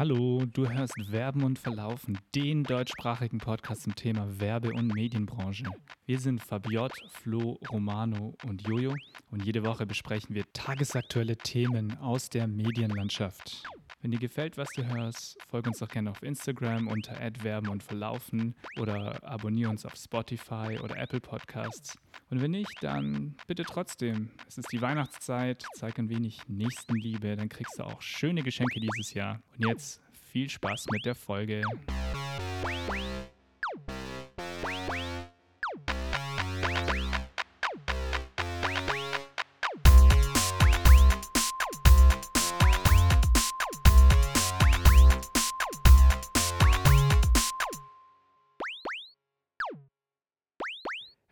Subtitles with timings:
[0.00, 5.64] Hallo, du hörst Werben und Verlaufen, den deutschsprachigen Podcast zum Thema Werbe- und Medienbranche.
[6.06, 8.94] Wir sind Fabiot, Flo, Romano und Jojo
[9.30, 13.62] und jede Woche besprechen wir tagesaktuelle Themen aus der Medienlandschaft.
[14.02, 17.82] Wenn dir gefällt, was du hörst, folge uns doch gerne auf Instagram unter @werben und
[17.82, 21.98] verlaufen oder abonniere uns auf Spotify oder Apple Podcasts.
[22.30, 24.30] Und wenn nicht, dann bitte trotzdem.
[24.48, 29.12] Es ist die Weihnachtszeit, zeig ein wenig Nächstenliebe, dann kriegst du auch schöne Geschenke dieses
[29.12, 29.42] Jahr.
[29.58, 30.00] Und jetzt
[30.32, 31.60] viel Spaß mit der Folge.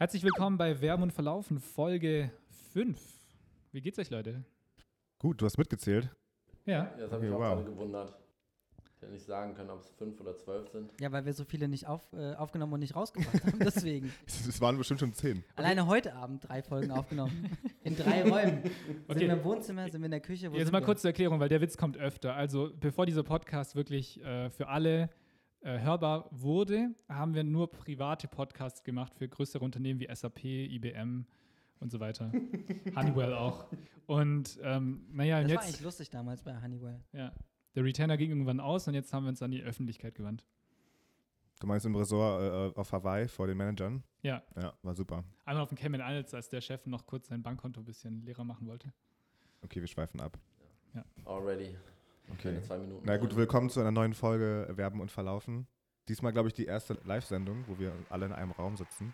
[0.09, 2.31] Herzlich willkommen bei Werben und Verlaufen, Folge
[2.73, 2.99] 5.
[3.73, 4.43] Wie geht's euch, Leute?
[5.19, 6.09] Gut, du hast mitgezählt.
[6.65, 6.85] Ja.
[6.85, 7.57] Ja, das habe ich Okay, auch wow.
[7.59, 8.15] gerade gewundert.
[8.97, 10.91] Ich hätte nicht sagen können, ob es fünf oder zwölf sind.
[10.99, 13.59] Ja, weil wir so viele nicht auf, äh, aufgenommen und nicht rausgebracht haben.
[13.63, 14.11] Deswegen.
[14.25, 15.45] Es waren bestimmt schon zehn.
[15.57, 17.55] Alleine heute Abend drei Folgen aufgenommen.
[17.85, 18.61] In drei Räumen.
[19.09, 19.19] Okay.
[19.19, 20.51] Sind wir im Wohnzimmer, sind wir in der Küche?
[20.51, 20.87] Wo Jetzt mal wir?
[20.87, 22.35] kurz zur Erklärung, weil der Witz kommt öfter.
[22.35, 25.11] Also, bevor dieser Podcast wirklich äh, für alle
[25.61, 31.27] äh, hörbar wurde, haben wir nur private Podcasts gemacht für größere Unternehmen wie SAP, IBM
[31.81, 32.31] und so weiter.
[32.97, 33.67] Honeywell auch.
[34.07, 37.01] Und ähm, naja, und Das war eigentlich jetzt, lustig damals bei Honeywell.
[37.13, 37.33] ja,
[37.75, 40.45] der Retainer ging irgendwann aus und jetzt haben wir uns an die Öffentlichkeit gewandt.
[41.61, 44.03] Du meinst im Ressort äh, auf Hawaii vor den Managern?
[44.23, 45.25] Ja, Ja, war super.
[45.45, 48.45] einmal auf dem Cayman Islands, als der Chef noch kurz sein Bankkonto ein bisschen leerer
[48.45, 48.93] machen wollte.
[49.63, 50.39] Okay, wir schweifen ab.
[51.25, 51.77] Already.
[52.37, 53.03] Keine zwei Minuten.
[53.05, 55.67] Na gut, willkommen zu einer neuen Folge Werben und Verlaufen.
[56.09, 59.13] Diesmal, glaube ich, die erste Live-Sendung, wo wir alle in einem Raum sitzen.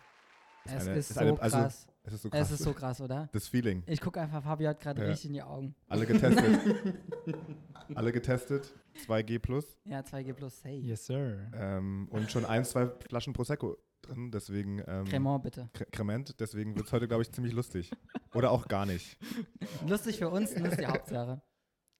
[0.65, 1.87] Es eine- ist, ist so eine- also- krass.
[2.03, 2.41] Es ist so krass.
[2.41, 3.29] es ist so krass, oder?
[3.31, 3.81] das Feeling.
[3.87, 5.07] Ich gucke einfach, Fabio hat gerade Ja.
[5.07, 5.75] richtig in die Augen.
[5.87, 6.45] Alle getestet.
[7.95, 8.73] alle getestet.
[9.07, 9.77] 2G plus.
[9.85, 10.79] Ja, 2G plus, hey.
[10.81, 11.49] Yes, sir.
[11.55, 14.29] Ähm, und schon ein, zwei Flaschen Prosecco drin.
[14.31, 14.83] Deswegen.
[14.87, 15.69] Ähm, Cremant, bitte.
[15.73, 16.39] Cre- Crement.
[16.39, 17.91] Deswegen wird es heute, glaube ich, ziemlich lustig.
[18.35, 19.17] Oder auch gar nicht.
[19.87, 21.41] Lustig für uns, das ist die Hauptsache.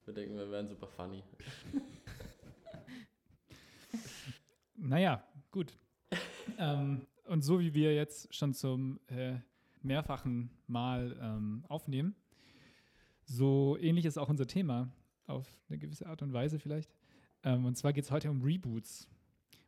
[0.06, 1.24] Wir denken, wir wären super funny.
[4.78, 5.76] Naja, gut.
[6.60, 9.38] ähm, und so wie wir jetzt schon zum äh,
[9.82, 12.14] mehrfachen Mal ähm, aufnehmen,
[13.24, 14.92] so ähnlich ist auch unser Thema
[15.26, 16.94] auf eine gewisse Art und Weise vielleicht.
[17.44, 19.08] Ähm, und zwar geht es heute um Reboots,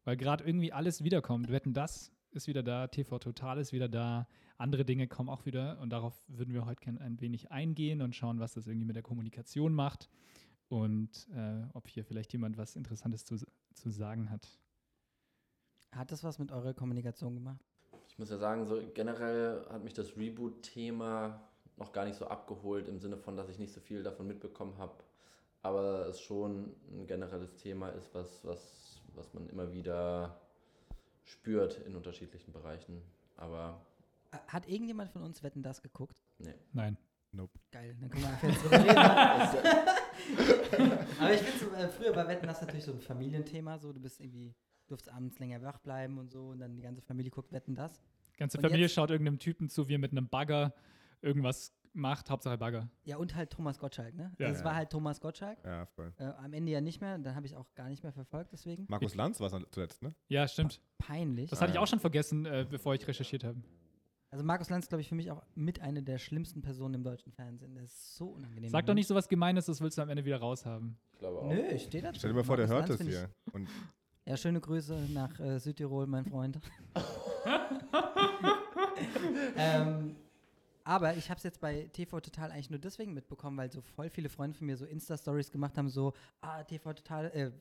[0.03, 1.49] weil gerade irgendwie alles wiederkommt.
[1.49, 4.27] Wetten, das ist wieder da, TV Total ist wieder da,
[4.57, 8.15] andere Dinge kommen auch wieder und darauf würden wir heute gerne ein wenig eingehen und
[8.15, 10.09] schauen, was das irgendwie mit der Kommunikation macht
[10.69, 13.37] und äh, ob hier vielleicht jemand was Interessantes zu,
[13.73, 14.47] zu sagen hat.
[15.91, 17.63] Hat das was mit eurer Kommunikation gemacht?
[18.09, 21.41] Ich muss ja sagen, so generell hat mich das Reboot-Thema
[21.77, 24.77] noch gar nicht so abgeholt, im Sinne von, dass ich nicht so viel davon mitbekommen
[24.77, 25.03] habe.
[25.61, 30.39] Aber es schon ein generelles Thema ist, was, was, was man immer wieder
[31.31, 33.01] spürt in unterschiedlichen Bereichen.
[33.35, 33.85] Aber
[34.47, 36.21] Hat irgendjemand von uns Wetten das geguckt?
[36.39, 36.53] nee.
[36.73, 36.97] Nein.
[37.71, 38.97] Geil, dann können wir einfach jetzt drüber reden.
[41.19, 43.99] Aber ich finde so, äh, früher bei Wetten das natürlich so ein Familienthema, so du
[43.99, 44.55] bist irgendwie,
[44.87, 48.01] durfst abends länger wach bleiben und so und dann die ganze Familie guckt Wetten das.
[48.37, 50.73] Ganze Und Familie jetzt- schaut irgendeinem Typen zu, wie er mit einem Bagger
[51.21, 52.89] irgendwas macht, Hauptsache Bagger.
[53.03, 54.31] Ja, und halt Thomas Gottschalk, ne?
[54.39, 54.47] Ja.
[54.47, 54.65] also es Ja.
[54.65, 55.57] war halt Thomas Gottschalk.
[55.65, 56.13] Ja, voll.
[56.17, 58.85] Äh, am Ende ja nicht mehr, dann habe ich auch gar nicht mehr verfolgt, deswegen.
[58.87, 60.13] Markus Lanz war es zuletzt, ne?
[60.27, 60.81] Ja, stimmt.
[60.97, 61.49] Peinlich.
[61.49, 63.61] Das hatte ich auch schon vergessen, äh, bevor ich recherchiert habe.
[64.29, 67.31] Also Markus Lanz, glaube ich, für mich auch mit einer der schlimmsten Personen im deutschen
[67.31, 67.75] Fernsehen.
[67.75, 68.69] Das ist so unangenehm.
[68.69, 70.97] Sag doch nicht so was Gemeines, das willst du am Ende wieder raushaben.
[71.13, 71.47] Ich glaube auch.
[71.47, 72.13] Nö, ich stehe da.
[72.13, 73.29] Stell dir mal vor, der hört das Lanz find hier.
[73.53, 73.69] Und
[74.25, 76.59] ja, schöne Grüße nach äh, Südtirol, mein Freund.
[79.55, 80.15] ähm,
[80.87, 84.09] aber ich habe es jetzt bei TV Total eigentlich nur deswegen mitbekommen, weil so voll
[84.09, 87.51] viele Freunde von mir so Insta-Stories gemacht haben, so, ah, TV Total, äh,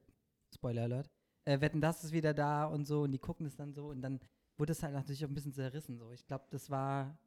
[0.54, 1.10] Spoiler Alert,
[1.44, 4.00] äh, wetten, das ist wieder da und so und die gucken es dann so und
[4.00, 4.20] dann
[4.56, 6.12] wurde es halt natürlich auch ein bisschen zerrissen so.
[6.12, 7.18] Ich glaube, das war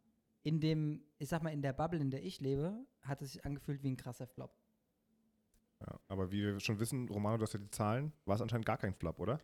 [0.43, 3.43] in dem, ich sag mal, in der Bubble, in der ich lebe, hat es sich
[3.43, 4.55] angefühlt wie ein krasser Flop.
[5.81, 8.65] Ja, aber wie wir schon wissen, Romano, du hast ja die Zahlen, war es anscheinend
[8.65, 9.41] gar kein Flop, oder?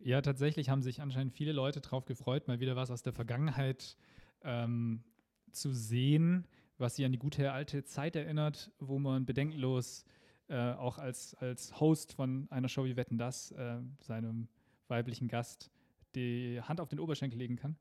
[0.00, 3.96] Ja, tatsächlich haben sich anscheinend viele Leute drauf gefreut, mal wieder was aus der Vergangenheit
[4.42, 5.04] ähm,
[5.52, 6.46] zu sehen,
[6.78, 10.04] was sie an die gute alte Zeit erinnert, wo man bedenkenlos
[10.48, 14.48] äh, auch als, als Host von einer Show wie Wetten das äh, seinem
[14.88, 15.70] weiblichen Gast
[16.14, 17.76] die Hand auf den Oberschenkel legen kann.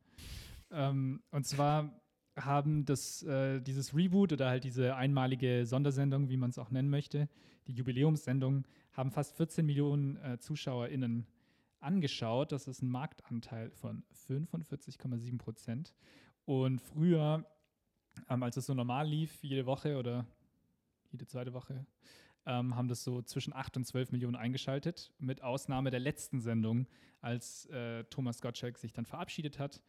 [0.72, 2.02] Ähm, und zwar
[2.40, 6.90] haben das, äh, dieses Reboot oder halt diese einmalige Sondersendung, wie man es auch nennen
[6.90, 7.28] möchte,
[7.68, 11.28] die Jubiläumssendung, haben fast 14 Millionen äh, ZuschauerInnen
[11.80, 12.52] angeschaut.
[12.52, 15.94] Das ist ein Marktanteil von 45,7 Prozent.
[16.46, 17.46] Und früher,
[18.30, 20.26] ähm, als es so normal lief, jede Woche oder
[21.12, 21.86] jede zweite Woche,
[22.46, 26.88] ähm, haben das so zwischen 8 und 12 Millionen eingeschaltet, mit Ausnahme der letzten Sendung,
[27.22, 29.82] als äh, Thomas Gottschalk sich dann verabschiedet hat.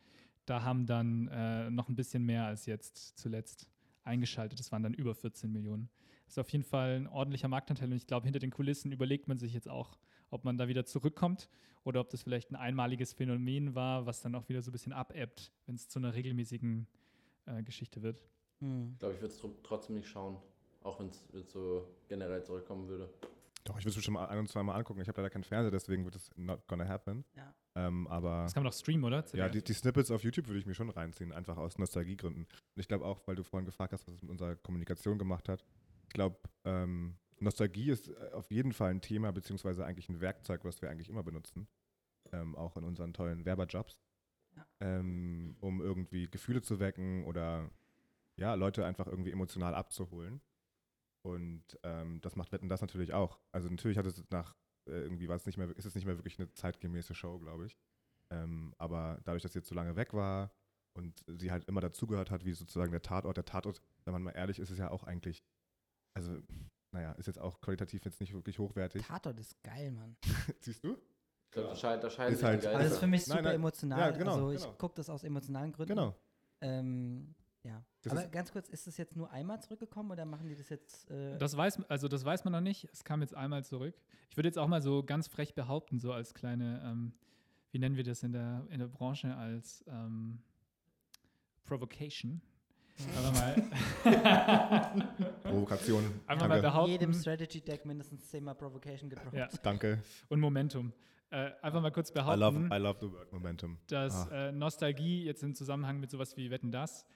[0.44, 3.68] Da haben dann äh, noch ein bisschen mehr als jetzt zuletzt
[4.04, 4.58] eingeschaltet.
[4.58, 5.88] Das waren dann über 14 Millionen.
[6.24, 9.28] Das ist auf jeden Fall ein ordentlicher Marktanteil und ich glaube, hinter den Kulissen überlegt
[9.28, 9.98] man sich jetzt auch,
[10.30, 11.48] ob man da wieder zurückkommt
[11.84, 14.92] oder ob das vielleicht ein einmaliges Phänomen war, was dann auch wieder so ein bisschen
[14.92, 16.86] abebbt, wenn es zu einer regelmäßigen
[17.46, 18.20] äh, Geschichte wird.
[18.60, 18.90] Hm.
[18.92, 20.36] Ich glaube, ich würde es trotzdem nicht schauen,
[20.82, 21.22] auch wenn es
[21.52, 23.08] so generell zurückkommen würde.
[23.64, 25.00] Doch, ich würde es bestimmt mal ein und zwei Mal angucken.
[25.00, 27.24] Ich habe leider keinen Fernseher, deswegen wird es not gonna happen.
[27.36, 27.54] Ja.
[27.74, 29.24] Ähm, aber Das kann man doch streamen, oder?
[29.34, 32.44] ja, die, die Snippets auf YouTube würde ich mir schon reinziehen, einfach aus Nostalgiegründen.
[32.44, 35.48] Und ich glaube auch, weil du vorhin gefragt hast, was es mit unserer Kommunikation gemacht
[35.48, 35.64] hat.
[36.04, 40.64] Ich glaube, ähm, Nostalgie ist äh, auf jeden Fall ein Thema, beziehungsweise eigentlich ein Werkzeug,
[40.64, 41.68] was wir eigentlich immer benutzen.
[42.32, 44.00] Ähm, auch in unseren tollen Werberjobs.
[44.56, 44.66] Ja.
[44.80, 47.70] Ähm, um irgendwie Gefühle zu wecken oder
[48.36, 50.40] ja, Leute einfach irgendwie emotional abzuholen.
[51.24, 53.38] Und ähm, das macht Wetten das natürlich auch.
[53.52, 54.56] Also natürlich hat es nach
[54.86, 57.66] äh, irgendwie war es nicht mehr, ist es nicht mehr wirklich eine zeitgemäße Show, glaube
[57.66, 57.76] ich.
[58.30, 60.52] Ähm, aber dadurch, dass sie jetzt so lange weg war
[60.94, 64.32] und sie halt immer dazugehört hat, wie sozusagen der Tatort, der Tatort, wenn man mal
[64.32, 65.44] ehrlich ist, ist es ja auch eigentlich,
[66.14, 66.38] also,
[66.92, 69.06] naja, ist jetzt auch qualitativ jetzt nicht wirklich hochwertig.
[69.06, 70.16] Tatort ist geil, Mann.
[70.60, 70.96] Siehst du?
[71.52, 73.42] Ich glaube, da scheiden, da scheiden Ist halt- Aber das ist für mich Nein, super
[73.42, 73.54] nein.
[73.56, 73.98] emotional.
[74.00, 74.72] Ja, genau, also ich genau.
[74.78, 75.90] gucke das aus emotionalen Gründen.
[75.94, 76.16] Genau.
[76.62, 77.84] Ähm, ja.
[78.00, 81.10] Das Aber ganz kurz, ist das jetzt nur einmal zurückgekommen oder machen die das jetzt?
[81.10, 82.88] Äh, Das weiß, also das weiß man noch nicht.
[82.90, 83.94] Es kam jetzt einmal zurück.
[84.30, 87.12] Ich würde jetzt auch mal so ganz frech behaupten, so als kleine, ähm,
[87.70, 90.38] wie nennen wir das in der, in der Branche, als ähm,
[91.66, 92.40] Provocation.
[93.18, 93.54] Aber mal,
[95.42, 96.02] Provokation.
[96.26, 96.56] einfach mal Danke.
[96.56, 96.92] in behaupten.
[96.92, 99.34] jedem Strategy Deck mindestens zehnmal Provocation gedroppt.
[99.34, 99.48] Ja.
[99.62, 100.02] Danke.
[100.28, 100.92] Und Momentum.
[101.32, 102.40] Äh, einfach mal kurz I behaupten.
[102.40, 103.78] love, I love the word Momentum.
[103.88, 104.48] dass Ah.
[104.48, 107.06] äh, Nostalgie jetzt im Zusammenhang mit sowas wie Wetten das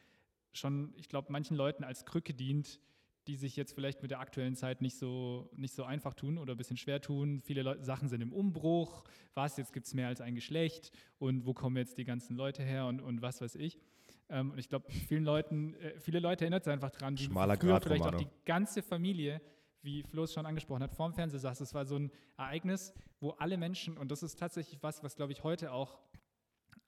[0.52, 2.80] schon, ich glaube, manchen Leuten als Krücke dient,
[3.26, 6.54] die sich jetzt vielleicht mit der aktuellen Zeit nicht so, nicht so einfach tun oder
[6.54, 7.42] ein bisschen schwer tun.
[7.42, 9.02] Viele Leu Sachen sind im Umbruch.
[9.34, 12.62] Was, jetzt gibt es mehr als ein Geschlecht und wo kommen jetzt die ganzen Leute
[12.62, 13.78] her und, und was weiß ich.
[14.30, 17.56] Ähm, und ich glaube, vielen Leuten, äh, viele Leute erinnert sich einfach dran, wie Schmaler
[17.56, 18.24] früher Grat, vielleicht auch Romano.
[18.24, 19.42] die ganze Familie,
[19.86, 21.60] wie Flo es schon angesprochen hat, vorm Fernseher saß.
[21.60, 25.32] Es war so ein Ereignis, wo alle Menschen, und das ist tatsächlich was, was glaube
[25.32, 25.98] ich heute auch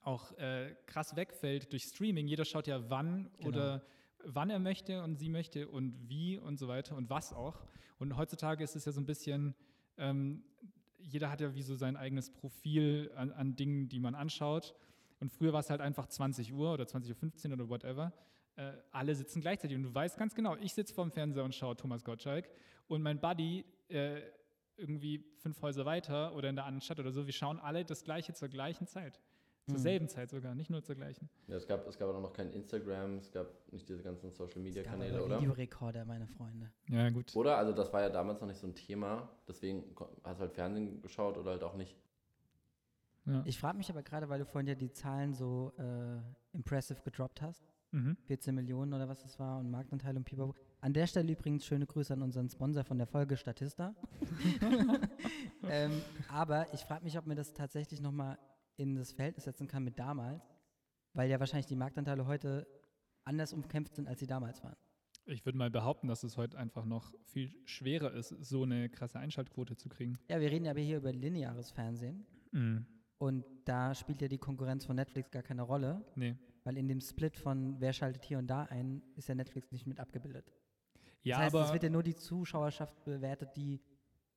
[0.01, 2.27] auch äh, krass wegfällt durch Streaming.
[2.27, 3.49] Jeder schaut ja wann Genau.
[3.49, 3.83] oder
[4.23, 7.65] wann er möchte und sie möchte und wie und so weiter und was auch.
[7.99, 9.55] Und heutzutage ist es ja so ein bisschen,
[9.97, 10.43] ähm,
[10.97, 14.73] jeder hat ja wie so sein eigenes Profil an, an Dingen, die man anschaut.
[15.19, 18.13] Und früher war es halt einfach 20 Uhr oder 20.15 Uhr oder whatever.
[18.55, 21.75] Äh, alle sitzen gleichzeitig und du weißt ganz genau, ich sitze vorm Fernseher und schaue
[21.75, 22.49] Thomas Gottschalk
[22.89, 24.19] und mein Buddy äh,
[24.75, 28.03] irgendwie fünf Häuser weiter oder in der anderen Stadt oder so, wir schauen alle das
[28.03, 29.19] Gleiche zur gleichen Zeit.
[29.65, 29.81] Zur Mhm.
[29.83, 31.29] selben Zeit sogar, nicht nur zur gleichen.
[31.47, 34.61] Ja, es gab, es gab auch noch kein Instagram, es gab nicht diese ganzen Social
[34.61, 35.39] Media Es gab Kanäle, oder?
[35.39, 36.71] Videorekorder, meine Freunde.
[36.87, 37.35] Ja, gut.
[37.35, 37.57] Oder?
[37.57, 39.83] Also das war ja damals noch nicht so ein Thema, deswegen
[40.23, 41.95] hast du halt Fernsehen geschaut oder halt auch nicht.
[43.25, 43.43] Ja.
[43.45, 46.17] Ich frage mich aber gerade, weil du vorhin ja die Zahlen so äh,
[46.55, 47.69] impressive gedroppt hast.
[47.91, 48.17] Mhm.
[48.25, 50.55] 14 Millionen oder was das war und Marktanteil und Pipapo.
[50.81, 53.93] An der Stelle übrigens schöne Grüße an unseren Sponsor von der Folge Statista.
[55.69, 55.91] ähm,
[56.29, 58.37] aber ich frage mich, ob mir das tatsächlich nochmal
[58.77, 60.41] in das Verhältnis setzen kann mit damals,
[61.13, 62.65] weil ja wahrscheinlich die Marktanteile heute
[63.25, 64.77] anders umkämpft sind, als sie damals waren.
[65.25, 69.19] Ich würde mal behaupten, dass es heute einfach noch viel schwerer ist, so eine krasse
[69.19, 70.17] Einschaltquote zu kriegen.
[70.29, 72.85] Ja, wir reden ja aber hier über lineares Fernsehen Mhm.
[73.19, 76.35] und da spielt ja die Konkurrenz von Netflix gar keine Rolle, Nee.
[76.63, 79.85] weil in dem Split von wer schaltet hier und da ein, ist ja Netflix nicht
[79.85, 80.51] mit abgebildet.
[81.23, 83.81] Ja, das heißt, aber es wird ja nur die Zuschauerschaft bewertet, die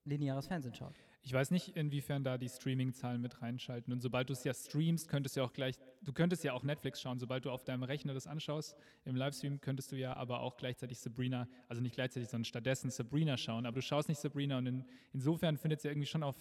[0.05, 0.95] lineares Fernsehen schaut.
[1.23, 3.93] ich weiß nicht, inwiefern da die Streaming-Zahlen mit reinschalten.
[3.93, 6.65] Und sobald du es ja streamst, könntest du ja auch gleich, du könntest ja auch
[6.65, 7.21] Netflix schauen.
[7.21, 10.99] Sobald du auf deinem Rechner das anschaust, im Livestream könntest du ja aber auch gleichzeitig
[10.99, 13.67] Sabrina, also nicht gleichzeitig, sondern stattdessen Sabrina schauen.
[13.67, 16.37] Aber du schaust nicht Sabrina und in, insofern findet es ja irgendwie schon auf,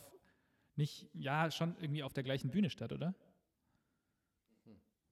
[0.75, 3.13] nicht, ja, schon irgendwie auf der gleichen Bühne statt, oder?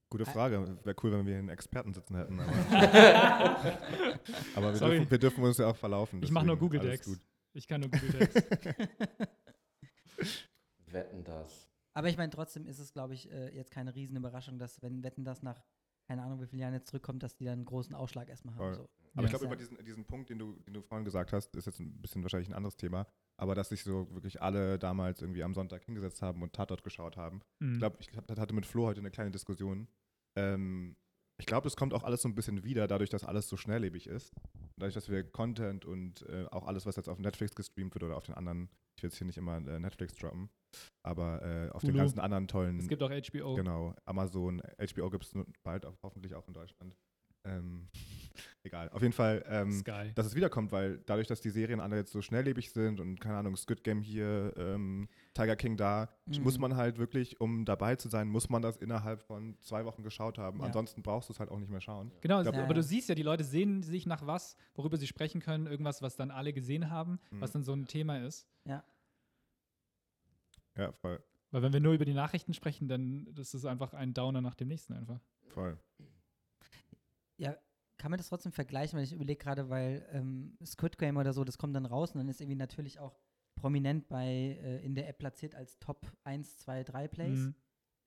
[0.09, 0.79] Gute Frage.
[0.83, 2.39] Wäre cool, wenn wir einen Experten sitzen hätten.
[2.39, 2.49] Aber,
[4.55, 6.23] aber wir, dürfen, wir dürfen uns ja auch verlaufen.
[6.23, 7.05] Ich mache nur Google Decks.
[7.05, 7.19] gut.
[7.53, 8.35] Ich kann nur Google Decks.
[10.87, 11.69] Wetten das.
[11.93, 15.03] Aber ich meine, trotzdem ist es, glaube ich, äh, jetzt keine riesen Überraschung, dass, wenn
[15.03, 15.61] Wetten das nach,
[16.07, 18.73] keine Ahnung, wie vielen Jahren jetzt zurückkommt, dass die dann einen großen Ausschlag erstmal haben.
[18.75, 18.89] So.
[19.13, 19.25] Aber Ja.
[19.25, 21.79] ich glaube, über diesen, diesen Punkt, den du, den du vorhin gesagt hast, ist jetzt
[21.79, 25.53] ein bisschen wahrscheinlich ein anderes Thema, aber dass sich so wirklich alle damals irgendwie am
[25.53, 27.41] Sonntag hingesetzt haben und Tatort geschaut haben.
[27.59, 27.73] Mhm.
[27.73, 29.87] Ich glaube, ich hatte mit Flo heute eine kleine Diskussion.
[30.37, 30.95] Ähm,
[31.39, 34.07] ich glaube, es kommt auch alles so ein bisschen wieder, dadurch, dass alles so schnelllebig
[34.07, 34.33] ist.
[34.77, 38.17] Dadurch, dass wir Content und äh, auch alles, was jetzt auf Netflix gestreamt wird oder
[38.17, 40.49] auf den anderen, ich will jetzt hier nicht immer äh, Netflix droppen,
[41.01, 41.99] aber äh, auf den Hulu.
[41.99, 43.55] ganzen anderen tollen es gibt auch HBO.
[43.55, 46.97] Genau, Amazon, HBO gibt es bald auch, hoffentlich auch in Deutschland.
[47.45, 47.87] Ähm,
[48.63, 48.89] Egal.
[48.89, 49.81] Auf jeden Fall, ähm,
[50.15, 53.37] dass es wiederkommt, weil dadurch, dass die Serien alle jetzt so schnelllebig sind und keine
[53.37, 56.43] Ahnung, Squid Game hier, ähm, Tiger King da, Mhm.
[56.43, 60.03] muss man halt wirklich, um dabei zu sein, muss man das innerhalb von zwei Wochen
[60.03, 60.59] geschaut haben.
[60.59, 60.65] Ja.
[60.65, 62.11] Ansonsten brauchst du es halt auch nicht mehr schauen.
[62.19, 62.73] Genau, glaub, aber ja.
[62.73, 66.17] du siehst ja, die Leute sehen sich nach was, worüber sie sprechen können, irgendwas, was
[66.17, 67.39] dann alle gesehen haben, Mhm.
[67.41, 68.45] was dann so ein Thema ist.
[70.75, 71.21] Ja, voll.
[71.51, 74.55] Weil wenn wir nur über die Nachrichten sprechen, dann das ist einfach ein Downer nach
[74.55, 75.19] dem nächsten einfach.
[75.47, 75.77] Voll.
[77.37, 77.55] Ja,
[77.99, 81.43] kann man das trotzdem vergleichen, weil ich überlege gerade, weil ähm, Squid Game oder so,
[81.43, 83.19] das kommt dann raus und dann ist irgendwie natürlich auch
[83.55, 87.37] prominent bei äh, in der App platziert als Top 1, 2, 3 Plays.
[87.39, 87.55] Mhm.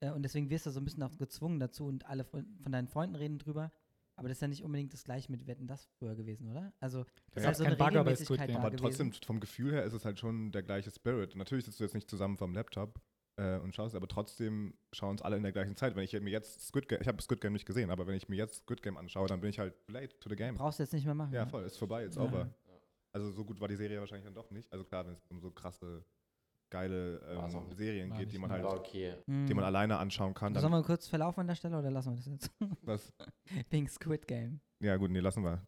[0.01, 2.71] Äh, und deswegen wirst du so ein bisschen auch gezwungen dazu und alle von, von
[2.71, 3.71] deinen Freunden reden drüber.
[4.15, 6.71] Aber das ist ja nicht unbedingt das gleiche mit Wetten das früher gewesen, oder?
[6.79, 8.61] Also das Ja, ist halt so eine Bagger bei Squid Regelmäßigkeit Game.
[8.61, 11.35] da Aber trotzdem, vom Gefühl her ist es halt schon der gleiche Spirit.
[11.35, 12.99] Natürlich sitzt du jetzt nicht zusammen vom Laptop
[13.37, 15.95] äh, und schaust, aber trotzdem schauen uns alle in der gleichen Zeit.
[15.95, 18.29] Wenn ich mir jetzt Squid Game, ich habe Squid Game nicht gesehen, aber wenn ich
[18.29, 20.55] mir jetzt Squid Game anschaue, dann bin ich halt late to the game.
[20.55, 21.33] Brauchst du jetzt nicht mehr machen.
[21.33, 21.51] Ja, ne?
[21.51, 22.23] voll, ist vorbei, it's Ja.
[22.23, 22.49] over.
[23.11, 24.71] Also so gut war die Serie wahrscheinlich dann doch nicht.
[24.71, 26.03] Also klar, wenn es um so krasse,
[26.71, 27.71] geile ähm.
[27.75, 29.15] Serien geht, die man halt, okay.
[29.27, 29.45] Mhm.
[29.45, 32.15] die man alleine anschauen kann, Sollen wir kurz verlaufen an der Stelle oder lassen wir
[32.17, 32.51] das jetzt?
[32.81, 33.13] was.
[33.69, 34.59] Wegen Squid Game.
[34.79, 35.63] Ja gut, nee, lassen wir.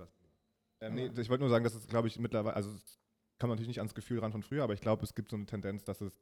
[0.81, 2.99] Ähm, nee, ich wollte nur sagen, dass es, glaube ich, mittlerweile, also es
[3.37, 5.35] kann man natürlich nicht ans Gefühl ran von früher, aber ich glaube, es gibt so
[5.35, 6.19] eine Tendenz, dass es,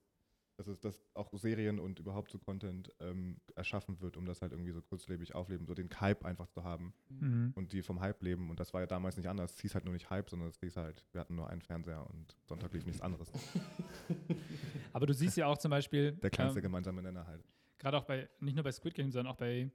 [0.55, 4.51] dass es, dass auch Serien und überhaupt so Content ähm, erschaffen wird, um das halt
[4.51, 7.53] irgendwie so kurzlebig aufleben, so den Hype einfach zu haben Mhm.
[7.55, 8.49] und die vom Hype leben.
[8.49, 9.53] Und das war ja damals nicht anders.
[9.55, 12.05] Es hieß halt nur nicht Hype, sondern es hieß halt, wir hatten nur einen Fernseher
[12.09, 13.31] und Sonntag lief nichts anderes.
[14.93, 17.43] Aber du siehst ja auch zum Beispiel, Der kleinste ähm, gemeinsame Nenner halt.
[17.79, 19.71] gerade auch bei, nicht nur bei Squid Game, sondern auch bei,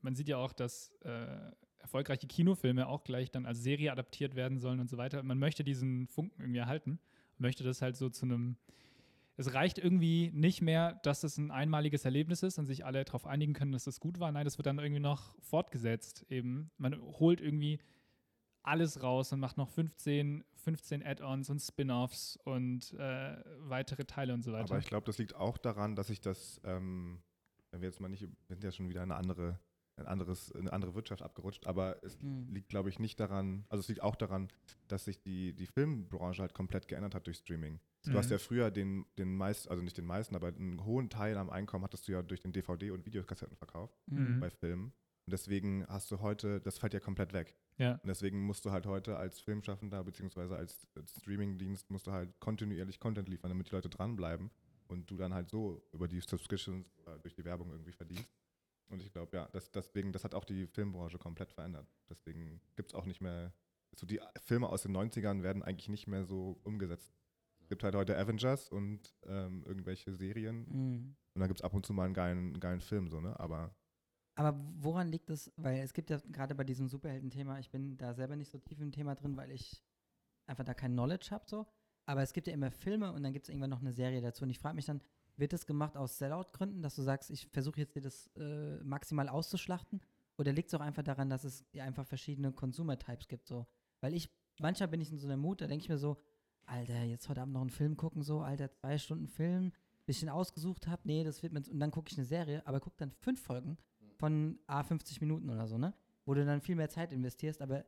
[0.00, 4.58] man sieht ja auch, dass äh, erfolgreiche Kinofilme auch gleich dann als Serie adaptiert werden
[4.58, 5.22] sollen und so weiter.
[5.22, 7.00] Man möchte diesen Funken irgendwie erhalten,
[7.38, 8.56] möchte das halt so zu einem,
[9.40, 13.26] es reicht irgendwie nicht mehr, dass es ein einmaliges Erlebnis ist und sich alle darauf
[13.26, 14.30] einigen können, dass das gut war.
[14.30, 16.70] Nein, das wird dann irgendwie noch fortgesetzt eben.
[16.76, 17.80] Man holt irgendwie
[18.62, 24.42] alles raus und macht noch 15, 15 Add-ons und Spin-offs und äh, weitere Teile und
[24.42, 24.72] so weiter.
[24.72, 27.22] Aber ich glaube, das liegt auch daran, dass ich das, ähm,
[27.70, 29.58] wenn wir jetzt mal nicht, wir sind ja schon wieder eine andere,
[30.00, 32.48] ein anderes, eine andere Wirtschaft abgerutscht, aber es Mhm.
[32.52, 34.48] liegt, glaube ich, nicht daran, also es liegt auch daran,
[34.88, 37.80] dass sich die, die Filmbranche halt komplett geändert hat durch Streaming.
[38.04, 38.32] Du hast Mhm.
[38.32, 41.84] ja früher den, den meisten, also nicht den meisten, aber einen hohen Teil am Einkommen
[41.84, 44.40] hattest du ja durch den DVD- und Videokassettenverkauf Mhm.
[44.40, 44.92] bei Filmen.
[45.26, 47.56] Und deswegen hast du heute, das fällt ja komplett weg.
[47.76, 47.92] ja.
[47.92, 52.38] Und deswegen musst du halt heute als Filmschaffender beziehungsweise als, als Streamingdienst musst du halt
[52.40, 54.50] kontinuierlich Content liefern, damit die Leute dranbleiben
[54.88, 58.28] und du dann halt so über die Subscriptions, äh, durch die Werbung irgendwie verdienst.
[58.90, 61.86] Und ich glaube, ja, das, deswegen, das hat auch die Filmbranche komplett verändert.
[62.08, 63.52] Deswegen gibt es auch nicht mehr,
[63.94, 67.12] so die Filme aus den 90ern werden eigentlich nicht mehr so umgesetzt.
[67.60, 71.16] Es gibt halt heute Avengers und ähm, irgendwelche Serien Mhm.
[71.34, 73.38] und dann gibt es ab und zu mal einen geilen, einen geilen Film, so, ne?
[73.38, 73.74] Aber
[74.34, 75.52] Aber woran liegt es?
[75.56, 78.80] Weil es gibt ja gerade bei diesem Superhelden-Thema, ich bin da selber nicht so tief
[78.80, 79.84] im Thema drin, weil ich
[80.46, 81.66] einfach da kein Knowledge habe so.
[82.06, 84.42] Aber es gibt ja immer Filme und dann gibt es irgendwann noch eine Serie dazu.
[84.44, 85.00] Und ich frage mich dann,
[85.40, 89.28] wird das gemacht aus Sellout-Gründen, dass du sagst, ich versuche jetzt dir das äh, maximal
[89.28, 90.00] auszuschlachten?
[90.36, 93.46] Oder liegt es auch einfach daran, dass es einfach verschiedene Consumer-Types gibt?
[93.46, 93.66] So?
[94.00, 96.16] Weil ich, manchmal bin ich in so einer Mut, da denke ich mir so,
[96.66, 99.72] Alter, jetzt heute Abend noch einen Film gucken, so, Alter, zwei Stunden Film,
[100.06, 102.96] bisschen ausgesucht habe, nee, das wird mir, und dann gucke ich eine Serie, aber guck
[102.96, 103.76] dann fünf Folgen
[104.16, 105.94] von A 50 Minuten oder so, ne?
[106.24, 107.84] Wo du dann viel mehr Zeit investierst, aber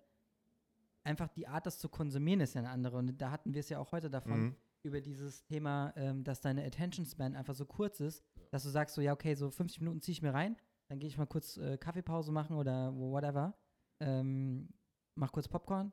[1.05, 2.97] einfach die Art, das zu konsumieren, ist ja eine andere.
[2.97, 4.57] Und da hatten wir es ja auch heute davon, mhm.
[4.85, 8.95] Über dieses Thema, ähm, dass deine Attention Span einfach so kurz ist, dass du sagst
[8.95, 10.57] so, ja, okay, so 50 Minuten ziehe ich mir rein,
[10.89, 13.57] dann gehe ich mal kurz äh, Kaffeepause machen oder whatever,
[14.01, 14.69] ähm,
[15.15, 15.93] mach kurz Popcorn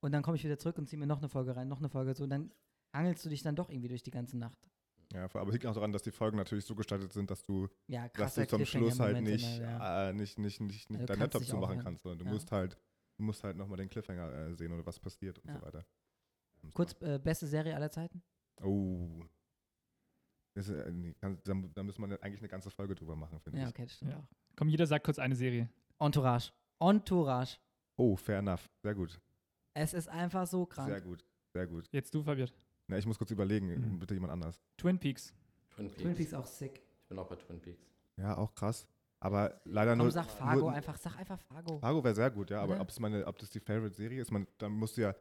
[0.00, 1.88] und dann komme ich wieder zurück und ziehe mir noch eine Folge rein, noch eine
[1.88, 2.52] Folge so, und dann
[2.92, 4.58] angelst du dich dann doch irgendwie durch die ganze Nacht.
[5.12, 7.68] ja, aber es liegt auch daran, dass die Folgen natürlich so gestaltet sind, dass du
[7.88, 10.08] Ja, dass du zum Schluss halt nicht, immer, ja.
[10.10, 11.78] äh, nicht, nicht, nicht, nicht Ja, du dein Laptop zumachen aufhören.
[11.84, 12.30] kannst, sondern du Ja.
[12.32, 12.78] musst halt,
[13.16, 15.58] du musst halt nochmal den Cliffhanger äh, sehen oder was passiert und Ja.
[15.58, 15.84] so weiter.
[16.74, 18.22] Kurz, äh, beste Serie aller Zeiten?
[18.62, 19.22] Oh.
[20.54, 23.58] Ist, äh, nee, kann, da, da müssen wir eigentlich eine ganze Folge drüber machen, finde
[23.60, 23.70] Ja, ich.
[23.70, 24.18] okay, das stimmt Ja.
[24.18, 24.26] auch.
[24.56, 25.68] Komm, jeder sagt kurz eine Serie.
[26.00, 26.50] Entourage.
[26.80, 27.58] Entourage.
[27.96, 28.68] Oh, fair enough.
[28.82, 29.20] Sehr gut.
[29.74, 30.88] Es ist einfach so krank.
[30.88, 31.24] Sehr gut.
[31.52, 31.88] Sehr gut.
[31.92, 32.50] Jetzt du, Fabian.
[32.88, 33.68] Na, ich muss kurz überlegen.
[33.68, 33.98] Mhm.
[33.98, 34.60] Bitte jemand anders.
[34.76, 35.34] Twin Peaks.
[35.70, 36.02] Twin Peaks.
[36.02, 36.82] Twin Peaks auch sick.
[37.02, 37.82] Ich bin auch bei Twin Peaks.
[38.16, 38.86] Ja, auch krass.
[39.20, 40.10] Aber leider Komm, nur.
[40.12, 41.78] sag Fargo nur, einfach, sag einfach Fargo.
[41.78, 42.60] Fargo wäre sehr gut, ja.
[42.62, 42.82] Aber Oder?
[42.82, 45.14] ob es meine, ob das die Favorite-Serie ist, man, dann musst du ja.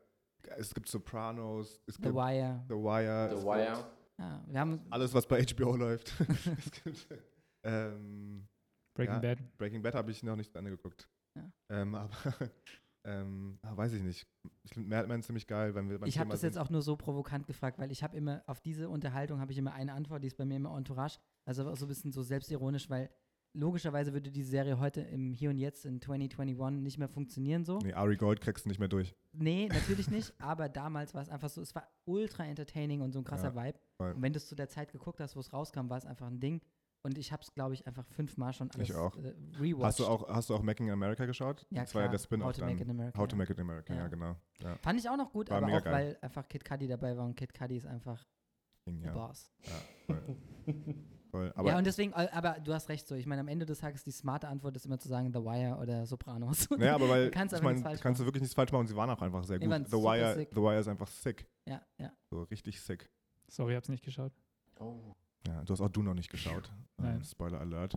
[0.57, 2.63] Es gibt Sopranos, es The gibt Wire.
[2.67, 3.29] The Wire.
[3.29, 3.85] The es Wire.
[4.19, 6.13] Ja, wir haben alles, was bei HBO läuft.
[6.57, 7.07] es gibt,
[7.63, 8.47] ähm,
[8.95, 9.19] Breaking Ja.
[9.19, 9.57] Bad.
[9.57, 11.07] Breaking Bad habe ich noch nicht zu Ende geguckt.
[11.35, 11.51] Ja.
[11.69, 12.09] Ähm, aber
[13.05, 14.27] ähm, ah, weiß ich nicht.
[14.63, 16.95] Ich finde Mad Men ziemlich geil, wenn wir ich habe das jetzt auch nur so
[16.95, 20.27] provokant gefragt, weil ich habe immer, auf diese Unterhaltung habe ich immer eine Antwort, die
[20.27, 21.19] ist bei mir immer Entourage.
[21.45, 23.09] Also so ein bisschen so selbstironisch, weil
[23.53, 27.79] logischerweise würde diese Serie heute im Hier und Jetzt in 2021 nicht mehr funktionieren so.
[27.79, 29.15] Nee, Ari Gold kriegst du nicht mehr durch.
[29.33, 33.19] Nee, natürlich nicht, aber damals war es einfach so, es war ultra entertaining und so
[33.19, 33.79] ein krasser Vibe.
[33.97, 34.11] voll.
[34.13, 36.27] Und wenn du es zu der Zeit geguckt hast, wo es rauskam, war es einfach
[36.27, 36.61] ein Ding.
[37.03, 39.15] Und ich habe es, glaube ich, einfach fünfmal schon alles Ich auch.
[39.17, 39.83] Äh, rewatcht.
[39.85, 41.65] Hast du auch, hast du auch Making in America geschaut?
[41.69, 42.17] Ja, das war ja klar.
[42.17, 42.69] der Spin-off How to dann.
[42.71, 43.37] Make it in America, How to ja.
[43.37, 44.07] Make it in America, ja, Ja.
[44.07, 44.35] genau.
[44.61, 45.93] Ja, Fand ich auch noch gut, War aber auch, geil.
[45.93, 48.25] weil einfach Kid Cudi dabei war und Kid Cudi ist einfach
[48.87, 49.13] Ding, the ja.
[49.13, 49.51] Boss.
[50.05, 50.35] voll.
[51.31, 51.51] voll.
[51.55, 53.15] Aber ja, und deswegen, äh, aber du hast recht so.
[53.15, 55.77] Ich meine, am Ende des Tages, die smarte Antwort ist immer zu sagen The Wire
[55.81, 56.69] oder Sopranos.
[56.77, 58.95] Naja, aber weil, Du kannst ich meine, kannst du wirklich nichts falsch machen und sie
[58.95, 59.87] waren auch einfach sehr Die gut.
[59.89, 60.49] The Wire, sick.
[60.51, 61.47] The Wire ist einfach sick.
[61.65, 62.11] ja, ja.
[62.29, 63.09] So richtig sick.
[63.47, 64.31] Sorry, hab's nicht geschaut.
[64.79, 64.95] Oh.
[65.47, 66.69] Ja, du hast auch du noch nicht geschaut.
[66.97, 67.15] Nein.
[67.17, 67.95] Ähm, Spoiler Alert.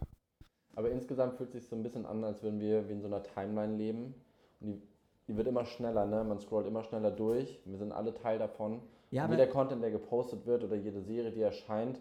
[0.77, 3.09] Aber insgesamt fühlt es sich so ein bisschen an, als würden wir wie in so
[3.09, 4.15] einer Timeline leben.
[4.61, 4.83] Und die,
[5.27, 6.23] die wird immer schneller, ne?
[6.23, 7.61] Man scrollt immer schneller durch.
[7.65, 8.81] Wir sind alle Teil davon.
[9.11, 12.01] Ja, und aber jeder Content, der gepostet wird oder jede Serie, die erscheint,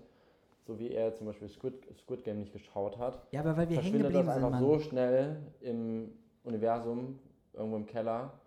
[0.69, 3.81] so wie er zum Beispiel Squid, Squid Game nicht geschaut hat, Ja, aber weil wir
[3.81, 4.63] hängen verschwindet das geblieben sind, einfach Mann.
[4.63, 6.11] so schnell im
[6.43, 7.19] Universum,
[7.53, 8.39] irgendwo im Keller.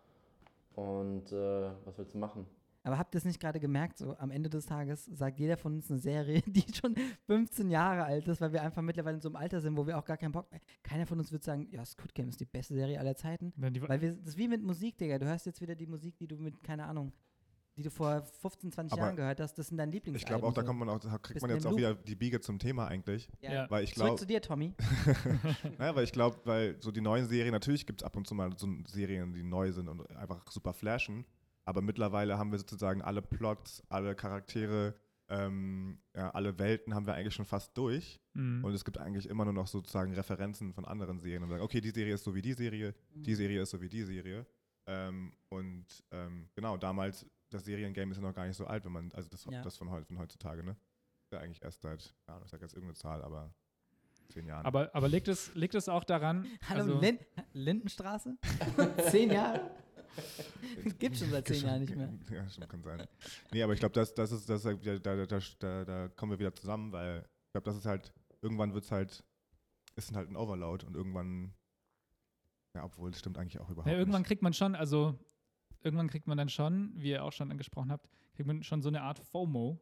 [0.76, 2.46] Und äh, was willst du machen?
[2.84, 5.74] Aber habt ihr es nicht gerade gemerkt, so am Ende des Tages sagt jeder von
[5.74, 6.94] uns eine Serie, die schon
[7.26, 9.98] 15 Jahre alt ist, weil wir einfach mittlerweile in so einem Alter sind, wo wir
[9.98, 10.60] auch gar keinen Bock mehr.
[10.84, 13.52] Keiner von uns wird sagen, ja, Squid Game ist die beste Serie aller Zeiten.
[13.56, 15.18] Weil wir, das ist wie mit Musik, Digga.
[15.18, 17.12] Du hörst jetzt wieder die Musik, die du mit, keine Ahnung,
[17.76, 20.28] die du vor 15, 20 Aber Jahren gehört hast, das sind deine Ich Lieblingsalben.
[20.40, 20.66] glaube auch, da so.
[20.66, 21.78] kommt man auch, da kriegt Bist man jetzt auch Loop.
[21.78, 23.28] wieder die Biege zum Thema eigentlich.
[23.40, 23.52] Ja.
[23.52, 23.70] Ja.
[23.70, 24.74] Weil ich Zurück glaube, zu dir, Tommy.
[25.78, 28.34] naja, weil ich glaube, weil so die neuen Serien, natürlich gibt es ab und zu
[28.34, 31.24] mal so Serien, die neu sind und einfach super flashen.
[31.64, 34.94] Aber mittlerweile haben wir sozusagen alle Plots, alle Charaktere,
[35.28, 38.20] ähm, ja, alle Welten haben wir eigentlich schon fast durch.
[38.34, 38.64] Mhm.
[38.64, 41.80] Und es gibt eigentlich immer nur noch sozusagen Referenzen von anderen Serien und sagen, okay,
[41.80, 43.22] die Serie ist so wie die Serie, Mhm.
[43.22, 44.44] die Serie ist so wie die Serie.
[44.86, 48.92] Ähm, und ähm, genau, damals, das Seriengame ist ja noch gar nicht so alt, wenn
[48.92, 49.62] man, also das, Ja.
[49.62, 50.72] das von, heu- von heutzutage, ne?
[51.24, 53.52] Ist ja eigentlich erst seit, ja, ich sag jetzt irgendeine Zahl, aber
[54.28, 54.64] zehn Jahren.
[54.66, 57.18] aber, aber liegt, es, liegt es auch daran, Hallo, also, Lin
[57.52, 58.36] Lindenstraße?
[59.10, 59.70] zehn Jahre?
[60.98, 62.12] Gibt schon seit zehn Jahren nicht mehr.
[62.30, 63.06] Ja, stimmt, kann sein.
[63.52, 66.32] Nee, aber ich glaube, das, das ist, das ist halt da, da, da, da kommen
[66.32, 69.24] wir wieder zusammen, weil ich glaube, das ist halt, irgendwann wird es halt,
[69.96, 71.54] ist halt ein Overload und irgendwann,
[72.74, 74.28] ja, obwohl, es stimmt eigentlich auch überhaupt ja, irgendwann nicht.
[74.28, 75.18] kriegt man schon, also
[75.82, 78.88] irgendwann kriegt man dann schon, wie ihr auch schon angesprochen habt, kriegt man schon so
[78.88, 79.80] eine Art FOMO,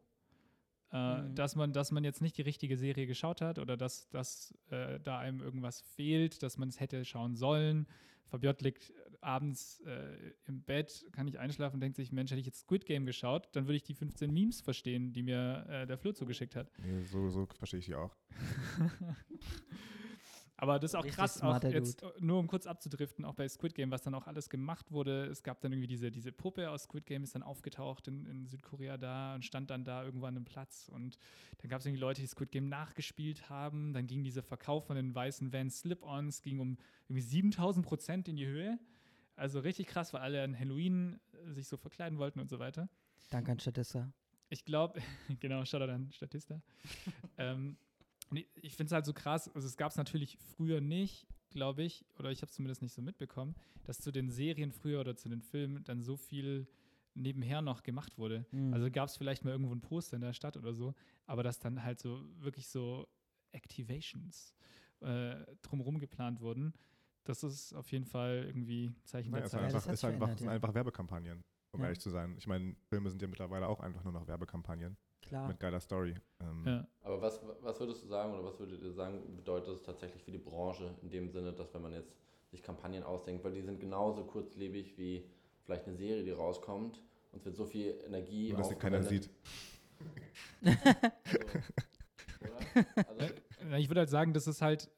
[0.91, 1.35] äh, Mhm.
[1.35, 4.99] dass, man, dass man jetzt nicht die richtige Serie geschaut hat oder dass, dass äh,
[4.99, 7.87] da einem irgendwas fehlt, dass man es hätte schauen sollen.
[8.27, 12.45] Fabiot liegt abends äh, im Bett, kann nicht einschlafen und denkt sich, Mensch, hätte ich
[12.45, 15.97] jetzt Squid Game geschaut, dann würde ich die 15 Memes verstehen, die mir äh, der
[15.97, 16.71] Flo zugeschickt hat.
[16.79, 18.15] Nee, so, so verstehe ich die auch.
[20.61, 23.73] Aber das ist auch Richtig krass, auch jetzt nur um kurz abzudriften, auch bei Squid
[23.73, 25.25] Game, was dann auch alles gemacht wurde.
[25.25, 28.45] Es gab dann irgendwie diese, diese Puppe aus Squid Game, ist dann aufgetaucht in, in
[28.45, 30.87] Südkorea da und stand dann da irgendwo an einem Platz.
[30.93, 31.17] Und
[31.57, 33.91] dann gab es irgendwie Leute, die Squid Game nachgespielt haben.
[33.91, 36.77] Dann ging dieser Verkauf von den weißen Vans Slip-Ons, ging um
[37.09, 38.77] irgendwie 7000 Prozent in die Höhe.
[39.35, 42.87] Also richtig krass, weil alle an Halloween äh, sich so verkleiden wollten und so weiter.
[43.31, 44.13] Danke an Statista.
[44.49, 45.01] Ich glaube,
[45.39, 46.61] genau, Shoutout an Statista.
[47.39, 47.77] ähm,
[48.31, 51.83] nee, ich finde es halt so krass, also es gab es natürlich früher nicht, glaube
[51.83, 55.15] ich, oder ich habe es zumindest nicht so mitbekommen, dass zu den Serien früher oder
[55.15, 56.67] zu den Filmen dann so viel
[57.13, 58.45] nebenher noch gemacht wurde.
[58.51, 58.73] Mhm.
[58.73, 60.93] Also gab es vielleicht mal irgendwo ein Poster in der Stadt oder so,
[61.25, 63.07] aber dass dann halt so wirklich so
[63.51, 64.55] Activations
[65.01, 66.73] äh, drumherum geplant wurden,
[67.23, 69.93] das ist auf jeden Fall irgendwie Zeichen Naja, der es, Zeit.
[69.93, 70.51] es sind einfach, ja.
[70.51, 71.85] einfach Werbekampagnen, um Ja.
[71.87, 72.35] ehrlich zu sein.
[72.37, 75.47] Ich meine, Filme sind ja mittlerweile auch einfach nur noch Werbekampagnen Klar.
[75.47, 76.15] mit geiler Story.
[76.39, 76.87] Ähm, Ja.
[77.01, 80.31] Aber was, was würdest du sagen oder was würdet ihr sagen, bedeutet es tatsächlich für
[80.31, 82.15] die Branche in dem Sinne, dass wenn man jetzt
[82.49, 85.23] sich Kampagnen ausdenkt, weil die sind genauso kurzlebig wie
[85.63, 89.01] vielleicht eine Serie, die rauskommt und es wird so viel Energie Nur, dass sie keiner
[89.03, 89.29] sieht.
[90.61, 92.49] So?
[93.07, 93.33] Also,
[93.69, 94.89] Ja, Ich würde halt sagen, das ist halt,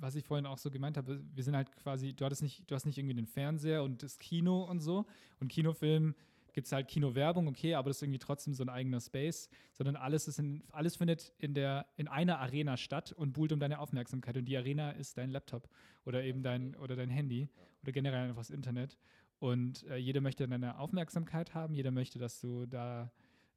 [0.00, 2.74] was ich vorhin auch so gemeint habe, wir sind halt quasi, du hattest nicht, du
[2.74, 5.06] hast nicht irgendwie den Fernseher und das Kino und so.
[5.40, 6.14] Und Kinofilm
[6.52, 9.96] gibt es halt Kinowerbung, okay, aber das ist irgendwie trotzdem so ein eigener Space, sondern
[9.96, 13.78] alles ist in, alles findet in der, in einer Arena statt und buhlt um deine
[13.78, 14.36] Aufmerksamkeit.
[14.36, 15.68] Und die Arena ist dein Laptop
[16.04, 17.48] oder eben dein oder dein Handy
[17.82, 18.98] oder generell einfach das Internet.
[19.38, 23.12] Und äh, jeder möchte deine Aufmerksamkeit haben, jeder möchte, dass du da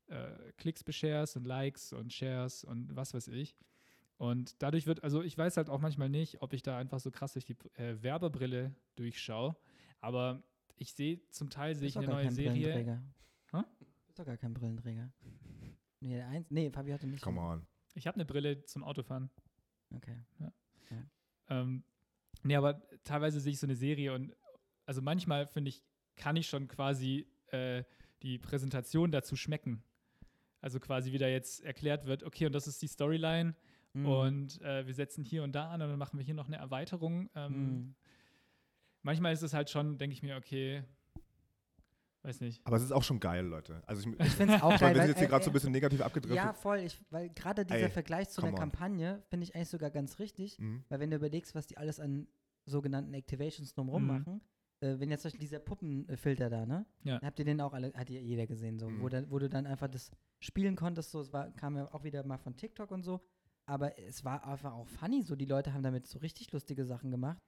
[0.08, 3.56] äh, Klicks besharest und Likes und Shares und was weiß ich.
[4.22, 7.10] Und dadurch wird, also ich weiß halt auch manchmal nicht, ob ich da einfach so
[7.10, 9.56] krass durch die äh, Werbebrille durchschaue,
[10.00, 10.44] aber
[10.78, 12.52] ich sehe zum Teil sehe ich eine gar neue kein Serie.
[12.52, 13.04] Brillenträger.
[13.52, 13.64] Hä?
[14.06, 15.12] Bist doch gar kein Brillenträger.
[16.02, 17.24] Nee, eins, nee, Fabi hatte nicht.
[17.24, 17.66] Come on.
[17.96, 19.32] Ich habe eine Brille zum Autofahren.
[19.90, 20.16] Okay.
[21.50, 21.84] Ähm,
[22.44, 24.36] nee, aber teilweise sehe ich so eine Serie und
[24.86, 25.84] also manchmal finde ich,
[26.16, 27.84] kann ich schon quasi äh,
[28.22, 29.84] die Präsentation dazu schmecken.
[30.60, 33.56] Also quasi wie da jetzt erklärt wird, okay, und das ist die Storyline
[33.94, 34.06] Mhm.
[34.06, 36.58] und äh, wir setzen hier und da an und dann machen wir hier noch eine
[36.58, 37.30] Erweiterung.
[37.36, 37.96] Ähm, Mhm.
[39.04, 40.84] Manchmal ist es halt schon, denke ich mir, okay,
[42.24, 42.62] weiß nicht.
[42.66, 43.82] Aber es ist auch schon geil, Leute.
[43.88, 44.94] Also ich, Ich finde es auch geil.
[44.94, 46.36] wir sind jetzt hier äh, gerade so äh, ein bisschen negativ abgedriftet.
[46.38, 46.80] Ja, voll.
[46.80, 48.56] Ich, weil gerade dieser Ey, Vergleich zu einer.
[48.56, 50.60] Kampagne finde ich eigentlich sogar ganz richtig.
[50.60, 50.84] Mhm.
[50.90, 52.28] Weil wenn du überlegst, was die alles an
[52.66, 54.08] sogenannten Activations drumherum Mhm.
[54.08, 54.42] machen,
[54.82, 56.86] äh, wenn jetzt zum Beispiel dieser Puppenfilter da, ne?
[57.04, 57.20] Ja.
[57.24, 59.10] Habt ihr den auch alle, hat ja jeder gesehen, so, wo, Mhm.
[59.10, 62.24] da, wo du dann einfach das spielen konntest, so, es war, kam ja auch wieder
[62.24, 63.20] mal von TikTok und so,
[63.72, 67.10] aber es war einfach auch funny, so, die Leute haben damit so richtig lustige Sachen
[67.10, 67.42] gemacht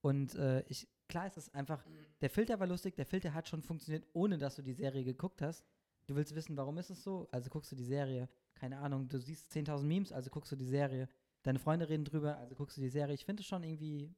[0.00, 1.84] und äh, ich, klar ist es einfach,
[2.20, 5.40] der Filter war lustig, der Filter hat schon funktioniert, ohne dass du die Serie geguckt
[5.40, 5.64] hast.
[6.06, 7.28] Du willst wissen, warum ist es so?
[7.30, 8.28] Also guckst du die Serie.
[8.54, 11.08] Keine Ahnung, du siehst 10.000 Memes, also guckst du die Serie.
[11.42, 13.14] Deine Freunde reden drüber, also guckst du die Serie.
[13.14, 14.12] Ich finde es schon irgendwie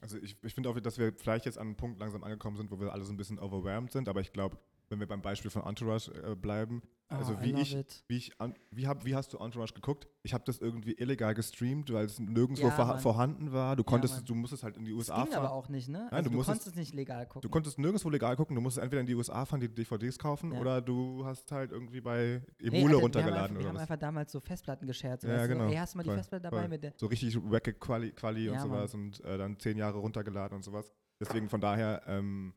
[0.00, 2.70] Also ich, ich finde auch, dass wir vielleicht jetzt an einem Punkt langsam angekommen sind,
[2.70, 5.50] wo wir alle so ein bisschen overwhelmed sind, aber ich glaube, wenn wir beim Beispiel
[5.50, 7.76] von Entourage äh, bleiben, Oh, I wie ich,
[8.08, 8.32] wie ich,
[8.70, 10.08] wie, hab, wie hast du Entourage geguckt?
[10.22, 13.00] Ich habe das irgendwie illegal gestreamt, weil es nirgendwo Ja, vorha- Mann.
[13.00, 13.76] vorhanden war.
[13.76, 14.24] Du konntest, Mann.
[14.24, 15.56] du musstest halt in die Das USA ging aber fahren.
[15.58, 16.08] auch nicht, ne?
[16.10, 17.42] also du du, musstest- konntest es nicht legal gucken.
[17.42, 20.52] Du konntest nirgendwo legal gucken, du musstest entweder in die USA fahren, die DVDs kaufen,
[20.54, 20.60] Ja.
[20.60, 23.96] oder du hast halt irgendwie bei Emule Alter, wir haben runtergeladen einfach, Wir haben einfach
[23.98, 25.24] damals so Festplatten gescherzt.
[25.24, 25.68] Ja, genau.
[25.68, 26.68] Ey, hast du mal die Voll, Festplatte dabei voll.
[26.68, 26.94] mit der?
[26.96, 30.62] So richtig wacke Quali, Quali und Ja, sowas und äh, dann zehn Jahre runtergeladen und
[30.64, 30.90] sowas.
[31.20, 32.54] Deswegen von daher ähm,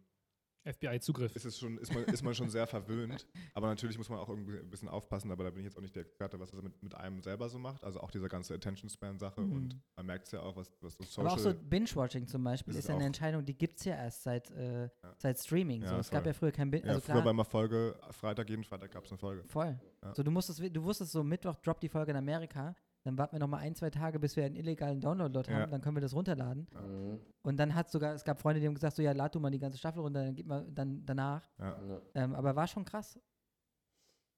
[0.73, 1.35] FBI-Zugriff.
[1.35, 3.27] ist, es schon, ist, man, ist man schon sehr verwöhnt.
[3.53, 5.81] Aber natürlich muss man auch irgendwie ein bisschen aufpassen, aber da bin ich jetzt auch
[5.81, 7.83] nicht der Experte, was das mit, mit einem selber so macht.
[7.83, 9.51] Also auch diese ganze Attention-Span-Sache Mhm.
[9.53, 11.63] und man merkt es ja auch, was, was so Aber auch so Social...
[11.65, 13.05] Binge-Watching zum Beispiel ist ist ja eine.
[13.05, 15.81] Entscheidung, die gibt es ja erst seit, äh, seit Streaming.
[15.83, 15.95] Ja, so.
[15.97, 16.85] Es gab ja früher kein Binge.
[16.85, 19.43] ja, Also früher war immer Folge, Freitag, jeden Freitag gab es eine Folge.
[19.45, 19.79] voll.
[20.03, 20.13] Ja.
[20.13, 22.75] So, du, musstest, du wusstest so, Mittwoch droppt die Folge in Amerika.
[23.07, 25.55] Dann warten wir noch mal ein, zwei Tage, bis wir einen illegalen Download dort Ja.
[25.61, 25.71] haben.
[25.71, 26.67] Dann können wir das runterladen.
[26.73, 27.19] Mhm.
[27.41, 29.49] Und dann hat sogar, es gab Freunde, die haben gesagt, so ja, lad du mal
[29.49, 31.49] die ganze Staffel runter, dann geht mal dann danach.
[31.57, 31.77] Ja.
[32.15, 33.17] Ähm, aber war schon krass.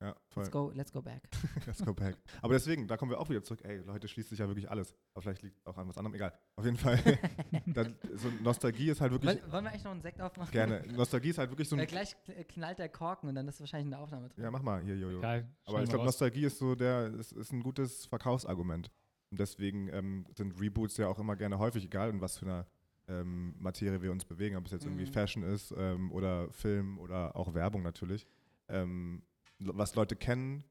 [0.01, 0.43] Ja voll.
[0.43, 1.21] Let's go, let's go back.
[1.67, 2.15] Let's go back.
[2.41, 3.59] Aber deswegen, da kommen wir auch wieder zurück.
[3.63, 4.95] Ey, Leute, schließt sich ja wirklich alles.
[5.13, 6.15] Aber vielleicht liegt auch an was anderem.
[6.15, 6.33] Egal.
[6.55, 6.97] Auf jeden Fall.
[7.67, 9.41] dann, so Nostalgie ist halt wirklich.
[9.41, 10.51] Wollen, wollen wir eigentlich noch einen Sekt aufmachen?
[10.51, 10.83] Gerne.
[10.93, 11.87] Nostalgie ist halt wirklich so Weil ein.
[11.89, 14.43] gleich kn- knallt der Korken und dann ist wahrscheinlich eine Aufnahme drin.
[14.43, 15.17] Ja, mach mal hier, Jojo.
[15.19, 16.05] Egal, Aber ich glaube.
[16.05, 18.89] Nostalgie ist so der, ist, ist ein gutes Verkaufsargument.
[19.31, 22.65] Und deswegen ähm, sind Reboots ja auch immer gerne häufig, egal in was für einer
[23.07, 25.11] ähm, Materie wir uns bewegen, ob es jetzt irgendwie Mhm.
[25.13, 28.25] Fashion ist ähm, oder Film oder auch Werbung natürlich.
[28.69, 29.23] Ähm,
[29.59, 30.63] was Leute kennen,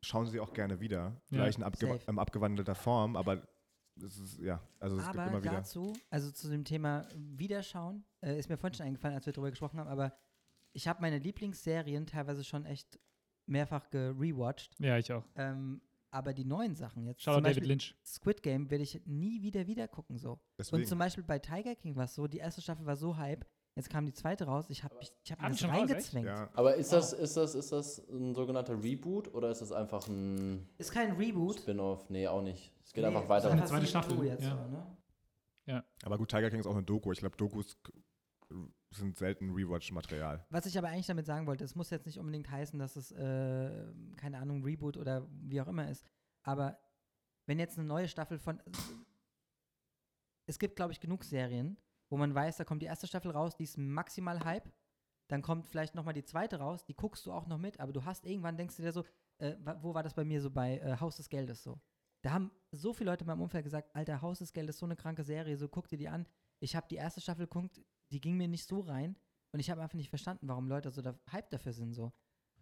[0.00, 1.20] schauen sie auch gerne wieder.
[1.28, 3.46] Vielleicht in, abge in abgewandelter Form, aber
[3.96, 5.52] es ist, ja, also es gibt aber immer wieder.
[5.52, 9.50] dazu, also zu dem Thema Wiederschauen, äh, ist mir vorhin schon eingefallen, als wir darüber
[9.50, 10.16] gesprochen haben, aber
[10.72, 12.98] ich habe meine Lieblingsserien teilweise schon echt
[13.46, 14.78] mehrfach gerewatcht.
[14.78, 15.24] Ja, ich auch.
[15.34, 17.94] Ähm, aber die neuen Sachen jetzt, zum David Beispiel Lynch.
[18.04, 20.38] Squid Game, werde ich nie wieder wieder gucken so.
[20.58, 20.82] Deswegen.
[20.82, 23.46] Und zum Beispiel bei Tiger King war es so, die erste Staffel war so hype,
[23.74, 26.26] jetzt kam die zweite raus, ich habe ich hab mir Haben das reingezwängt.
[26.26, 30.06] ja, Aber ist das, ist, das, ist das ein sogenannter Reboot oder ist das einfach
[30.08, 31.60] ein Ist kein Reboot.
[31.60, 32.08] Spin-off?
[32.10, 32.72] Nee, auch nicht.
[32.84, 33.50] Es geht Nee, einfach ist weiter.
[33.50, 34.50] eine zweite Staffel, Jetzt ja.
[34.56, 35.84] so, ne?
[36.04, 37.12] aber gut, Tiger King ist auch eine Doku.
[37.12, 37.78] Ich glaube, Dokus
[38.90, 40.44] sind selten Rewatch-Material.
[40.50, 43.10] Was ich aber eigentlich damit sagen wollte, es muss jetzt nicht unbedingt heißen, dass es,
[43.12, 46.04] äh, keine Ahnung, Reboot oder wie auch immer ist.
[46.42, 46.78] Aber
[47.46, 48.60] wenn jetzt eine neue Staffel von.
[50.46, 51.76] Es gibt, glaube ich, genug Serien,
[52.12, 54.70] wo man weiß, da kommt die erste Staffel raus, die ist maximal Hype.
[55.28, 58.04] Dann kommt vielleicht nochmal die zweite raus, die guckst du auch noch mit, aber du
[58.04, 59.02] hast irgendwann, denkst du dir so,
[59.38, 61.80] äh, wo war das bei mir so bei äh, Haus des Geldes so?
[62.20, 64.86] Da haben so viele Leute in meinem Umfeld gesagt, Alter, Haus des Geldes ist so
[64.86, 66.26] eine kranke Serie, so guck dir die an.
[66.60, 69.16] Ich habe die erste Staffel geguckt, die ging mir nicht so rein
[69.52, 72.12] und ich habe einfach nicht verstanden, warum Leute so da Hype dafür sind so.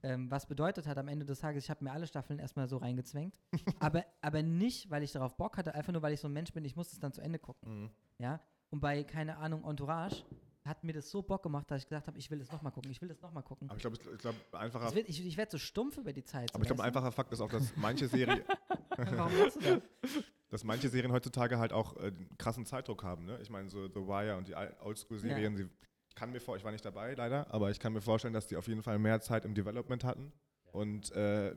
[0.05, 2.77] Ähm, was bedeutet hat am Ende des Tages, ich habe mir alle Staffeln erstmal so
[2.77, 3.37] reingezwängt,
[3.81, 6.53] aber, aber nicht, weil ich darauf Bock hatte, einfach nur, weil ich so ein Mensch
[6.53, 7.91] bin, ich muss es dann zu Ende gucken.
[8.19, 10.24] Ja, und bei, keine Ahnung, Entourage
[10.64, 12.90] hat mir das so Bock gemacht, dass ich gesagt habe, ich will das nochmal gucken,
[12.90, 13.68] ich will das nochmal gucken.
[13.68, 16.50] Aber ich glaube, ich glaub, einfacher, wird, ich ich werde so stumpf über die Zeit.
[16.50, 18.42] So, aber ich glaube, ein einfacher Fakt ist auch, dass manche Serien?
[18.96, 20.24] Warum machst du das?
[20.50, 23.24] dass manche Serien heutzutage halt auch äh, einen krassen Zeitdruck haben.
[23.24, 23.38] Ne?
[23.40, 25.68] Ich meine, so The Wire und die Oldschool-Serien, sie
[26.09, 28.48] ich kann mir vor, ich war nicht dabei leider, aber ich kann mir vorstellen, dass
[28.48, 30.33] die auf jeden Fall mehr Zeit im Development hatten
[30.72, 31.54] und, äh,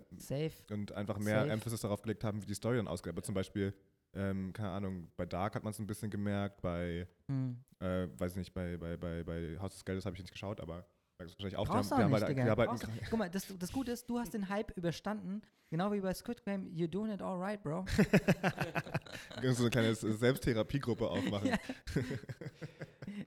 [0.70, 1.52] und einfach mehr Safe.
[1.52, 3.12] Emphasis darauf gelegt haben, wie die Story dann ausgeht.
[3.12, 3.74] Aber zum Beispiel,
[4.14, 7.58] ähm, keine Ahnung, bei Dark hat man es ein bisschen gemerkt, bei, Hm.
[7.80, 10.86] äh, weiß nicht, bei, bei, bei, bei Haus des Geldes habe ich nicht geschaut, aber
[11.18, 12.66] wahrscheinlich auch, Brauchst du die auch haben, die nicht, haben halt, Digga.
[12.66, 16.14] Brauchst Guck mal, das, das Gute ist, du hast den Hype überstanden, genau wie bei
[16.14, 17.86] Squid Game, you're doing it all right, bro.
[19.52, 21.50] so eine kleine Selbsttherapiegruppe aufmachen.
[21.50, 21.58] Ja.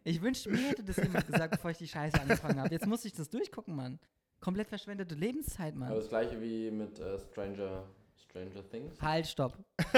[0.04, 2.70] Ich wünschte, mir hätte das jemand gesagt, bevor ich die Scheiße angefangen habe.
[2.72, 3.98] Jetzt muss ich das durchgucken, Mann.
[4.40, 5.94] Komplett verschwendete Lebenszeit, Aber Mann.
[5.94, 7.84] das gleiche wie mit äh, Stranger,
[8.18, 9.00] Stranger Things.
[9.00, 9.56] Halt, stopp.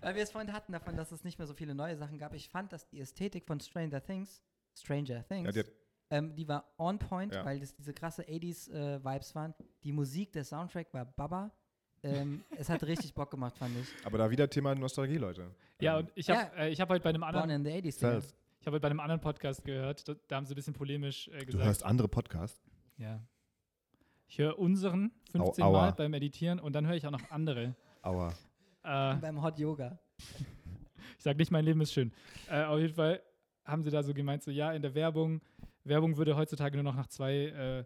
[0.00, 2.34] Weil wir es vorhin hatten davon, dass es nicht mehr so viele neue Sachen gab.
[2.34, 4.42] Ich fand, dass die Ästhetik von Stranger Things,
[4.74, 5.68] Stranger Things, Ja, die
[6.10, 7.44] ähm, die war on point, Ja.
[7.44, 9.54] weil das diese krasse 80s äh, Vibes waren.
[9.84, 11.50] Die Musik, der Soundtrack war Baba.
[12.02, 13.88] ähm, es hat richtig Bock gemacht, fand ich.
[14.06, 15.54] Aber da wieder Thema Nostalgie, Leute.
[15.80, 16.62] Ja, Ähm, und ich habe Ja.
[16.64, 17.98] äh, ich hab heute bei einem Born anderen, in the 80s.
[18.00, 18.20] Dinger.
[18.20, 18.34] Cells.
[18.60, 21.28] ich habe heute bei einem anderen Podcast gehört, da, da haben sie ein bisschen polemisch
[21.28, 21.64] äh, Du gesagt.
[21.66, 22.62] hörst andere Podcasts.
[22.96, 23.20] Ja.
[24.28, 25.72] Ich höre unseren 15 Au-.
[25.72, 27.74] Mal beim Editieren und dann höre ich auch noch andere.
[28.02, 28.28] Aua.
[28.84, 29.98] Äh, Beim Hot Yoga.
[31.16, 32.12] ich sage nicht, mein Leben ist schön.
[32.50, 33.22] Äh, auf jeden Fall
[33.64, 35.40] haben sie da so gemeint, so ja, in der Werbung,
[35.84, 37.84] Werbung würde heutzutage nur noch nach zwei, äh,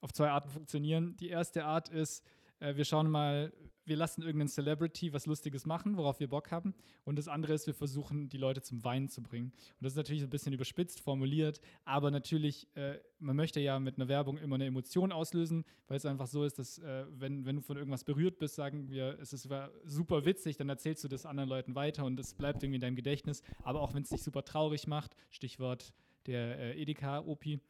[0.00, 1.16] auf zwei Arten funktionieren.
[1.18, 2.24] Die erste Art ist,
[2.58, 3.52] äh, wir schauen mal,
[3.86, 6.74] wir lassen irgendeinen Celebrity was Lustiges machen, worauf wir Bock haben.
[7.04, 9.46] Und das andere ist, wir versuchen, die Leute zum Weinen zu bringen.
[9.46, 13.96] Und das ist natürlich ein bisschen überspitzt formuliert, aber natürlich, äh, man möchte ja mit
[13.96, 17.56] einer Werbung immer eine Emotion auslösen, weil es einfach so ist, dass äh, wenn, wenn
[17.56, 19.48] du von irgendwas berührt bist, sagen wir, es ist
[19.84, 22.96] super witzig, dann erzählst du das anderen Leuten weiter und es bleibt irgendwie in deinem
[22.96, 23.42] Gedächtnis.
[23.62, 25.92] Aber auch wenn es dich super traurig macht, Stichwort
[26.26, 27.60] der äh, Edeka-Opi,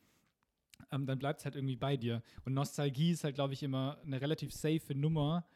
[0.93, 2.23] ähm, dann bleibt es halt irgendwie bei dir.
[2.45, 5.47] Und Nostalgie ist halt, glaube ich, immer eine relativ safe Nummer,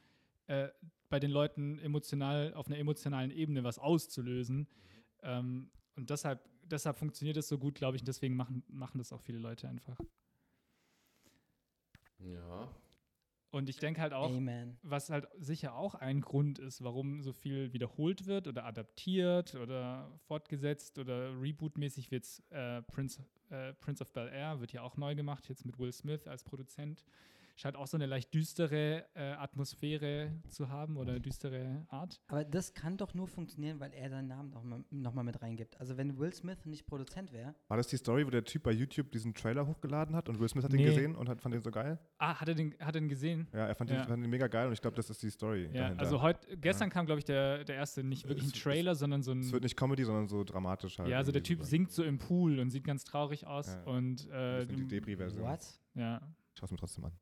[0.51, 0.69] äh,
[1.09, 4.69] bei den Leuten emotional, auf einer emotionalen Ebene was auszulösen.
[5.23, 9.13] Ähm, und deshalb, deshalb funktioniert es so gut, glaube ich, und deswegen machen, machen das
[9.13, 9.99] auch viele Leute einfach.
[12.19, 12.69] Ja.
[13.53, 14.77] Und ich denke halt auch, Amen.
[14.83, 20.11] was halt sicher auch ein Grund ist, warum so viel wiederholt wird oder adaptiert oder
[20.27, 25.15] fortgesetzt oder rebootmäßig wird äh, Prince, äh, Prince of Bel Air, wird ja auch neu
[25.15, 27.05] gemacht, jetzt mit Will Smith als Produzent.
[27.61, 32.19] Scheint auch so eine leicht düstere äh, Atmosphäre zu haben oder düstere Art.
[32.29, 35.79] Aber das kann doch nur funktionieren, weil er seinen Namen nochmal noch mal mit reingibt.
[35.79, 38.71] Also wenn Will Smith nicht Produzent wäre, War das die Story, wo der Typ bei
[38.73, 40.79] YouTube diesen Trailer hochgeladen hat und Will Smith hat Nee.
[40.81, 41.99] ihn gesehen und hat, fand den so geil?
[42.17, 43.47] Ah, hat er den, hat er den gesehen?
[43.53, 43.99] Ja, er fand, Ja.
[43.99, 46.01] Den, fand den mega geil und ich glaube, das ist die Story Ja, dahinter.
[46.01, 48.95] also heute, gestern kam, glaube ich, der, der erste, nicht wirklich ein Es- es- Trailer,
[48.95, 49.41] sondern so ein.
[49.41, 51.11] es wird nicht Comedy, sondern so dramatisch halt.
[51.11, 51.65] ja, also der Typ so.
[51.67, 53.67] singt so im Pool und sieht ganz traurig aus.
[53.67, 53.83] Ja.
[53.83, 55.43] Und äh, Ein bisschen die Debris-Version.
[55.45, 55.61] what?
[55.95, 56.23] ja,
[56.59, 57.13] Schau es mir trotzdem an.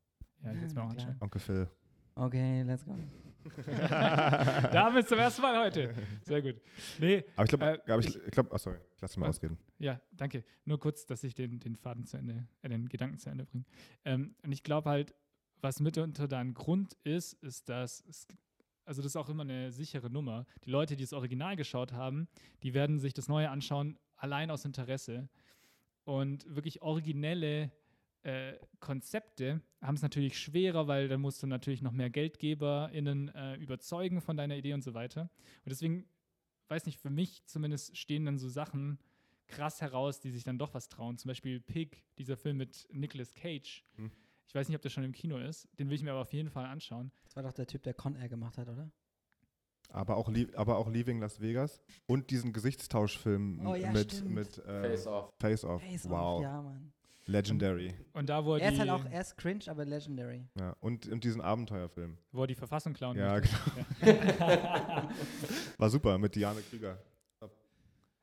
[0.43, 1.15] Ja, ich will's mir auch anschauen.
[1.19, 1.67] Onkel Phil.
[2.15, 2.95] Okay, let's go.
[3.65, 5.93] da haben wir es zum ersten Mal heute.
[6.23, 6.55] Sehr gut.
[6.99, 9.37] Nee, Aber ich glaube, Äh, ich, ich glaube, ach sorry, ich lasse mal Was?
[9.37, 9.57] ausreden.
[9.79, 10.43] ja, danke.
[10.65, 13.63] Nur kurz, dass ich den, den Faden zu Ende, äh, den Gedanken zu Ende bringe.
[14.03, 15.13] Ähm, und ich glaube halt,
[15.61, 18.27] was mitunter da ein Grund ist, ist, dass es,
[18.85, 20.45] also das ist auch immer eine sichere Nummer.
[20.65, 22.27] Die Leute, die das Original geschaut haben,
[22.63, 25.29] die werden sich das Neue anschauen, allein aus Interesse.
[26.03, 27.71] Und wirklich originelle
[28.23, 33.55] äh, Konzepte haben es natürlich schwerer, weil dann musst du natürlich noch mehr GeldgeberInnen äh,
[33.55, 35.29] überzeugen von deiner Idee und so weiter.
[35.63, 36.05] Und deswegen,
[36.67, 38.99] weiß nicht, für mich zumindest stehen dann so Sachen
[39.47, 41.17] krass heraus, die sich dann doch was trauen.
[41.17, 43.85] Zum Beispiel Pig, dieser Film mit Nicolas Cage.
[43.95, 44.11] Hm.
[44.47, 45.67] Ich weiß nicht, ob der schon im Kino ist.
[45.79, 47.11] Den will ich mir aber auf jeden Fall anschauen.
[47.23, 48.91] Das war doch der Typ, der Con Air gemacht hat, oder?
[49.91, 54.31] Aber auch, aber auch Leaving Las Vegas und diesen Gesichtstauschfilm Oh ja, mit, stimmt.
[54.31, 55.33] mit äh, Face off.
[55.39, 55.81] Face Off.
[55.81, 56.37] Face wow.
[56.37, 56.93] Off, ja, Mann.
[57.29, 57.93] Legendary.
[58.13, 60.47] Und da, wo er, Er die, ist halt auch, er ist cringe, aber legendary.
[60.59, 60.75] Ja.
[60.79, 62.17] Und, und diesen Abenteuerfilm.
[62.31, 63.55] wo er die Verfassung klauen Ja, möchte.
[64.01, 65.09] Ja.
[65.77, 66.97] War super mit Diane Krüger.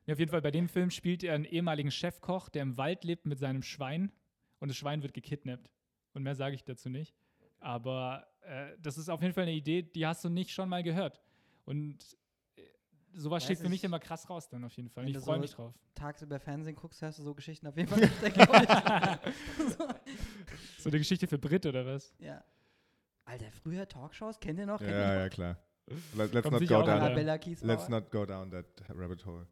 [0.06, 3.04] Ja, auf jeden Fall, bei dem Film spielt er einen ehemaligen Chefkoch, der im Wald
[3.04, 4.12] lebt mit seinem Schwein
[4.60, 5.70] und das Schwein wird gekidnappt.
[6.12, 7.14] Und mehr sage ich dazu nicht.
[7.58, 10.82] Aber äh, das ist auf jeden Fall eine Idee, die hast du nicht schon mal
[10.82, 11.20] gehört.
[11.64, 12.16] Und
[13.16, 13.84] sowas steht für mich ich.
[13.84, 15.08] immer krass raus dann auf jeden Fall.
[15.08, 15.74] Ich freue so- mich drauf.
[15.94, 19.72] Tagsüber Fernsehen guckst, hörst du so Geschichten auf jeden Fall nicht, glaub ich.
[19.76, 19.88] so,
[20.78, 22.14] So eine Geschichte für Brit oder was?
[22.18, 22.42] ja.
[23.28, 24.80] Alter, früher Talkshows, kennt ihr noch?
[24.80, 25.30] Ja, Kennt ja, noch?
[25.30, 25.58] klar.
[26.14, 27.14] Let, let's, Kommt not go down,
[27.62, 29.46] let's not go down that rabbit hole.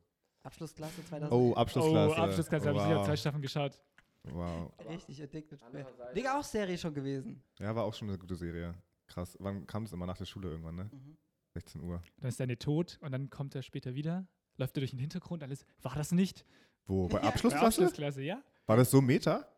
[0.44, 1.32] Abschlussklasse 2000.
[1.32, 2.14] Oh, Abschlussklasse.
[2.16, 3.06] Oh, Abschlussklasse, habe ich sicher wow.
[3.06, 3.80] zwei Staffeln geschaut.
[4.24, 4.72] wow.
[4.88, 5.60] Richtig addicted.
[6.14, 7.42] Digga, auch Serie schon gewesen.
[7.58, 8.74] Ja, war auch schon eine gute Serie.
[9.08, 9.36] Krass.
[9.40, 10.90] Wann kam das immer nach der Schule irgendwann, ne?
[10.92, 11.16] Mhm.
[11.54, 12.02] 16 Uhr.
[12.18, 15.42] Dann ist deine tot und dann kommt er später wieder, läuft er durch den Hintergrund,
[15.42, 15.64] alles.
[15.82, 16.44] War das nicht?
[16.86, 17.08] Wo?
[17.08, 17.82] Bei Bei Abschlussklasse?
[17.82, 18.42] Abschlussklasse, ja?
[18.66, 19.48] War das so Meta?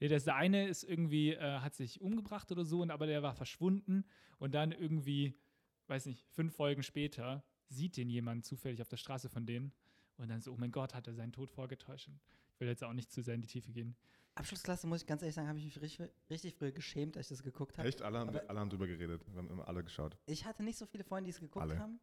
[0.00, 3.22] Ja, das der eine ist irgendwie, äh, hat sich umgebracht oder so, und aber der
[3.22, 4.04] war verschwunden
[4.38, 5.38] und dann irgendwie,
[5.86, 9.72] weiß nicht, fünf Folgen später sieht den jemand zufällig auf der Straße von denen
[10.16, 12.10] und dann so, oh mein Gott, hat er seinen Tod vorgetäuscht.
[12.52, 13.96] Ich will jetzt auch nicht zu sehr in die Tiefe gehen.
[14.36, 17.36] Abschlussklasse, muss ich ganz ehrlich sagen, habe ich mich richtig, richtig früher geschämt, als ich
[17.36, 17.88] das geguckt habe.
[17.88, 18.02] Echt?
[18.02, 19.22] Alle haben, Aber- alle haben drüber geredet.
[19.28, 20.16] Wir haben immer alle geschaut.
[20.26, 21.78] Ich hatte nicht so viele Freunde, die es geguckt Alle.
[21.78, 22.00] haben.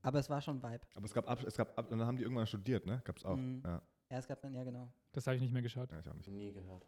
[0.00, 0.86] Aber es war schon ein Vibe.
[0.94, 3.00] Aber es gab, Ab es gab Ab dann haben die irgendwann studiert, ne?
[3.04, 3.36] Gab's auch.
[3.36, 3.62] Mhm.
[3.64, 3.82] Ja.
[4.10, 4.92] Ja, es gab dann, ja genau.
[5.12, 5.90] Das habe ich nicht mehr geschaut.
[5.92, 6.28] ja, ich auch nicht.
[6.28, 6.86] Nie gehört.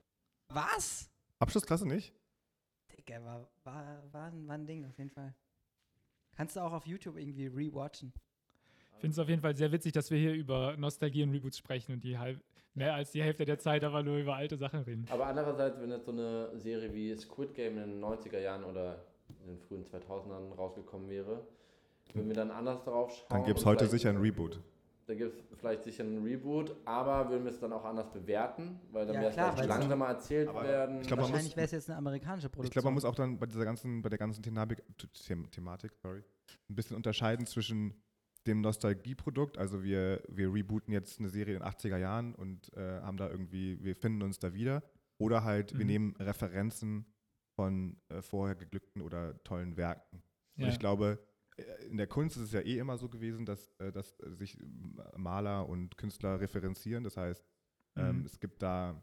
[0.48, 1.10] Was?
[1.38, 2.14] Abschlussklasse nicht?
[2.96, 5.34] Digga, war, war, war, war ein Ding auf jeden Fall.
[6.34, 8.12] Kannst du auch auf YouTube irgendwie rewatchen.
[8.96, 11.58] Ich finde es auf jeden Fall sehr witzig, dass wir hier über Nostalgie und Reboots
[11.58, 12.40] sprechen und die halb,
[12.74, 15.06] mehr als die Hälfte der Zeit aber nur über alte Sachen reden.
[15.10, 19.04] Aber andererseits, wenn jetzt so eine Serie wie Squid Game in den 90er Jahren oder
[19.42, 21.46] in den frühen 2000ern rausgekommen wäre,
[22.14, 23.26] würden wir dann anders drauf schauen.
[23.30, 24.60] Dann gibt's und heute sicher ein Reboot.
[25.06, 28.80] da gibt es vielleicht sicher einen Reboot, aber würden wir es dann auch anders bewerten,
[28.90, 31.00] weil dann Ja, wäre es klar, vielleicht es- langsamer erzählt Aber werden.
[31.02, 32.66] ich glaub, Wahrscheinlich wäre es jetzt eine amerikanische Produktion.
[32.68, 34.82] Ich glaube, man muss auch dann bei dieser ganzen, bei der ganzen Thematik,
[35.26, 36.22] The Thematik, sorry,
[36.70, 37.94] ein bisschen unterscheiden zwischen
[38.46, 43.00] dem Nostalgieprodukt, also wir, wir rebooten jetzt eine Serie in den 80er Jahren und äh,
[43.00, 44.82] haben da irgendwie, wir finden uns da wieder,
[45.18, 45.90] oder halt, wir Mhm.
[45.90, 47.06] nehmen Referenzen
[47.56, 50.22] von äh, vorher geglückten oder tollen Werken.
[50.56, 50.64] Ja.
[50.64, 51.24] Und ich glaube,
[51.56, 54.58] äh, in der Kunst ist es ja eh immer so gewesen, dass, äh, dass sich
[55.16, 57.04] Maler und Künstler referenzieren.
[57.04, 57.44] Das heißt,
[57.96, 58.26] ähm, Mhm.
[58.26, 59.02] es gibt da,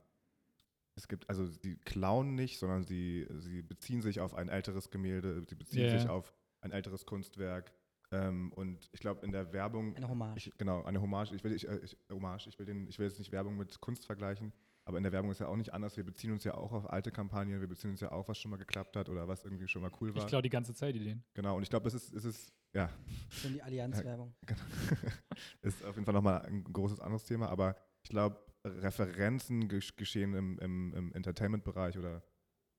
[0.96, 5.44] es gibt, also sie klauen nicht, sondern sie, sie beziehen sich auf ein älteres Gemälde,
[5.48, 7.74] sie beziehen Ja, sich auf ein älteres Kunstwerk.
[8.14, 10.38] Ähm, und ich glaube, in der Werbung, Eine Hommage.
[10.38, 13.08] ich, genau, eine Hommage, ich will, ich, äh, ich, Hommage, ich will, den, ich will
[13.08, 14.52] jetzt nicht Werbung mit Kunst vergleichen,
[14.84, 15.96] aber in der Werbung ist ja auch nicht anders.
[15.96, 18.52] Wir beziehen uns ja auch auf alte Kampagnen, wir beziehen uns ja auch, was schon
[18.52, 20.22] mal geklappt hat oder was irgendwie schon mal cool war.
[20.24, 21.24] Ich klaue die ganze Zeit Ideen.
[21.34, 22.90] Genau, und ich glaube, es ist, es ist, ja,
[23.30, 24.34] Schon die Allianz-Werbung.
[25.62, 30.34] ist auf jeden Fall nochmal ein großes anderes Thema, aber ich glaube, Referenzen gesch- geschehen
[30.34, 32.24] im, im, im Entertainment-Bereich oder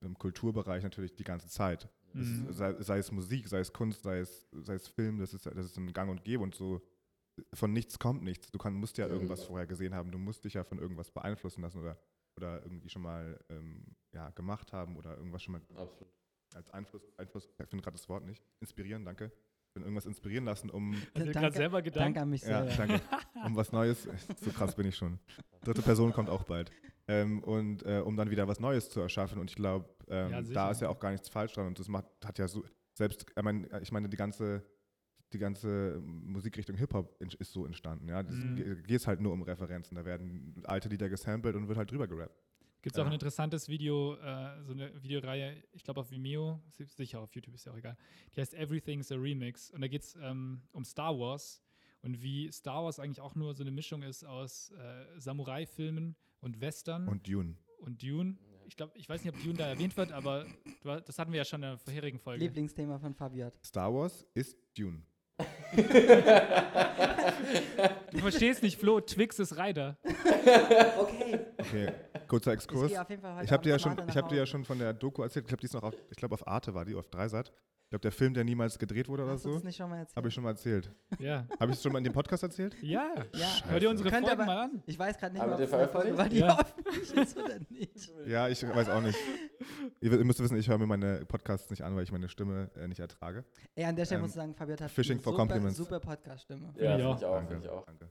[0.03, 1.89] im Kulturbereich natürlich die ganze Zeit.
[2.15, 2.53] Mhm.
[2.53, 5.65] sei, sei es Musik, sei es Kunst, sei es, sei es Film, das ist, das
[5.65, 6.83] ist ein Gang und Gäbe und so.
[7.55, 8.51] Von nichts kommt nichts.
[8.51, 9.13] Du kann, musst ja Mhm.
[9.15, 11.97] irgendwas vorher gesehen haben, du musst dich ja von irgendwas beeinflussen lassen oder,
[12.37, 16.13] oder irgendwie schon mal ähm, ja, gemacht haben oder irgendwas schon mal Absolut.
[16.55, 19.33] als Einfluss, Einfluss ich finde gerade das Wort nicht, inspirieren, danke.
[19.73, 22.05] Von irgendwas inspirieren lassen, um Danke- gerade selber gedacht?
[22.05, 22.77] Danke an mich ja, selber.
[22.77, 23.01] danke.
[23.47, 24.07] Um was Neues.
[24.43, 25.19] So krass bin ich schon.
[25.65, 26.71] Dritte Person kommt auch bald.
[27.09, 29.39] Ähm, und äh, um dann wieder was Neues zu erschaffen.
[29.41, 31.67] Und ich glaube, ähm, Ja, da ist ja auch gar nichts falsch dran.
[31.67, 34.65] Und das macht, hat ja so, selbst, ich meine, ich meine die ganze,
[35.33, 38.09] die ganze Musikrichtung Hip-Hop ist so entstanden.
[38.09, 38.23] Ja?
[38.23, 38.55] Das Mhm.
[38.85, 39.97] geht es halt nur um Referenzen.
[39.97, 42.39] Da werden alte Lieder gesampelt und wird halt drüber gerappt.
[42.83, 43.11] Gibt es auch Ja.
[43.11, 47.55] ein interessantes Video, äh, so eine Videoreihe, ich glaube auf Vimeo, si- sicher auf YouTube,
[47.55, 47.97] ist ja auch egal.
[48.35, 49.71] Die heißt Everything's a Remix.
[49.71, 51.63] Und da geht es ähm, um Star Wars
[52.03, 56.61] und wie Star Wars eigentlich auch nur so eine Mischung ist aus äh, Samurai-Filmen und
[56.61, 57.57] Western und, Und Dune.
[58.01, 58.37] Dune.
[58.67, 60.47] Ich glaube, ich weiß nicht, ob Dune da erwähnt wird, aber
[60.83, 62.45] du, das hatten wir ja schon in der vorherigen Folge.
[62.45, 63.55] Lieblingsthema von Fabiat.
[63.65, 65.03] Star Wars ist Dune.
[68.13, 69.97] Du verstehst nicht, Flo, Twix ist Ryder.
[70.99, 71.39] Okay.
[71.59, 71.93] Okay,
[72.33, 72.91] kurzer Exkurs.
[72.91, 75.45] Ich habe dir, ja schon, ich hab dir ja schon von der Doku erzählt.
[75.45, 77.53] Ich glaube, die ist noch auf, ich glaube, auf Arte war die, auf Dreisat.
[77.85, 79.99] Ich glaube, der Film, der niemals gedreht wurde oder Hast du so, nicht schon mal
[79.99, 80.17] erzählt?
[80.17, 80.91] habe ich schon mal erzählt.
[81.19, 81.47] Ja.
[81.61, 82.75] Habe ich es schon mal in dem Podcast erzählt?
[82.81, 83.13] Ja.
[83.35, 83.47] Ja.
[83.69, 84.83] Hör dir unsere Folgen aber- mal an.
[84.87, 86.59] Ich weiß gerade nicht Aber mehr, ob der Folge war, die Ja.
[86.59, 88.13] öffentlich ist oder nicht.
[88.27, 89.19] Ja, ich weiß auch nicht.
[90.01, 92.71] Ihr, ihr müsst wissen, ich höre mir meine Podcasts nicht an, weil ich meine Stimme
[92.77, 93.45] äh, nicht ertrage.
[93.75, 95.77] Ey, an der Stelle Ähm, muss ich sagen, Fabiat hat Fishing eine for super, compliments.
[95.77, 96.73] super Podcast-Stimme.
[96.79, 97.35] Ja, ich finde ich auch.
[97.35, 97.85] danke, Finde ich auch.
[97.85, 98.09] danke.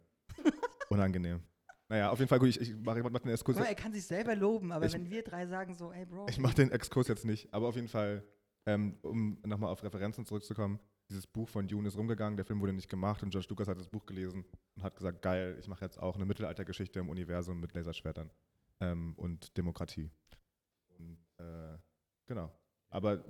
[0.90, 1.40] Unangenehm.
[1.92, 2.48] Naja, auf jeden Fall gut.
[2.48, 3.58] Ich, ich mache mach den Exkurs.
[3.58, 6.28] Mal, er kann sich selber loben, aber Ich- wenn wir drei sagen so, ey Bro,
[6.30, 8.24] Ich mache den Exkurs jetzt nicht, aber auf jeden Fall,
[8.66, 12.72] ähm, um nochmal auf Referenzen zurückzukommen, dieses Buch von Dune ist rumgegangen, der Film wurde
[12.72, 14.46] nicht gemacht und George Lucas hat das Buch gelesen
[14.78, 18.32] und hat gesagt, geil, ich mache jetzt auch eine Mittelaltergeschichte im Universum mit Laserschwertern
[18.80, 20.10] ähm, und Demokratie.
[20.98, 21.78] Und, äh,
[22.26, 22.58] genau.
[22.90, 23.22] Aber,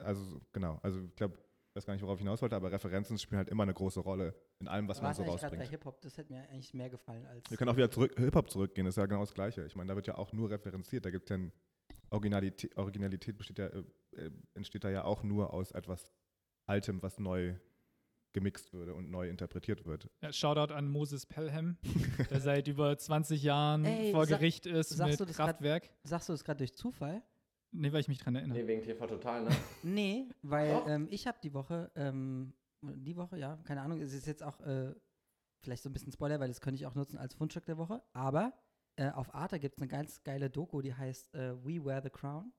[0.00, 1.36] also, genau, also ich glaube,
[1.76, 4.00] ich weiß gar nicht, worauf ich hinaus wollte, aber Referenzen spielen halt immer eine große
[4.00, 5.70] Rolle in allem, was du man so gerade bei rausbringt.
[5.70, 7.50] Hip-Hop, das hätte mir eigentlich mehr gefallen als.
[7.50, 9.66] Wir können auch wieder zurück, Hip-Hop zurückgehen, das ist ja genau das Gleiche.
[9.66, 11.44] Ich meine, da wird ja auch nur referenziert, da gibt es ja
[12.08, 16.14] Originalität, Originalität besteht ja, äh, äh, entsteht da ja auch nur aus etwas
[16.66, 17.54] Altem, was neu
[18.32, 20.08] gemixt würde und neu interpretiert wird.
[20.22, 21.76] Ja, Shoutout an Moses Pelham,
[22.30, 25.90] der seit über 20 Jahren Ey, vor Gericht ist sagst du mit das grad- Kraftwerk.
[26.04, 27.22] Sagst du das gerade durch Zufall?
[27.72, 28.58] Nee, weil ich mich dran erinnere.
[28.58, 29.50] Nee, wegen TV Total, ne?
[29.82, 34.26] Nee, weil ähm, ich habe die Woche, ähm, die Woche, ja, keine Ahnung, es ist
[34.26, 34.94] jetzt auch äh,
[35.60, 38.02] vielleicht so ein bisschen Spoiler, weil das könnte ich auch nutzen als Fundstück der Woche,
[38.12, 38.52] aber
[38.96, 42.10] äh, auf Arte gibt es eine ganz geile Doku, die heißt äh, We Wear the
[42.10, 42.52] Crown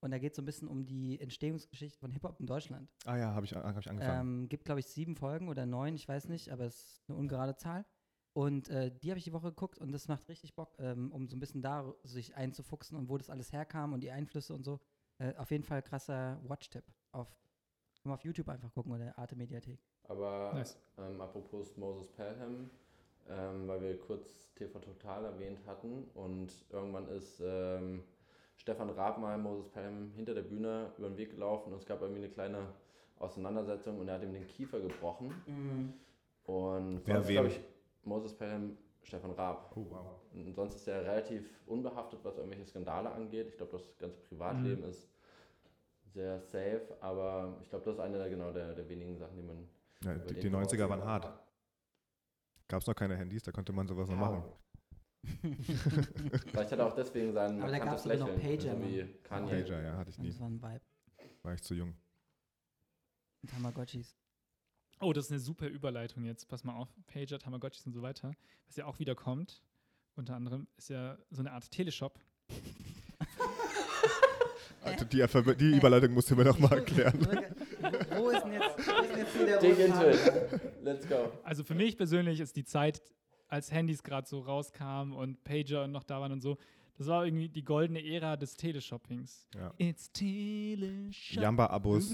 [0.00, 2.90] und da geht es so ein bisschen um die Entstehungsgeschichte von Hip-Hop in Deutschland.
[3.04, 4.42] Ah ja, habe ich, hab ich angefangen.
[4.42, 7.16] Ähm, gibt, glaube ich, sieben Folgen oder neun, ich weiß nicht, aber es ist eine
[7.16, 7.86] ungerade Zahl.
[8.34, 11.28] Und äh, die habe ich die Woche geguckt und das macht richtig Bock, ähm, um
[11.28, 14.64] so ein bisschen da sich einzufuchsen und wo das alles herkam und die Einflüsse und
[14.64, 14.80] so.
[15.18, 16.84] Äh, auf jeden Fall krasser Watch-Tipp.
[17.12, 17.28] Auf,
[18.02, 19.78] kann man auf YouTube einfach gucken oder Arte Mediathek.
[20.08, 20.76] Aber Nice.
[20.98, 22.68] ähm, apropos Moses Pelham,
[23.28, 28.02] ähm, weil wir kurz TV Total erwähnt hatten und irgendwann ist ähm,
[28.56, 32.02] Stefan Raab mal Moses Pelham hinter der Bühne über den Weg gelaufen und es gab
[32.02, 32.66] irgendwie eine kleine
[33.20, 35.32] Auseinandersetzung und er hat ihm den Kiefer gebrochen.
[36.44, 37.32] Und Wer sonst wem?
[37.34, 37.60] glaube ich
[38.06, 39.76] Moses Pelham, Stefan Raab.
[39.76, 40.20] Oh, wow.
[40.32, 43.48] Und sonst ist er relativ unbehaftet, was irgendwelche Skandale angeht.
[43.48, 45.08] Ich glaube, das ganze Privatleben ist
[46.12, 49.42] sehr safe, aber ich glaube, das ist eine der, genau der, der wenigen Sachen, die
[49.42, 49.68] man.
[50.02, 51.24] Ja, über die, den die 90er waren hart.
[52.68, 54.30] Gab es noch keine Handys, da konnte man sowas noch Ja.
[54.30, 54.44] machen.
[56.46, 58.74] Vielleicht hat er auch deswegen sein Aber da gab's sogar noch Pager.
[58.74, 59.04] Kanye.
[59.22, 60.28] Pager, ja, hatte ich nie.
[60.28, 60.80] das war ein Vibe.
[61.42, 61.94] War ich zu jung.
[63.42, 64.14] Und Tamagotchis.
[65.00, 66.46] Oh, das ist eine super Überleitung jetzt.
[66.48, 66.88] Pass mal auf.
[67.06, 68.32] Pager, Tamagotchis und so weiter.
[68.66, 69.62] Was ja auch wieder kommt,
[70.16, 72.18] unter anderem, ist ja so eine Art Teleshop.
[74.82, 77.14] Also die, Alphabet- die Überleitung musst du mir noch mal erklären.
[77.18, 80.60] Wo, wo ist denn jetzt, wo ist denn jetzt hier der Dig into it.
[80.82, 81.32] Let's go.
[81.42, 83.00] Also für mich persönlich ist die Zeit,
[83.48, 86.58] als Handys gerade so rauskamen und Pager noch da waren und so,
[86.98, 89.48] das war irgendwie die goldene Ära des Teleshoppings.
[89.54, 89.72] Ja.
[89.78, 91.42] It's Teleshop.
[91.42, 92.12] Jamba-Abos,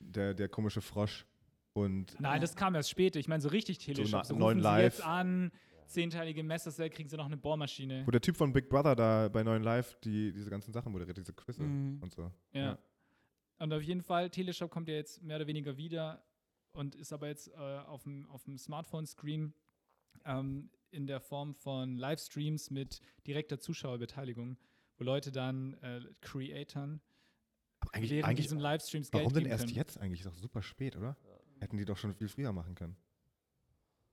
[0.00, 1.24] der, der komische Frosch
[1.76, 3.18] und Nein, das kam erst später.
[3.20, 4.24] Ich meine, so richtig Teleshop.
[4.26, 4.82] So, neuen rufen Sie Live.
[4.96, 5.52] jetzt an,
[5.86, 8.02] zehnteilige Messerset, kriegen Sie noch eine Bohrmaschine.
[8.06, 11.16] wo der Typ von Big Brother da bei Neuen Live die, diese ganzen Sachen moderiert,
[11.16, 12.02] diese Quizze Mhm.
[12.02, 12.32] und so.
[12.52, 12.60] Ja.
[12.64, 12.78] Ja.
[13.58, 16.22] Und auf jeden Fall, Teleshop kommt ja jetzt mehr oder weniger wieder
[16.72, 19.54] und ist aber jetzt äh, auf dem auf dem Smartphone-Screen
[20.24, 24.58] ähm, in der Form von Livestreams mit direkter Zuschauerbeteiligung,
[24.98, 27.00] wo Leute dann äh, Creatoren
[27.80, 29.76] Aber eigentlich, während eigentlich diesen Livestreams Geld warum denn geben erst können.
[29.76, 30.20] jetzt eigentlich?
[30.20, 31.16] Ist doch super spät, oder?
[31.60, 32.96] Hätten die doch schon viel früher machen können.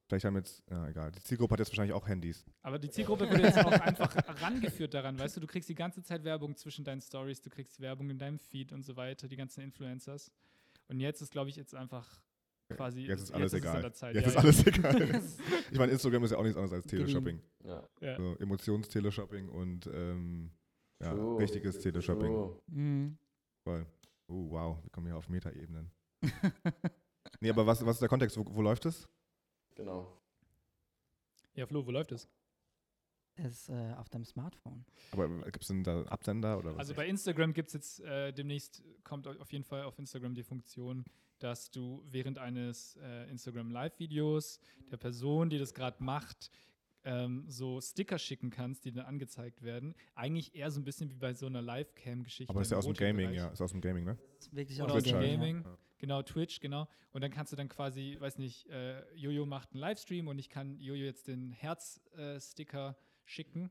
[0.07, 2.45] Vielleicht haben jetzt, ja egal, die Zielgruppe hat jetzt wahrscheinlich auch Handys.
[2.61, 6.03] Aber die Zielgruppe wird jetzt auch einfach rangeführt daran, weißt du, du kriegst die ganze
[6.03, 9.37] Zeit Werbung zwischen deinen Stories, du kriegst Werbung in deinem Feed und so weiter, die
[9.37, 10.31] ganzen Influencers.
[10.89, 12.21] Und jetzt ist, glaube ich, jetzt einfach
[12.69, 13.01] quasi.
[13.01, 13.81] Jetzt ist alles es an egal.
[13.81, 14.15] der Zeit.
[14.15, 14.41] Jetzt Ja, ist ja.
[14.41, 15.23] alles egal.
[15.71, 17.41] ich meine, Instagram ist ja auch nichts anderes als Teleshopping.
[17.63, 17.87] Ja.
[18.01, 18.17] Ja.
[18.17, 20.51] So, Emotions-Teleshopping und ähm,
[21.01, 21.39] ja, True.
[21.39, 22.31] richtiges Teleshopping.
[22.31, 22.61] True.
[22.67, 23.17] Mhm.
[23.63, 23.85] Voll.
[24.27, 25.91] Oh, wow, wir kommen hier auf Metaebenen.
[27.39, 28.37] nee, aber was, was ist der Kontext?
[28.37, 29.07] Wo, wo läuft es?
[29.75, 30.21] Genau.
[31.55, 32.27] ja, Flo, wo läuft es?
[33.35, 34.85] ist äh, auf deinem Smartphone.
[35.11, 36.79] Aber gibt es denn da Absender oder was?
[36.79, 40.43] Also bei Instagram gibt es jetzt äh, demnächst, kommt auf jeden Fall auf Instagram die
[40.43, 41.03] Funktion,
[41.39, 44.59] dass du während eines äh, Instagram Live-Videos
[44.91, 46.51] der Person, die das gerade macht,
[47.05, 49.93] ähm, so Sticker schicken kannst, die dann angezeigt werden.
[50.15, 52.51] Eigentlich eher so ein bisschen wie bei so einer Live-Cam-Geschichte.
[52.51, 53.47] aber ist ja aus dem Gaming, Rohton-Bereich.
[53.47, 53.51] ja.
[53.51, 54.17] Ist aus dem Gaming, ne?
[54.37, 55.19] Das ist wirklich auch aus dem.
[55.19, 55.63] Gaming.
[55.63, 55.77] Ja.
[56.03, 56.89] Genau, Twitch, genau.
[57.13, 60.49] Und dann kannst du dann quasi, weiß nicht, äh, Jojo macht einen Livestream und ich
[60.49, 63.69] kann Jojo jetzt den Herz-Sticker schicken.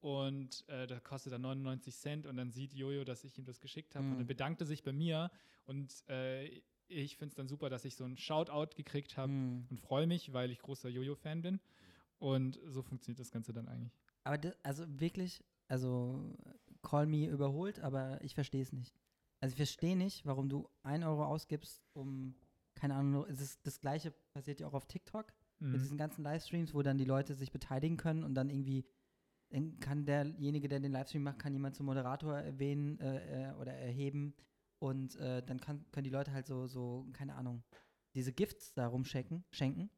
[0.00, 3.60] Und äh, da kostet dann 99 Cent und dann sieht Jojo, dass ich ihm das
[3.60, 4.04] geschickt habe.
[4.04, 4.18] Und Mhm.
[4.18, 5.30] dann bedankt er sich bei mir.
[5.64, 9.66] Und äh, ich finde es dann super, dass ich so einen Shoutout gekriegt habe Mhm.
[9.70, 11.60] und freue mich, weil ich großer Jojo-Fan bin.
[12.18, 13.96] Und so funktioniert das Ganze dann eigentlich.
[14.24, 16.34] Aber das, also wirklich, also
[16.82, 18.92] Call Me überholt, aber ich verstehe es nicht.
[19.40, 22.34] Also ich verstehe nicht, warum du 1 Euro ausgibst, um,
[22.74, 25.78] keine Ahnung, es ist das gleiche passiert ja auch auf TikTok mit Mhm.
[25.82, 28.86] diesen ganzen Livestreams, wo dann die Leute sich beteiligen können und dann irgendwie
[29.50, 33.72] dann kann derjenige, der den Livestream macht, kann jemand zum Moderator erwähnen äh, äh, oder
[33.72, 34.34] erheben
[34.78, 37.64] und äh, dann kann, können die Leute halt so, so, keine Ahnung,
[38.14, 39.90] diese Gifts da rumschenken, schenken.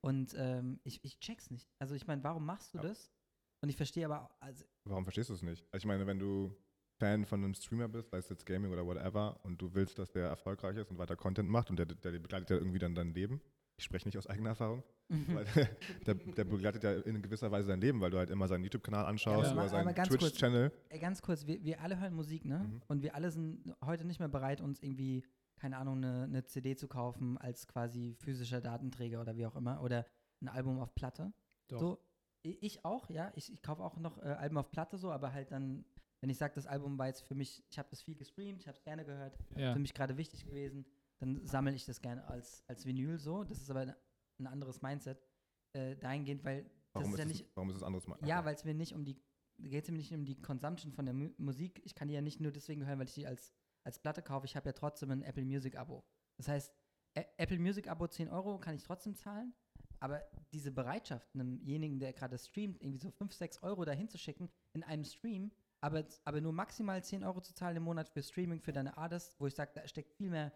[0.00, 1.68] Und ähm, ich, ich check's nicht.
[1.78, 2.84] Also ich meine, warum machst du Ja.
[2.84, 3.12] das?
[3.60, 5.62] Und ich verstehe aber, auch- also Warum verstehst du es nicht?
[5.72, 6.56] Also ich meine, wenn du
[6.98, 10.10] Fan von einem Streamer bist, sei es jetzt Gaming oder whatever, und du willst, dass
[10.12, 13.12] der erfolgreich ist und weiter Content macht und der, der begleitet ja irgendwie dann dein
[13.14, 13.40] Leben.
[13.78, 15.44] Ich spreche nicht aus eigener Erfahrung, weil
[16.06, 19.04] der, der begleitet ja in gewisser Weise dein Leben, weil du halt immer seinen YouTube-Kanal
[19.04, 19.52] anschaust Ja.
[19.52, 20.20] oder Aber seinen ganz kurz.
[20.22, 20.72] Twitch-Channel.
[20.98, 22.60] Ganz kurz, wir, wir alle hören Musik, ne?
[22.60, 22.82] Mhm.
[22.88, 25.22] Und wir alle sind heute nicht mehr bereit, uns irgendwie,
[25.56, 29.82] keine Ahnung, eine, eine CD zu kaufen als quasi physischer Datenträger oder wie auch immer.
[29.82, 30.06] Oder
[30.40, 31.34] ein Album auf Platte.
[31.68, 31.78] Doch.
[31.80, 31.98] So,
[32.42, 33.30] ich auch, ja.
[33.34, 35.84] Ich, ich kaufe auch noch äh, Alben auf Platte so, aber halt dann,
[36.26, 38.66] wenn ich sage, das Album war jetzt für mich, ich habe das viel gestreamt, ich
[38.66, 39.72] habe es gerne gehört, ja.
[39.72, 40.84] für mich gerade wichtig gewesen,
[41.18, 43.44] dann sammle ich das gerne als, als Vinyl so.
[43.44, 43.94] Das ist aber
[44.40, 45.24] ein, anderes Mindset
[45.72, 48.18] äh, dahingehend, weil das Warum ist ist, ja es, nicht warum ist es anderes Mal?
[48.26, 49.22] ja, weil es mir nicht um die,
[49.58, 51.80] geht es mir nicht um die Consumption von der Mu Musik.
[51.84, 53.52] Ich kann die ja nicht nur deswegen hören, weil ich die als,
[53.84, 54.46] als Platte kaufe.
[54.46, 56.04] Ich habe ja trotzdem ein Apple Music Abo.
[56.38, 56.74] Das heißt,
[57.16, 59.54] Ä Apple Music Abo 10 Euro kann ich trotzdem zahlen,
[60.00, 64.50] aber diese Bereitschaft, elemjenigen, der gerade streamt, irgendwie so 5, 6 Euro dahin zu schicken
[64.72, 65.52] in einem Stream,
[65.86, 69.36] aber, aber nur maximal 10 Euro zu zahlen im Monat für Streaming, für deine Artist,
[69.38, 70.52] wo ich sage, da steckt viel mehr.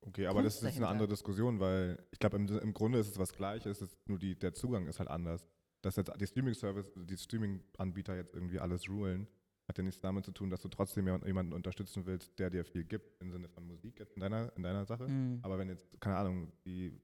[0.00, 0.88] Okay, aber das Kunst ist eine dahinter.
[0.88, 4.18] andere Diskussion, weil ich glaube, im, im Grunde ist es was Gleiches, es ist nur
[4.18, 5.46] die, der Zugang ist halt anders.
[5.82, 9.28] Dass jetzt die Streaming-Service, die Streaming-Anbieter jetzt irgendwie alles rulen,
[9.68, 12.64] hat ja nichts damit zu tun, dass du trotzdem jemand- jemanden unterstützen willst, der dir
[12.64, 15.06] viel gibt, im Sinne von Musik jetzt in deiner, in deiner Sache.
[15.06, 15.40] Mm.
[15.42, 17.00] Aber wenn jetzt, keine Ahnung, die,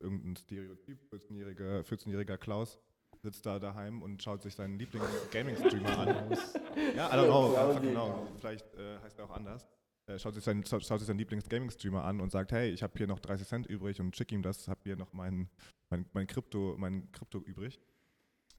[0.00, 2.80] irgendein Stereotyp, 14-jähriger 14 Klaus
[3.22, 6.36] sitzt da daheim und schaut sich seinen Lieblings-Gaming-Streamer an.
[6.96, 8.26] Ja, I don't know, know.
[8.38, 9.66] Vielleicht äh, heißt er auch anders.
[10.06, 12.92] Äh, schaut sich seinen, schaut, schaut sich seinen Lieblings-Gaming-Streamer an und sagt, hey, ich habe
[12.96, 15.48] hier noch 30 Cent übrig und schick ihm das, habe hier noch mein,
[15.90, 17.80] mein, mein, Krypto, mein Krypto übrig.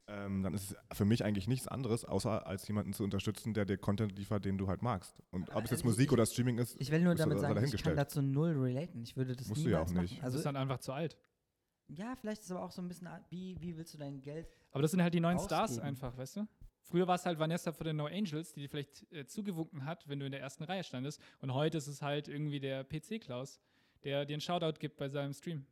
[0.08, 3.66] Ähm, dann ist es für mich eigentlich nichts anderes, außer als jemanden zu unterstützen, der
[3.66, 5.16] dir Content liefert, den du halt magst.
[5.32, 7.44] Und ob es jetzt ich- Musik ich- oder Streaming ist, Ich will nur damit sagen,
[7.44, 7.98] ich kann dahingestellt.
[7.98, 9.04] dazu null relaten.
[9.04, 9.96] Ich würde das Musst du ja auch nicht.
[9.96, 10.10] machen.
[10.16, 11.18] Also Also, ist dann einfach zu alt.
[11.88, 14.48] Ja, vielleicht ist es aber auch so ein bisschen, wie, wie willst du dein Geld
[14.72, 15.88] Aber das sind halt die neuen Stars Ausgeben.
[15.88, 16.48] einfach, weißt du?
[16.82, 20.08] Früher war es halt Vanessa von den No Angels, die dir vielleicht äh, zugewunken hat,
[20.08, 21.22] wenn du in der ersten Reihe standest.
[21.42, 23.60] Und heute ist es halt irgendwie der PC-Klaus,
[24.04, 25.66] der dir einen Shoutout gibt bei seinem Stream.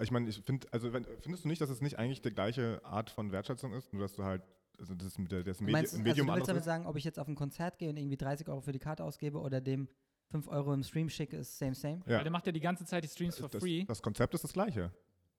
[0.00, 2.82] Ich meine, ich finde, also wenn, findest du nicht, dass es nicht eigentlich die gleiche
[2.84, 4.42] Art von Wertschätzung ist, nur dass du halt,
[4.78, 6.96] also das, mit der- das Medi Meinst, du- Medium also du willst damit sagen, ob
[6.96, 9.60] ich jetzt auf ein Konzert gehe und irgendwie 30 Euro für die Karte ausgebe oder
[9.60, 9.88] dem
[10.30, 12.00] 5 Euro im Stream schicke, ist same, same?
[12.06, 12.18] Ja.
[12.18, 14.44] Weil der macht ja die ganze Zeit die Streams for das, free das Konzept ist
[14.44, 14.92] das gleiche.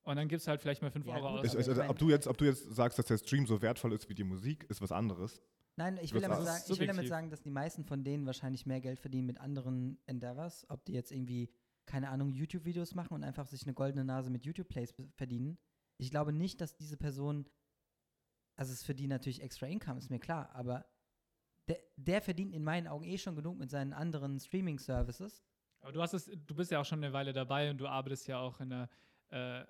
[0.04, 1.68] Und dann gibst du halt vielleicht mal 5 Ja, Euro gut, aus.
[1.78, 4.16] Mein- ob, du jetzt, ob du jetzt sagst, dass der Stream so wertvoll ist wie
[4.16, 5.41] die Musik, ist was anderes.
[5.76, 8.66] Nein, ich will, damit sagen, ich will damit sagen, dass die meisten von denen wahrscheinlich
[8.68, 11.49] mehr Geld verdienen mit anderen Endeavors, ob die jetzt irgendwie,
[11.88, 15.58] keine Ahnung, YouTube-Videos machen und einfach sich eine goldene Nase mit YouTube-Plays be- verdienen.
[15.97, 17.49] Ich glaube nicht, dass diese Person,
[18.56, 20.86] also es ist für die natürlich extra Income, ist mir klar, aber
[21.68, 25.43] der, der verdient in meinen Augen eh schon genug mit seinen anderen Streaming-Services.
[25.82, 28.28] Aber du hast es, du bist ja auch schon eine Weile dabei und du arbeitest
[28.28, 28.89] ja auch in einer,
[29.30, 29.66] äh,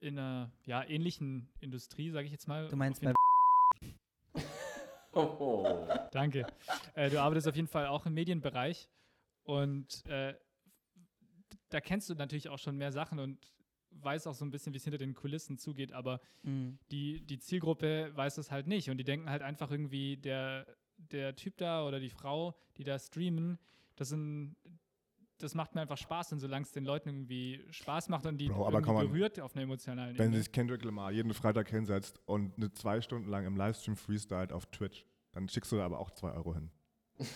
[0.00, 2.68] in einer ja, ähnlichen Industrie, sage ich jetzt mal.
[2.68, 3.14] Du meinst jeden
[4.32, 4.42] bei
[5.12, 5.86] Oh.
[6.12, 6.46] Danke.
[6.94, 8.88] Äh, du arbeitest auf jeden Fall auch im Medienbereich
[9.44, 10.34] und äh,
[11.70, 13.38] da kennst du natürlich auch schon mehr Sachen und
[13.90, 16.78] weißt auch so ein bisschen, wie es hinter den Kulissen zugeht, aber Mhm.
[16.90, 20.66] die, die Zielgruppe weiß es halt nicht und die denken halt einfach irgendwie, der,
[20.98, 23.58] der Typ da oder die Frau, die da streamen,
[23.96, 24.56] das sind
[25.38, 28.48] das macht mir einfach Spaß und solange es den Leuten irgendwie Spaß macht und die
[28.48, 30.38] Bro, aber irgendwie man- berührt auf einer emotionalen Wenn Ebene.
[30.42, 34.66] sich Kendrick Lamar jeden Freitag hinsetzt und eine zwei Stunden lang im Livestream freestylt auf
[34.66, 36.70] Twitch, dann schickst du da aber auch zwei Euro hin.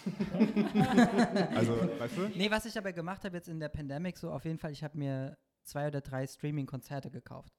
[1.54, 2.28] also, weißt du?
[2.36, 4.82] Nee, was ich aber gemacht habe jetzt in der Pandemic, so auf jeden Fall, ich
[4.84, 7.52] habe mir zwei oder drei Streaming-Konzerte gekauft.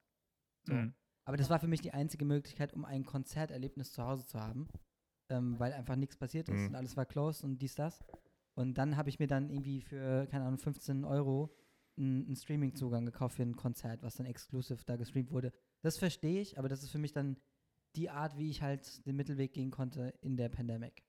[0.67, 0.73] So.
[0.73, 0.93] Mhm.
[1.25, 4.67] Aber das war für mich die einzige Möglichkeit, um ein Konzerterlebnis zu Hause zu haben,
[5.29, 6.67] ähm, weil einfach nichts passiert ist Mhm.
[6.69, 8.03] und alles war closed und dies, das.
[8.61, 11.53] Und dann habe ich mir dann irgendwie für, keine Ahnung, 15 Euro
[11.97, 15.51] einen einen Streaming-Zugang gekauft für ein Konzert, was dann exklusiv da gestreamt wurde.
[15.81, 17.37] Das verstehe ich, aber das ist für mich dann
[17.95, 21.03] die Art, wie ich halt den Mittelweg gehen konnte in der Pandemic.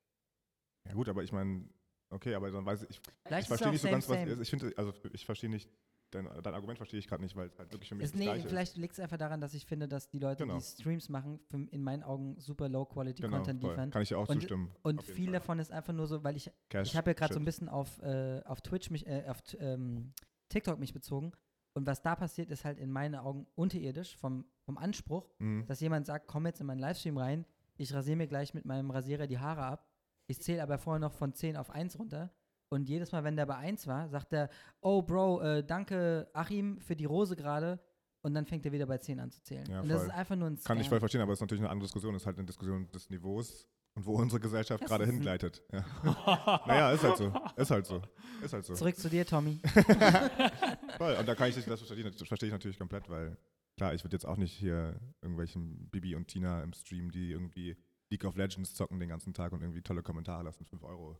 [0.88, 1.68] Ja gut, aber ich meine,
[2.10, 4.40] okay, aber dann weiß ich, ich, Vielleicht ich verstehe nicht so ganz, was same, ist.
[4.40, 5.70] Ich finde, also ich verstehe nicht,
[6.12, 8.18] dein, dein Argument verstehe ich gerade nicht, weil es halt wirklich für mich Ist, das
[8.18, 10.56] nee, Gleiche vielleicht liegt es einfach daran, dass ich finde, dass die Leute, Genau.
[10.58, 12.68] die Streams machen, für, in meinen Augen super.
[12.68, 13.90] Low-Quality-Content Genau, liefern.
[13.90, 14.70] Kann ich dir auch Und- zustimmen.
[14.82, 15.32] Und viel Fall.
[15.34, 17.68] davon ist einfach nur so, weil ich Cash, Ich habe ja gerade so ein bisschen
[17.68, 20.12] auf, äh, auf Twitch mich, äh, auf ähm,
[20.48, 21.32] TikTok mich bezogen.
[21.74, 25.64] Und was da passiert, ist halt in meinen Augen unterirdisch vom, vom Anspruch, Mhm.
[25.66, 27.46] dass jemand sagt, komm jetzt in meinen Livestream rein,
[27.76, 29.88] ich rasiere mir gleich mit meinem Rasierer die Haare ab.
[30.26, 32.30] Ich zähle aber vorher noch von 10 auf 1 runter.
[32.72, 34.48] Und jedes Mal, wenn der bei 1 war, sagt er,
[34.80, 37.78] oh Bro, äh, danke Achim für die Rose gerade.
[38.22, 39.66] Und dann fängt er wieder bei 10 an zu zählen.
[39.68, 40.08] Ja, und das voll.
[40.08, 40.90] ist einfach nur ein Kann ich Scam.
[40.90, 42.14] voll verstehen, aber es ist natürlich eine andere Diskussion.
[42.14, 45.62] Es ist halt eine Diskussion des Niveaus und wo unsere Gesellschaft gerade hingleitet.
[45.70, 45.84] Ja.
[46.66, 47.30] naja, ist halt so.
[47.56, 48.00] Ist halt so.
[48.42, 48.72] Ist halt so.
[48.72, 49.60] Zurück zu dir, Tommy.
[50.96, 51.14] Voll.
[51.16, 53.36] Und da kann ich das verstehe, das verstehe ich natürlich komplett, weil
[53.76, 57.76] klar, ich würde jetzt auch nicht hier irgendwelchen Bibi und Tina im Stream, die irgendwie
[58.08, 61.18] League of Legends zocken den ganzen Tag und irgendwie tolle Kommentare lassen, 5 Euro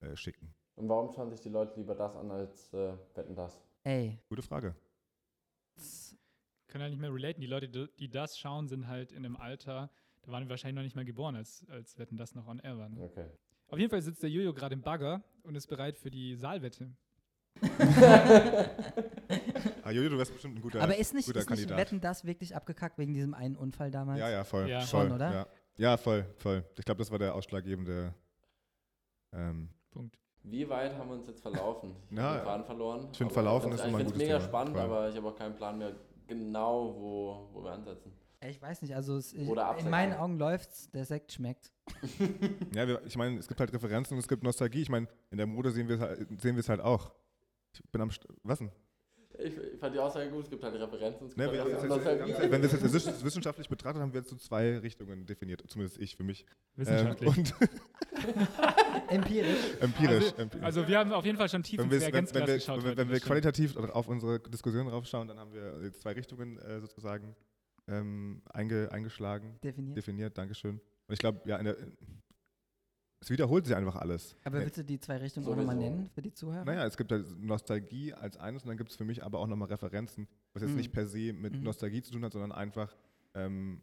[0.00, 0.54] äh, schicken.
[0.76, 3.60] Und warum schauen sich die Leute lieber das an als äh, wetten das?
[3.84, 4.18] Ey.
[4.28, 4.74] Gute Frage.
[5.76, 6.16] das-
[6.68, 7.40] Können halt nicht mehr relaten.
[7.40, 9.90] Die Leute, die das schauen, sind halt in einem Alter,
[10.22, 12.78] da waren wir wahrscheinlich noch nicht mal geboren, als, als Wetten das noch on air
[12.78, 12.88] war.
[12.88, 13.02] Ne?
[13.02, 13.26] Okay.
[13.68, 16.92] Auf jeden Fall sitzt der Jojo gerade im Bagger und ist bereit für die Saalwette.
[19.82, 21.78] Ah, Jojo, du wärst bestimmt ein guter, Aber ist nicht, guter ist nicht Kandidat.
[21.78, 24.20] Wetten das wirklich abgekackt wegen diesem einen Unfall damals?
[24.20, 24.68] Ja, ja, voll.
[24.68, 24.80] Ja.
[24.82, 25.32] voll Schon, oder?
[25.32, 25.46] Ja.
[25.78, 26.64] ja, voll, voll.
[26.78, 28.14] Ich glaube, das war der ausschlaggebende.
[29.32, 30.18] Ähm, Punkt.
[30.42, 31.94] Wie weit haben wir uns jetzt verlaufen?
[32.10, 33.08] Ich Ja, habe den Faden verloren.
[33.12, 34.48] ich find, aber verlaufen ist immer ein Ich gutes finde es mega Thema.
[34.48, 34.84] spannend, Voll.
[34.84, 35.92] aber ich habe auch keinen Plan mehr
[36.26, 38.12] genau, wo, wo wir ansetzen.
[38.42, 41.70] Ich weiß nicht, also es, Oder in meinen Augen läuft's, der Sekt schmeckt.
[42.74, 44.80] ja, wir, ich meine, es gibt halt Referenzen und es gibt Nostalgie.
[44.80, 47.12] Ich meine, in der Mode sehen wir es halt, sehen wir es halt auch.
[47.74, 48.10] Ich bin am.
[48.10, 48.70] St was denn?
[49.42, 51.26] Ich, fand die Aussage gut, es gibt halt Referenzen.
[51.28, 52.32] Es gibt Ne, halt wir, wir, Nostalgie.
[52.32, 55.62] wir, wenn wir es jetzt wiss- wissenschaftlich betrachtet, haben wir jetzt so zwei Richtungen definiert,
[55.68, 56.42] zumindest ich für mich.
[56.42, 56.46] Ähm,
[56.86, 57.28] Wissenschaftlich.
[57.38, 57.54] und
[59.08, 59.56] Empirisch.
[59.80, 60.24] empirisch.
[60.24, 60.64] also, empirisch.
[60.64, 62.54] also wir haben auf jeden Fall schon tief wenn, ins wir, wenn, wenn, Reagenzglas wir,
[62.54, 62.84] geschaut.
[62.84, 66.80] wenn, wenn wir qualitativ auf unsere Diskussion raufschauen, dann haben wir jetzt zwei Richtungen äh,
[66.80, 67.34] sozusagen
[67.88, 69.96] ähm, einge, eingeschlagen, Definiert.
[69.96, 70.38] definiert.
[70.38, 70.80] Dankeschön.
[71.06, 71.76] Und ich glaube, ja, in der,
[73.20, 74.34] es wiederholt sich einfach alles.
[74.44, 76.64] Aber willst du die zwei Richtungen auch nochmal nennen für die Zuhörer?
[76.64, 79.46] Naja, es gibt halt Nostalgie als eines und dann gibt es für mich aber auch
[79.46, 80.76] nochmal Referenzen, was jetzt Mhm.
[80.78, 81.62] nicht per se mit Mhm.
[81.64, 82.96] Nostalgie zu tun hat, sondern einfach
[83.34, 83.80] ähm,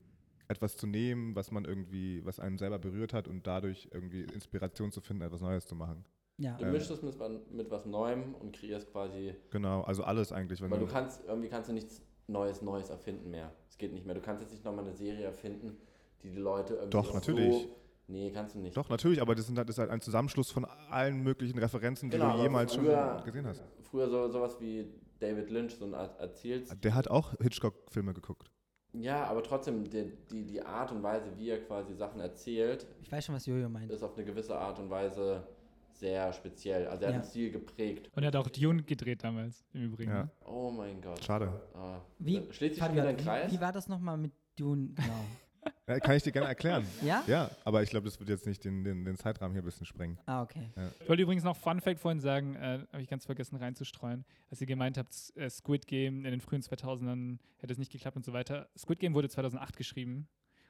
[0.49, 4.91] etwas zu nehmen, was man irgendwie, was einen selber berührt hat und dadurch irgendwie Inspiration
[4.91, 6.03] zu finden, etwas Neues zu machen.
[6.37, 6.57] Ja.
[6.57, 6.71] Du Ähm.
[6.73, 7.15] mischst es mit,
[7.51, 10.61] mit was Neuem und kreierst quasi, Genau, also alles eigentlich.
[10.61, 13.53] Wenn weil du du, kannst, irgendwie kannst du nichts Neues, Neues erfinden mehr.
[13.69, 14.15] Es geht nicht mehr.
[14.15, 15.77] Du kannst jetzt nicht nochmal eine Serie erfinden,
[16.23, 17.53] die die Leute irgendwie Doch, natürlich.
[17.63, 17.75] so...
[18.09, 18.75] Nee, kannst du nicht.
[18.77, 22.09] doch, natürlich, aber das, sind halt, das ist halt ein Zusammenschluss von allen möglichen Referenzen,
[22.09, 23.63] die Genau, du jemals früher- schon gesehen hast.
[23.81, 24.87] Früher so, sowas wie
[25.19, 26.73] David Lynch, so ein Er- erzählst.
[26.83, 28.49] Der hat auch Hitchcock-Filme geguckt.
[28.93, 33.11] Ja, aber trotzdem, die, die, die Art und Weise, wie er quasi Sachen erzählt, Ich
[33.11, 33.91] weiß schon, was Jojo meint.
[33.91, 35.43] ist auf eine gewisse Art und Weise
[35.91, 36.87] sehr speziell.
[36.87, 37.17] Also er Ja.
[37.17, 38.09] hat den Stil geprägt.
[38.15, 40.11] Und er hat auch Dune gedreht damals, im Übrigen.
[40.11, 40.29] Ja.
[40.45, 41.21] Oh mein Gott.
[41.23, 41.51] Schade.
[41.73, 43.51] Ah, Wie, Schließt sich wieder ein Kreis?
[43.51, 44.89] Wie, wie war das nochmal mit Dune?
[44.95, 45.25] Genau.
[45.87, 46.85] Ja, kann ich dir gerne erklären.
[47.01, 47.23] ja?
[47.27, 49.85] Ja, aber ich glaube, das wird jetzt nicht den, den, den Zeitrahmen hier ein bisschen
[49.85, 50.17] sprengen.
[50.25, 50.69] Ah, okay.
[50.99, 54.59] Ich wollte übrigens noch Fun Fact vorhin sagen, äh, habe ich ganz vergessen reinzustreuen, als
[54.61, 58.25] ihr gemeint habt, äh, Squid Game in den frühen 2000ern hätte es nicht geklappt und
[58.25, 58.67] so weiter.
[58.77, 60.27] Squid Game wurde 2008 geschrieben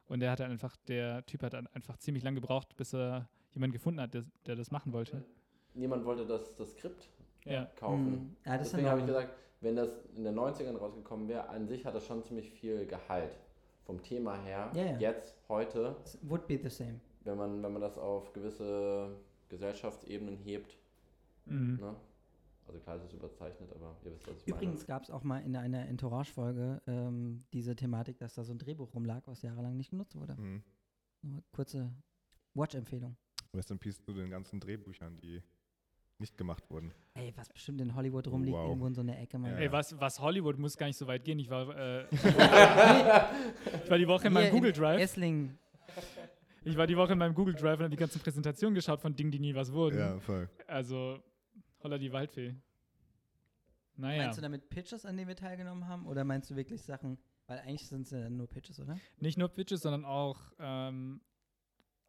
[0.07, 3.73] und der hat dann einfach, der Typ hat einfach ziemlich lange gebraucht, bis er jemanden
[3.73, 5.23] gefunden hat, der, der das machen wollte.
[5.73, 7.09] Niemand wollte das, das Skript
[7.45, 7.65] Ja.
[7.75, 8.05] kaufen.
[8.05, 11.83] Hm, Ja, Deswegen habe ich gesagt, wenn das in den 90ern rausgekommen wäre, an sich
[11.85, 13.35] hat das schon ziemlich viel Gehalt.
[13.87, 14.69] Vom Thema her.
[14.75, 14.97] Ja.
[14.99, 16.99] Jetzt, heute, It Would be the same.
[17.21, 19.15] wenn man, wenn man das auf gewisse
[19.47, 20.77] Gesellschaftsebenen hebt.
[21.45, 21.77] Mhm.
[21.77, 21.95] Ne?
[22.67, 25.39] Also klar, es ist überzeichnet, aber ihr wisst, was ich Übrigens gab es auch mal
[25.39, 29.91] in einer Entourage-Folge ähm, diese Thematik, dass da so ein Drehbuch rumlag, was jahrelang nicht
[29.91, 30.35] genutzt wurde.
[30.35, 30.63] Mhm.
[31.21, 31.89] Nur kurze
[32.55, 33.15] Watch-Empfehlung.
[33.53, 35.41] Rest in Peace zu den ganzen Drehbüchern, die
[36.19, 36.91] nicht gemacht wurden.
[37.13, 38.67] Ey, was bestimmt in Hollywood rumliegt, Wow.
[38.69, 39.37] irgendwo in so einer Ecke.
[39.37, 39.51] Mann.
[39.51, 41.39] Ja, Ey, was, was Hollywood muss gar nicht so weit gehen.
[41.39, 45.01] Ich war, äh, ich war die Woche in meinem Google Drive.
[45.01, 45.57] Esslingen.
[46.63, 49.15] Ich war die Woche in meinem Google Drive und habe die ganzen Präsentationen geschaut von
[49.15, 49.99] Dingen, die nie was wurden.
[49.99, 50.49] Ja, voll.
[50.67, 51.19] Also,
[51.81, 52.55] holla die Waldfee.
[53.95, 56.05] Naja, Meinst du damit Pitches, an denen wir teilgenommen haben?
[56.05, 57.17] Oder meinst du wirklich Sachen?
[57.47, 58.99] Weil eigentlich sind es ja nur Pitches, oder?
[59.19, 61.21] nicht nur Pitches, sondern auch, ähm,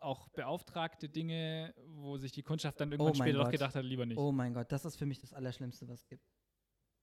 [0.00, 4.06] auch beauftragte Dinge, wo sich die Kundschaft dann irgendwann Oh später doch gedacht hat, lieber
[4.06, 4.18] nicht.
[4.18, 6.24] Oh mein Gott, das ist für mich das Allerschlimmste, was es gibt.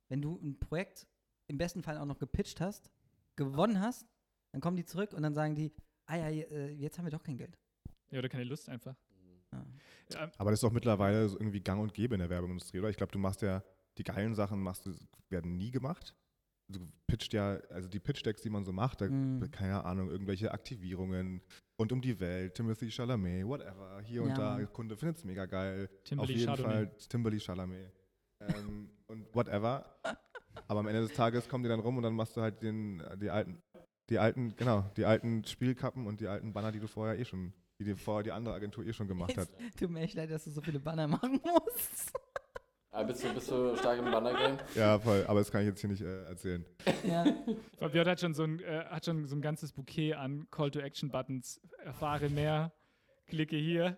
[0.10, 1.08] Wenn du ein Projekt
[1.48, 2.90] im besten Fall auch noch gepitcht hast,
[3.36, 4.08] gewonnen hast,
[4.52, 5.74] dann kommen die zurück und dann sagen die,
[6.06, 7.58] ah ja, äh, jetzt haben wir doch kein Geld.
[8.12, 8.96] Ja, oder keine Lust einfach.
[9.52, 9.66] Ja.
[10.14, 12.90] Ja, Aber das ist doch mittlerweile so irgendwie gang und gäbe in der Werbeindustrie, oder?
[12.90, 13.64] Ich glaube, du machst ja,
[13.98, 14.94] die geilen Sachen machst du,
[15.30, 16.16] werden nie gemacht.
[16.68, 19.52] Du pitcht ja, also die Pitch-Decks, die man so macht, da, Mm.
[19.52, 21.42] keine Ahnung, irgendwelche Aktivierungen
[21.80, 24.74] rund um die Welt, Timothy Chalamet, whatever, hier und Ja, da, Mann.
[24.74, 25.90] Kunde findet es mega geil.
[26.04, 26.74] Timberly Auf jeden Chardonnay.
[26.88, 27.92] Fall Timberly Chalamet.
[28.42, 29.86] ähm, und whatever.
[30.68, 33.04] Aber am Ende des Tages kommen die dann rum und dann machst du halt den,
[33.22, 33.62] die alten,
[34.10, 37.54] die alten, genau, die alten Spielkappen und die alten Banner, die du vorher eh schon,
[37.80, 39.50] die dir vorher die andere Agentur eh schon gemacht hat.
[39.78, 42.12] Tut mir echt leid, dass du so viele Banner machen musst.
[42.98, 44.58] Ah, bist, du, bist du stark im Banner-Game?
[44.76, 46.64] Ja, voll, aber das kann ich jetzt hier nicht äh, erzählen.
[47.04, 47.26] ja.
[47.78, 51.60] Fabian hat schon, so ein, äh, hat schon so ein ganzes Bouquet an Call-to-Action-Buttons.
[51.84, 52.72] Erfahre mehr,
[53.28, 53.98] klicke hier.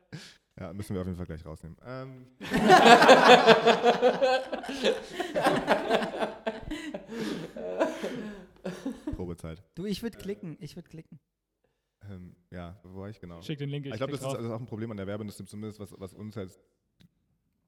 [0.60, 1.78] Ja, müssen wir auf jeden Fall gleich rausnehmen.
[1.86, 2.26] Ähm,
[9.16, 9.64] Probezeit.
[9.76, 11.20] Du, ich würde klicken, ich würde klicken.
[12.10, 13.44] Ähm, ja, wo war ich genau?
[13.44, 13.86] Schick den Link.
[13.86, 16.16] ich glaube, das klick ist also auch ein Problem an der Werbeindustrie, zumindest was, was
[16.16, 16.60] uns jetzt,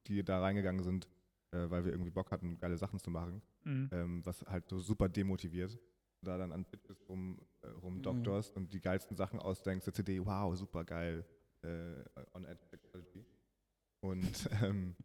[0.07, 1.07] die da reingegangen sind,
[1.51, 3.89] äh, weil wir irgendwie Bock hatten, geile Sachen zu machen, Mhm.
[3.91, 5.77] ähm, was halt so super demotiviert.
[6.21, 7.77] Da dann an Pitches rum, äh, Mhm.
[7.79, 11.25] rumdoktorst und die geilsten Sachen ausdenkst, der CD, wow, super geil,
[11.61, 13.25] äh, on Edge Technology.
[14.01, 14.21] Und,
[14.73, 14.95] ähm,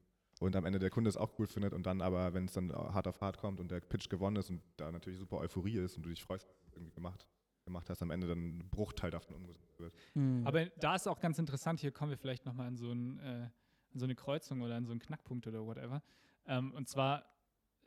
[0.41, 2.73] und am Ende der Kunde es auch cool findet und dann aber, wenn es dann
[2.73, 5.97] hart auf hart kommt und der Pitch gewonnen ist und da natürlich super Euphorie ist
[5.97, 7.27] und du dich freust, dass du es irgendwie gemacht,
[7.65, 9.95] gemacht hast, am Ende dann ein Bruchteil davon umgesetzt wird.
[10.15, 10.47] Hm.
[10.47, 13.23] Aber da ist auch ganz interessant, hier kommen wir vielleicht nochmal an so, ein, äh,
[13.93, 16.03] an so eine Kreuzung oder an so einen Knackpunkt oder whatever.
[16.47, 17.25] Ähm, und zwar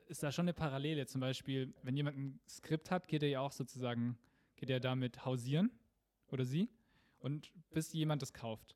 [0.08, 1.06] ist da schon eine Parallele.
[1.06, 4.18] Zum Beispiel, wenn jemand ein Skript hat, geht er ja auch sozusagen,
[4.56, 5.72] geht er damit hausieren
[6.32, 6.70] oder sie
[7.20, 8.76] und bis jemand das kauft.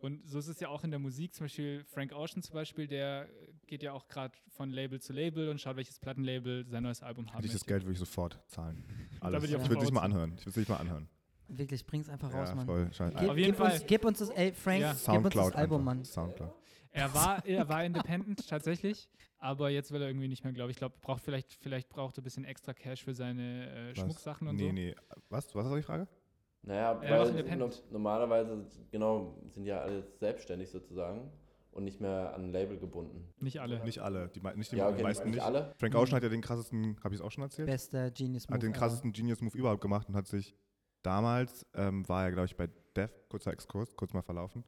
[0.00, 2.86] Und so ist es ja auch in der Musik, zum Beispiel Frank Ocean zum Beispiel,
[2.86, 3.28] der
[3.66, 7.24] geht ja auch gerade von Label zu Label und schaut, welches Plattenlabel sein neues Album
[7.24, 7.66] ich das möchte.
[7.66, 8.84] Geld würde ich sofort zahlen.
[9.20, 9.42] Alles.
[9.42, 10.34] ich würde es nicht mal sofort anhören.
[10.38, 11.08] Ich würde es nicht mal anhören.
[11.48, 12.66] Wirklich, bring's einfach raus, Ja, Mann.
[12.66, 12.84] voll.
[12.90, 13.00] Gib,
[13.30, 13.80] Auf jeden gib, uns, Fall.
[13.88, 14.92] gib uns das, ey, Frank, Ja.
[14.92, 15.84] gib uns das Album, einfach.
[15.84, 16.04] Mann.
[16.04, 16.52] Soundcloud.
[16.90, 19.08] Er war, er war independent tatsächlich,
[19.38, 20.76] aber jetzt will er irgendwie nicht mehr, glaube ich.
[20.76, 23.94] Ich glaube, braucht vielleicht, vielleicht braucht er ein bisschen extra Cash für seine äh?
[23.94, 24.72] Schmucksachen und nee, so.
[24.72, 24.94] nee.
[25.28, 25.54] Was?
[25.54, 26.08] Was ist die Frage?
[26.62, 31.30] Naja, Er war weil normalerweise, genau, sind ja alle selbstständig sozusagen
[31.70, 33.32] und nicht mehr an ein Label gebunden.
[33.38, 33.82] Nicht alle.
[33.84, 34.28] Nicht alle.
[34.28, 35.44] Die, nicht die ja, okay, meisten nicht nicht.
[35.44, 35.74] alle.
[35.78, 37.68] Frank Ocean hat ja den krassesten, habe ich es auch schon erzählt?
[37.68, 38.54] Bester Genius Move.
[38.54, 40.56] hat den krassesten Genius-Move überhaupt gemacht und hat sich
[41.02, 44.64] damals, ähm, war er, glaube ich, bei Def, kurzer Exkurs, kurz mal verlaufen,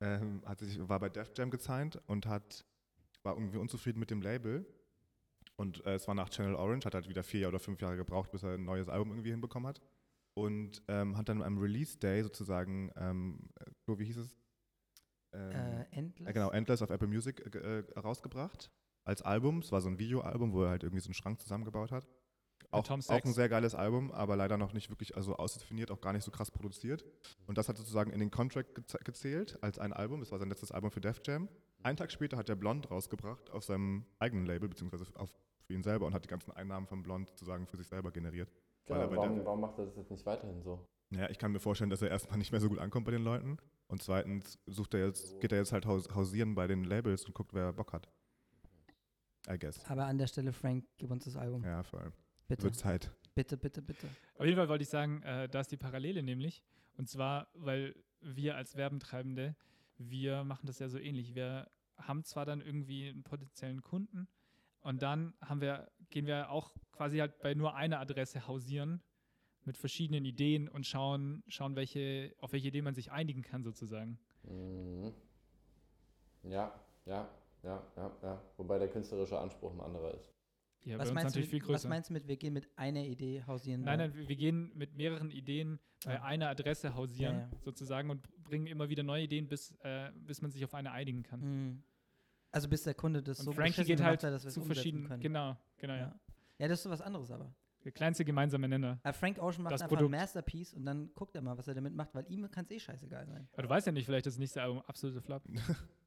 [0.00, 2.64] ähm, hat sich, war bei Def Jam gesigned und hat,
[3.22, 4.66] war irgendwie unzufrieden mit dem Label.
[5.56, 8.30] Und äh, es war nach Channel Orange, hat halt wieder vier oder fünf Jahre gebraucht,
[8.32, 9.80] bis er ein neues Album irgendwie hinbekommen hat.
[10.34, 14.36] Und ähm, hat dann am Release Day sozusagen, ähm, äh, so wie hieß es?
[15.32, 16.26] Ähm, Äh, Endless.
[16.26, 18.70] ja, genau, Endless auf Apple Music äh, äh, rausgebracht
[19.04, 19.58] als Album.
[19.60, 22.08] Es war so ein Videoalbum, wo er halt irgendwie so einen Schrank zusammengebaut hat.
[22.74, 26.00] Auch, Tom auch ein sehr geiles Album, aber leider noch nicht wirklich also ausdefiniert, auch
[26.00, 27.04] gar nicht so krass produziert.
[27.46, 30.20] Und das hat sozusagen in den Contract gezählt als ein Album.
[30.20, 31.48] Das war sein letztes Album für Def Jam.
[31.82, 35.30] Einen Tag später hat er Blond rausgebracht auf seinem eigenen Label, beziehungsweise auf,
[35.66, 38.50] für ihn selber und hat die ganzen Einnahmen von Blond sozusagen für sich selber generiert.
[38.86, 40.86] Weil er Genau, warum, Def- warum macht er das jetzt nicht weiterhin so?
[41.10, 43.22] Ja, ich kann mir vorstellen, dass er erstmal nicht mehr so gut ankommt bei den
[43.22, 43.58] Leuten.
[43.86, 47.34] Und zweitens sucht er jetzt, geht er jetzt halt haus hausieren bei den Labels und
[47.34, 48.08] guckt, wer Bock hat.
[49.48, 49.84] I guess.
[49.90, 51.62] Aber an der Stelle, Frank, gib uns das Album.
[51.62, 52.12] Ja, voll.
[52.56, 53.10] Bitte, Wird Zeit.
[53.34, 54.06] bitte, bitte, bitte.
[54.38, 56.62] Auf jeden Fall wollte ich sagen, äh, da ist die Parallele nämlich.
[56.96, 59.56] Und zwar, weil wir als Werbentreibende,
[59.98, 61.34] wir machen das ja so ähnlich.
[61.34, 64.28] Wir haben zwar dann irgendwie einen potenziellen Kunden
[64.80, 69.02] und dann haben wir, gehen wir auch quasi halt bei nur einer Adresse hausieren
[69.64, 74.18] mit verschiedenen Ideen und schauen, schauen welche, auf welche Idee man sich einigen kann sozusagen.
[74.44, 75.12] Mhm.
[76.44, 76.72] Ja,
[77.06, 77.28] ja,
[77.62, 78.42] ja, ja, ja.
[78.58, 80.30] Wobei der künstlerische Anspruch ein anderer ist.
[80.84, 83.82] Ja, was, meinst du, mit- was meinst du mit, wir gehen mit einer Idee hausieren?
[83.82, 87.50] Nein, nein, wir- gehen mit mehreren Ideen bei einer Adresse hausieren, Ja, ja.
[87.62, 91.22] sozusagen, und bringen immer wieder neue Ideen, bis, äh, bis man sich auf eine einigen
[91.22, 91.40] kann.
[91.40, 91.82] Mhm.
[92.50, 95.08] Also bis der Kunde das Und so Frankie geht halt hat, dass wir zu verschiedenen,
[95.08, 95.22] können.
[95.22, 96.00] genau, genau, ja.
[96.00, 96.20] Ja.
[96.58, 97.54] ja, das ist so was anderes aber.
[97.84, 98.98] Der kleinste gemeinsame Nenner.
[99.02, 100.14] Aber Frank Ocean macht Das einfach Produkt.
[100.14, 102.70] ein Masterpiece und dann guckt er mal, was er damit macht, weil ihm kann es
[102.70, 103.46] eh scheißegal sein.
[103.52, 105.42] Aber du weißt ja nicht, vielleicht ist das nächste Album absolute Flop.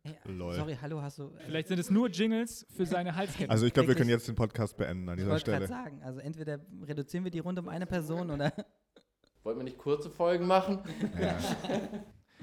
[0.03, 0.53] Hey, Lol.
[0.53, 1.33] Sorry, hallo, hast du.
[1.45, 3.49] Vielleicht sind es nur Jingles für seine Halskette.
[3.49, 5.83] Also ich glaube, wir können jetzt den Podcast beenden an ich dieser wollte gerade Stelle.
[5.83, 8.53] sagen, also entweder reduzieren wir die Runde um eine Person oder.
[9.43, 10.79] Wollten wir nicht kurze Folgen machen?
[11.19, 11.37] Ja.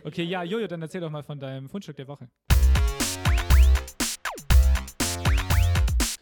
[0.02, 2.28] Okay, ja, Jojo, dann erzähl doch mal von deinem Fundstück der Woche.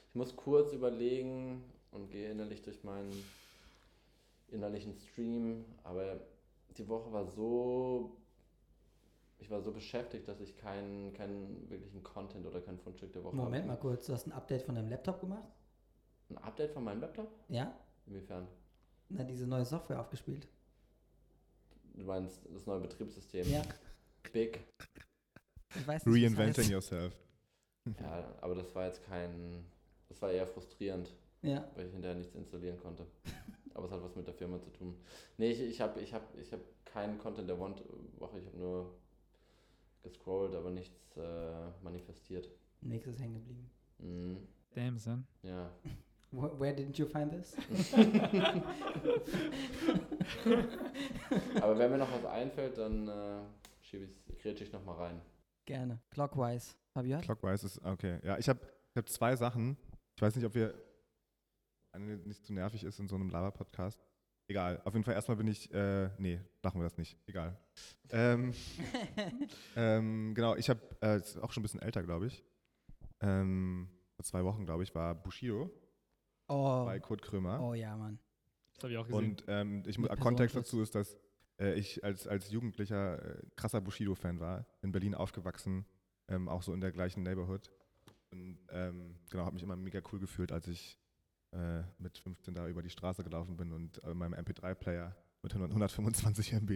[0.09, 3.25] Ich muss kurz überlegen und gehe innerlich durch meinen
[4.49, 6.21] innerlichen Stream, aber
[6.77, 8.17] die Woche war so.
[9.39, 13.35] Ich war so beschäftigt, dass ich keinen, keinen wirklichen Content oder kein Fundstück der Woche
[13.35, 13.81] Moment mal habe.
[13.81, 15.49] kurz, du hast ein Update von deinem Laptop gemacht?
[16.31, 17.29] Ein Update von meinem Laptop?
[17.49, 17.77] Ja?
[18.07, 18.47] Inwiefern?
[19.09, 20.47] Na, diese neue Software aufgespielt.
[21.95, 23.51] Du meinst das neue Betriebssystem?
[23.51, 23.63] Ja.
[24.33, 24.61] Big.
[25.75, 27.13] Ich weiß nicht, Reinventing yourself.
[28.01, 29.65] Ja, aber das war jetzt kein.
[30.09, 31.13] Das war eher frustrierend.
[31.43, 31.69] Ja.
[31.75, 33.07] weil ich hinterher nichts installieren konnte.
[33.75, 34.97] Aber es hat was mit der Firma zu tun.
[35.39, 37.83] Nee, ich, ich habe ich hab, ich hab keinen Content der Wand-
[38.19, 38.95] Woche, ich habe nur
[40.03, 42.49] gescrollt, aber nichts äh, manifestiert.
[42.81, 43.71] Nächstes hängen geblieben.
[43.99, 44.39] Mhm,
[44.75, 45.27] Damn, son.
[45.43, 45.71] ja.
[46.33, 47.55] Where, where didn't you find this?
[51.61, 53.43] Aber wenn mir noch was einfällt, dann äh,
[53.83, 55.21] schiebe ich grätsche ich nochmal rein.
[55.67, 56.01] Gerne.
[56.11, 56.75] Clockwise.
[56.95, 57.21] Fabian?
[57.21, 58.19] Clockwise ist, okay.
[58.25, 59.77] Ja, ich habe ich hab zwei Sachen.
[60.17, 60.75] Ich weiß nicht, ob wir
[61.99, 64.05] nicht zu nervig ist in so einem Lava-Podcast.
[64.49, 64.81] Egal.
[64.85, 67.17] Auf jeden Fall erstmal bin ich, äh, nee, machen wir das nicht.
[67.27, 67.59] Egal.
[68.11, 68.53] Ähm,
[69.77, 72.45] ähm, genau, ich habe, äh, ist auch schon ein bisschen älter, glaube ich.
[73.21, 75.71] Ähm, vor zwei Wochen, glaube ich, war Bushido
[76.49, 76.85] oh.
[76.85, 77.61] bei Kurt Krömer.
[77.63, 78.19] oh ja, Mann.
[78.75, 79.31] Das habe ich auch gesehen.
[79.31, 81.17] Und ähm, ich, Kontext dazu ist, dass
[81.59, 85.87] äh, ich als, als Jugendlicher äh, krasser Bushido-Fan war, in Berlin aufgewachsen,
[86.29, 87.71] ähm, auch so in der gleichen Neighborhood.
[88.31, 90.99] Und ähm, genau, habe mich immer mega cool gefühlt, als ich
[91.53, 95.71] äh, mit 15 da über die Straße gelaufen bin und äh, meinem MP3-Player mit 100,
[95.73, 96.71] 125 MB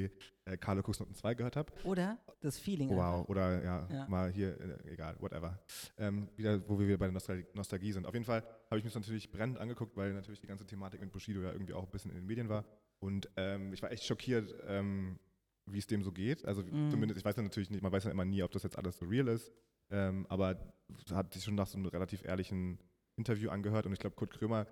[0.44, 1.72] äh, Carlo Cooks Noten 2 gehört habe.
[1.84, 2.88] Oder das Feeling.
[2.90, 3.28] Wow, einfach.
[3.28, 4.08] oder ja, Ja.
[4.08, 5.60] mal hier, äh, egal, whatever.
[5.98, 8.06] Ähm, wieder, wo wir wieder bei der Nostal Nostalgie sind.
[8.06, 11.12] Auf jeden Fall habe ich das natürlich brennend angeguckt, weil natürlich die ganze Thematik mit
[11.12, 12.64] Bushido ja irgendwie auch ein bisschen in den Medien war.
[12.98, 15.18] Und ähm, ich war echt schockiert, ähm,
[15.66, 16.44] wie es dem so geht.
[16.44, 16.90] Also Mhm.
[16.90, 18.98] zumindest, ich weiß ja natürlich nicht, man weiß ja immer nie, ob das jetzt alles
[18.98, 19.52] so real ist.
[19.90, 20.74] Ähm, aber
[21.12, 22.80] hat sich schon nach so einem relativ ehrlichen
[23.16, 24.66] Interview angehört und ich glaube, Kurt Krömer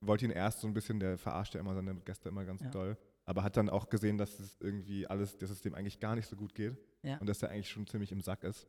[0.00, 2.70] wollte ihn erst so ein bisschen, der verarscht ja immer seine Gäste immer ganz Ja.
[2.70, 6.14] doll, aber hat dann auch gesehen, dass es irgendwie alles, dass es dem eigentlich gar
[6.14, 7.16] nicht so gut geht Ja.
[7.18, 8.68] und dass er eigentlich schon ziemlich im Sack ist.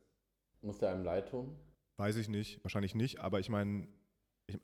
[0.62, 1.54] Muss der einem leid tun?
[1.98, 3.86] Weiß ich nicht, wahrscheinlich nicht, aber ich meine,
[4.46, 4.58] ich,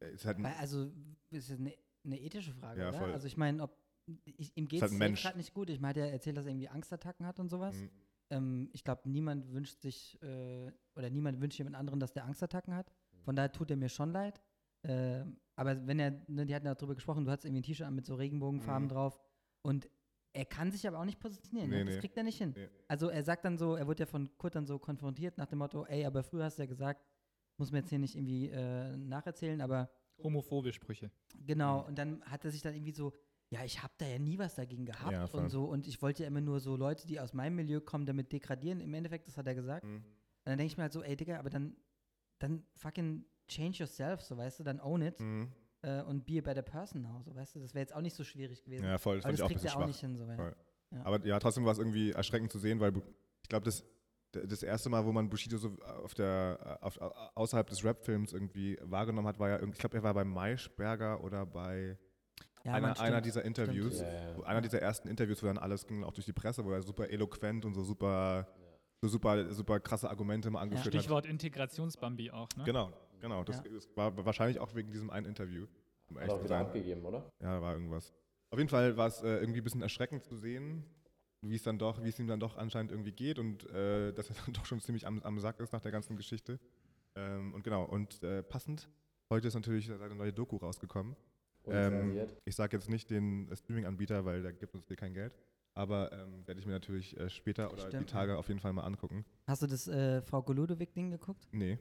[0.00, 0.92] es ist halt also,
[1.30, 2.98] ist das eine, eine ethische Frage, Ja, oder?
[2.98, 3.12] voll.
[3.12, 3.76] Also, ich meine, ob.
[4.24, 5.68] Ich, ihm geht es gerade nicht gut.
[5.68, 7.74] Ich meine, er erzählt, dass er irgendwie Angstattacken hat und sowas.
[7.76, 7.90] Mhm.
[8.30, 12.74] Ähm, ich glaube, niemand wünscht sich, äh, oder niemand wünscht jemand anderen, dass der Angstattacken
[12.74, 12.90] hat.
[13.28, 14.40] Von daher tut er mir schon leid.
[14.84, 17.86] Ähm, aber wenn er, ne, die hatten ja darüber gesprochen, du hattest irgendwie ein T-Shirt
[17.86, 18.92] an mit so Regenbogenfarben Mhm.
[18.92, 19.20] drauf.
[19.60, 19.86] Und
[20.32, 21.68] er kann sich aber auch nicht positionieren.
[21.68, 21.84] Nee, ne?
[21.84, 22.00] Das nee.
[22.00, 22.54] kriegt er nicht hin.
[22.56, 22.70] Nee.
[22.86, 25.58] Also er sagt dann so, er wurde ja von Kurt dann so konfrontiert nach dem
[25.58, 27.04] Motto, ey, aber früher hast du ja gesagt,
[27.58, 29.90] muss mir jetzt hier nicht irgendwie äh, nacherzählen, aber
[30.22, 31.10] Homophobe Sprüche.
[31.46, 33.12] Genau, und dann hat er sich dann irgendwie so,
[33.50, 36.22] ja, ich habe da ja nie was dagegen gehabt Ja, und so und ich wollte
[36.22, 38.80] ja immer nur so Leute, die aus meinem Milieu kommen, damit degradieren.
[38.80, 39.84] Im Endeffekt, das hat er gesagt.
[39.84, 39.96] Mhm.
[39.96, 40.04] Und
[40.44, 41.76] dann denke ich mir halt so, ey Digga, aber dann,
[42.38, 45.50] dann fucking change yourself, so weißt du, dann own it Mhm.
[45.82, 48.14] äh, und be a better person now, so weißt du, das wäre jetzt auch nicht
[48.16, 48.84] so schwierig gewesen.
[48.84, 50.24] Ja, voll, das aber fand das ich auch ein kriegt er auch nicht hin, so
[50.24, 50.54] ja.
[50.90, 51.04] Ja.
[51.04, 52.92] Aber ja, trotzdem war es irgendwie erschreckend zu sehen, weil
[53.42, 53.84] ich glaube, das,
[54.32, 56.98] das erste Mal, wo man Bushido so auf der, auf,
[57.34, 61.22] außerhalb des Rap-Films irgendwie wahrgenommen hat, war ja, irgendwie- ich glaube, er war bei Maischberger
[61.22, 61.98] oder bei
[62.64, 64.00] Ja, einer, Mann, einer dieser Interviews.
[64.00, 64.42] Ja, ja.
[64.44, 67.08] Einer dieser ersten Interviews, wo dann alles ging, auch durch die Presse, wo er super
[67.08, 68.46] eloquent und so super,
[69.00, 71.00] so super, super krasse Argumente mal angeführt hat.
[71.00, 72.64] Stichwort Integrationsbambi auch, ne?
[72.64, 73.44] Genau, genau.
[73.44, 73.70] Das, Ja.
[73.72, 75.66] das war wahrscheinlich auch wegen diesem einen Interview.
[76.08, 77.30] Um Hat auch wieder abgegeben, oder?
[77.40, 78.14] Ja, war irgendwas.
[78.50, 80.84] Auf jeden Fall war es äh, irgendwie ein bisschen erschreckend zu sehen,
[81.42, 84.30] wie es dann doch, wie es ihm dann doch anscheinend irgendwie geht und äh, dass
[84.30, 86.58] er dann doch schon ziemlich am, am Sack ist nach der ganzen Geschichte.
[87.14, 88.88] Ähm, und genau, und äh, passend,
[89.30, 91.14] heute ist natürlich seine neue Doku rausgekommen.
[91.66, 95.36] Ähm, ich sage jetzt nicht den Streaming-Anbieter, weil der gibt uns hier kein Geld.
[95.78, 98.38] Aber ähm, werde ich mir natürlich äh, später oder die Stimmt, Tage ja.
[98.38, 99.24] auf jeden Fall mal angucken.
[99.46, 101.46] Hast du das äh, Frau Goludovic-Ding geguckt?
[101.52, 101.78] Nee.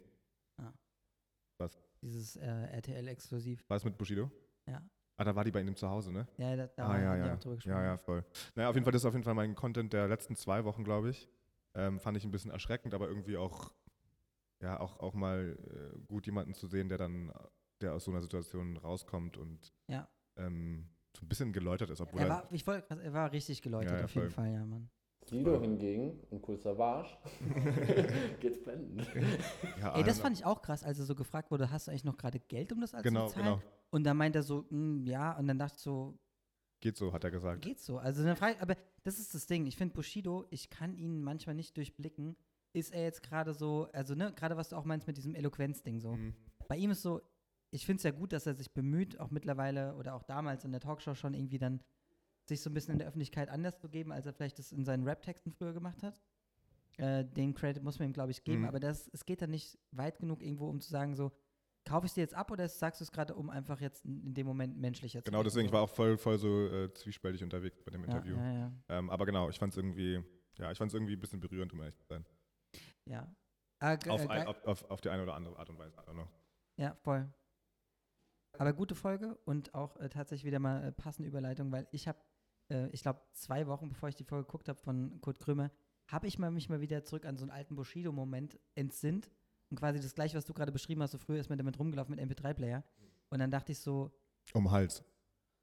[2.02, 3.64] Dieses äh, RTL-Exklusiv.
[3.68, 4.32] War es mit Bushido?
[4.68, 4.82] Ja.
[5.18, 6.28] Ah, da war die bei ihm zu Hause, ne?
[6.38, 7.34] Ja, da, da ah, ja, die ja.
[7.34, 7.76] auch drüber gesprochen.
[7.76, 8.24] Ja, ja, voll.
[8.56, 10.84] Naja, auf jeden Fall, das ist auf jeden Fall mein Content der letzten zwei Wochen,
[10.84, 11.28] glaube ich.
[11.74, 13.74] Ähm, fand ich ein bisschen erschreckend, aber irgendwie auch,
[14.62, 17.34] ja, auch, auch mal äh, gut, jemanden zu sehen, der dann,
[17.82, 20.08] der aus so einer Situation rauskommt und Ja.
[20.36, 20.88] ähm,
[21.18, 23.98] so ein bisschen geläutert ist, obwohl Er war, ich wollte, er war richtig geläutert, Ja,
[24.00, 24.46] ja, auf jeden voll.
[24.46, 24.90] Fall, ja, Mann.
[25.26, 27.10] Sido hingegen, ein cool Savage,
[28.40, 29.06] geht's blenden.
[29.82, 32.06] ja, Ey, das fand ich auch krass, als er so gefragt wurde, hast du eigentlich
[32.06, 33.60] noch gerade Geld, um das alles Genau, zu zahlen?
[33.60, 33.62] genau.
[33.90, 36.18] Und dann meint er so, "Mm, ja, und dann dachte ich so,
[36.80, 37.64] Geht so, hat er gesagt.
[37.64, 37.98] geht so.
[37.98, 39.66] Also dann frage aber das ist das Ding.
[39.66, 42.38] Ich finde Bushido, ich kann ihn manchmal nicht durchblicken.
[42.72, 46.00] Ist er jetzt gerade so, also ne, gerade was du auch meinst mit diesem Eloquenz-Ding
[46.00, 46.12] so.
[46.12, 46.36] Mhm.
[46.68, 47.22] Bei ihm ist so,
[47.72, 50.72] ich finde es ja gut, dass er sich bemüht, auch mittlerweile oder auch damals in
[50.72, 51.82] der Talkshow schon irgendwie dann
[52.46, 54.86] sich so ein bisschen in der Öffentlichkeit anders zu geben, als er vielleicht das in
[54.86, 56.22] seinen Rap-Texten früher gemacht hat.
[56.98, 58.68] Äh, den Credit muss man ihm, glaube ich, geben, Mhm.
[58.68, 61.32] aber das, es geht dann nicht weit genug irgendwo, um zu sagen, so,
[61.86, 64.48] kaufe ich dir jetzt ab oder sagst du es gerade, um einfach jetzt in dem
[64.48, 67.92] Moment menschlicher zu Genau, wirken, deswegen war auch voll, voll so äh, zwiespältig unterwegs bei
[67.92, 68.36] dem ja, Interview.
[68.38, 68.72] ja, ja.
[68.90, 70.22] Ähm, aber genau, ich fand es irgendwie,
[70.58, 72.26] ja, ich fand es irgendwie ein bisschen berührend, um ehrlich zu sein.
[73.06, 73.28] ja.
[73.80, 75.96] Äh, Auf, äh, ein, auf, auf, auf die eine oder andere Art und Weise.
[75.98, 76.28] I don't know.
[76.78, 77.32] Ja, voll.
[78.54, 82.20] Aber gute Folge und auch äh, tatsächlich wieder mal äh, passende Überleitung, weil ich habe,
[82.70, 85.72] äh, ich glaube, zwei Wochen bevor ich die Folge geguckt habe von Kurt Krömer,
[86.08, 89.30] habe ich mal, mich mal wieder zurück an so einen alten Bushido-Moment entsinnt.
[89.70, 92.16] Und quasi das gleiche, was du gerade beschrieben hast, so früher ist man damit rumgelaufen
[92.16, 92.84] mit MP3-Player.
[93.30, 94.12] Und dann dachte ich so,
[94.54, 95.04] Um Hals.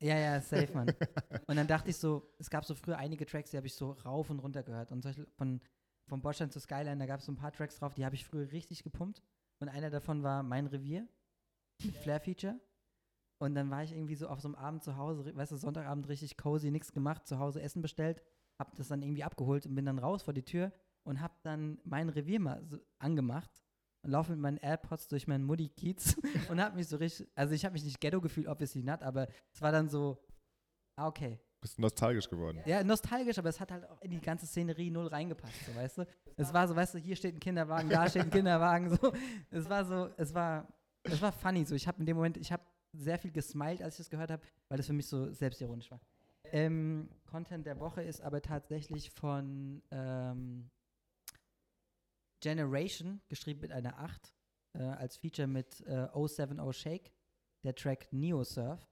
[0.00, 0.88] ja, ja, safe, Mann.
[1.46, 3.92] und dann dachte ich so, es gab so früher einige Tracks, die habe ich so
[3.92, 4.92] rauf und runter gehört.
[4.92, 5.62] Und solche von,
[6.06, 8.26] von Bordstein zu Skyline, da gab es so ein paar Tracks drauf, die habe ich
[8.26, 9.22] früher richtig gepumpt.
[9.60, 11.08] Und einer davon war Mein Revier
[11.82, 12.60] mit Flair-Feature.
[13.38, 16.08] Und dann war ich irgendwie so auf so einem Abend zu Hause, weißt du, Sonntagabend
[16.08, 18.22] richtig cozy, nichts gemacht, zu Hause Essen bestellt,
[18.58, 20.72] hab das dann irgendwie abgeholt und bin dann raus vor die Tür
[21.02, 23.50] und hab dann mein Revier mal so angemacht
[24.02, 26.16] und laufe mit meinen AirPods durch meinen Muddy-Kiez
[26.50, 29.28] und hab mich so richtig, also ich habe mich nicht ghetto gefühlt, obviously not, aber
[29.52, 30.22] es war dann so,
[30.96, 31.40] ah, okay.
[31.60, 32.60] Bist nostalgisch geworden.
[32.66, 35.98] Ja, nostalgisch, aber es hat halt auch in die ganze Szenerie null reingepasst, so, weißt
[35.98, 36.06] du.
[36.36, 39.12] Es war so, weißt du, hier steht ein Kinderwagen, da steht ein Kinderwagen, so.
[39.50, 40.68] Es war so, es war,
[41.04, 41.74] es war funny, so.
[41.74, 42.62] Ich habe in dem Moment, ich habe
[42.94, 46.00] sehr viel gesmiled, als ich das gehört habe, weil das für mich so selbstironisch war.
[46.52, 50.70] Ähm, Content der Woche ist aber tatsächlich von ähm,
[52.40, 54.34] Generation, geschrieben mit einer 8,
[54.74, 57.12] äh, als Feature mit äh, 070 Shake,
[57.64, 58.86] der Track Neo Surf.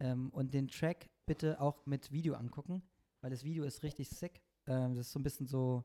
[0.00, 2.82] Ähm, und den Track bitte auch mit Video angucken,
[3.20, 4.42] weil das Video ist richtig sick.
[4.66, 5.84] Ähm, das ist so ein bisschen so,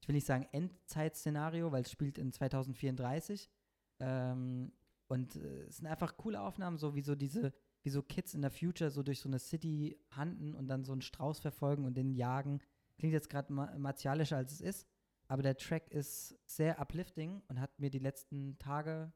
[0.00, 3.48] ich will nicht sagen Endzeit-Szenario, weil es spielt in 2034.
[4.00, 4.72] Ähm,
[5.08, 7.52] und äh, es sind einfach coole Aufnahmen, so wie so diese,
[7.82, 10.92] wie so Kids in der Future so durch so eine City handen und dann so
[10.92, 12.60] einen Strauß verfolgen und den jagen.
[12.98, 14.86] Klingt jetzt gerade ma martialischer als es ist,
[15.28, 19.12] aber der Track ist sehr uplifting und hat mir die letzten Tage,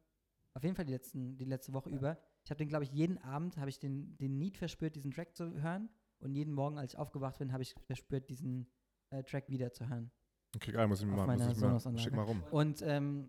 [0.54, 2.18] auf jeden Fall die, letzten, die letzte Woche über,
[2.48, 5.36] ich habe den, glaube ich, jeden Abend habe ich den, den Need verspürt, diesen Track
[5.36, 5.90] zu hören.
[6.20, 8.66] Und jeden Morgen, als ich aufgewacht bin, habe ich verspürt, diesen
[9.10, 10.10] äh, Track wieder zu hören.
[10.56, 12.42] Okay, geil, muss ich mir mal, muss ich mal schick mal rum.
[12.50, 13.28] Und ähm,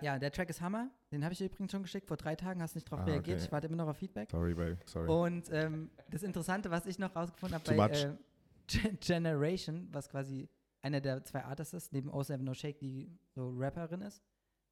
[0.00, 0.90] ja, der Track ist Hammer.
[1.12, 3.36] Den habe ich dir übrigens schon geschickt vor drei Tagen, hast nicht drauf Ah, reagiert.
[3.38, 3.44] okay.
[3.46, 4.30] Ich warte immer noch auf Feedback.
[4.30, 5.08] Sorry, babe, sorry.
[5.10, 8.16] Und ähm, das Interessante, was ich noch rausgefunden habe bei äh,
[8.66, 10.48] Gen- Generation, was quasi
[10.82, 14.22] einer der zwei Artists ist, neben 070 No Shake, die so Rapperin ist.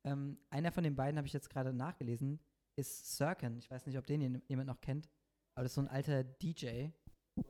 [0.07, 2.39] Ähm, einer von den beiden habe ich jetzt gerade nachgelesen,
[2.79, 3.57] ist Sirkin.
[3.59, 5.09] Ich weiß nicht, ob den jemand noch kennt,
[5.57, 6.89] aber das ist so ein alter DJ.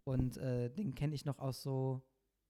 [0.04, 2.02] Und äh, den kenne ich noch aus so,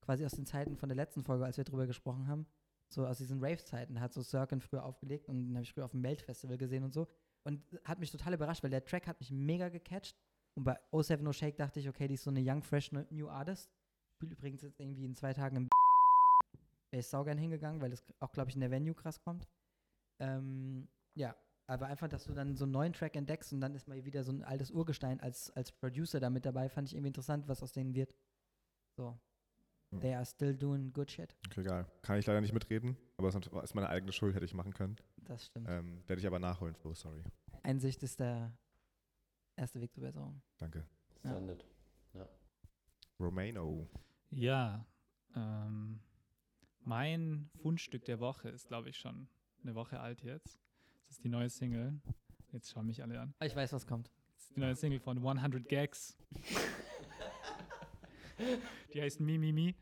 [0.05, 2.47] quasi aus den Zeiten von der letzten Folge, als wir drüber gesprochen haben.
[2.89, 5.91] So aus diesen Rave-Zeiten hat so Sirkin früher aufgelegt und den habe ich früher auf
[5.91, 7.09] dem Melt-Festival gesehen und so.
[7.45, 10.16] Und hat mich total überrascht, weil der Track hat mich mega gecatcht.
[10.55, 13.07] Und bei 070 No Shake dachte ich, okay, die ist so eine young, fresh ne-
[13.11, 13.70] new artist.
[14.14, 15.68] Spielt übrigens jetzt irgendwie in zwei Tagen im
[16.91, 19.49] Wäre ich saugern hingegangen, weil das auch, glaube ich, in der Venue krass kommt.
[20.20, 23.89] Ähm, ja, aber einfach, dass du dann so einen neuen Track entdeckst und dann ist
[23.89, 27.09] mal wieder so ein altes Urgestein als, als Producer da mit dabei, fand ich irgendwie
[27.09, 28.14] interessant, was aus denen wird.
[28.97, 29.18] So.
[29.97, 30.01] Hm.
[30.01, 31.34] They are still doing good shit.
[31.51, 31.86] Okay, geil.
[32.03, 34.97] Kann ich leider nicht mitreden, aber es ist meine eigene Schuld, hätte ich machen können.
[35.24, 35.68] Das stimmt.
[35.68, 37.22] Ähm, werde ich aber nachholen, Flo, sorry.
[37.62, 38.57] Einsicht ist der
[39.57, 40.40] erste Weg zur Besserung.
[40.59, 40.84] Danke.
[41.24, 41.34] Ja.
[41.34, 41.64] Sendet.
[43.18, 43.88] Romano.
[44.30, 44.86] Ja,
[45.34, 46.01] ähm,
[46.80, 49.28] mein Fundstück der Woche ist, glaube ich, schon
[49.62, 50.61] eine Woche alt jetzt.
[51.07, 52.01] Das ist die neue Single.
[52.53, 53.34] Jetzt schauen mich alle an.
[53.42, 54.11] Ich weiß, was kommt.
[54.34, 56.16] Das ist die neue Single von 100 Gags.
[58.92, 59.74] die heißt Mi Mi Mi.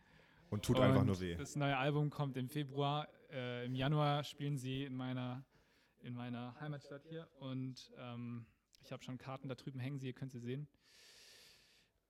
[0.55, 1.35] Und tut einfach nur weh.
[1.35, 3.09] Das neue Album kommt im Februar.
[3.33, 5.45] Äh, Im Januar spielen sie in meiner,
[6.01, 7.29] in meiner Heimatstadt hier.
[7.41, 8.47] Und ähm,
[8.81, 10.69] ich habe schon Karten da drüben hängen, sie, ihr könnt sie sehen.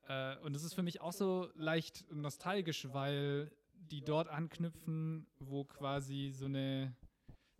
[0.08, 5.64] Äh, und es ist für mich auch so leicht nostalgisch, weil die dort anknüpfen, wo
[5.64, 6.94] quasi so eine,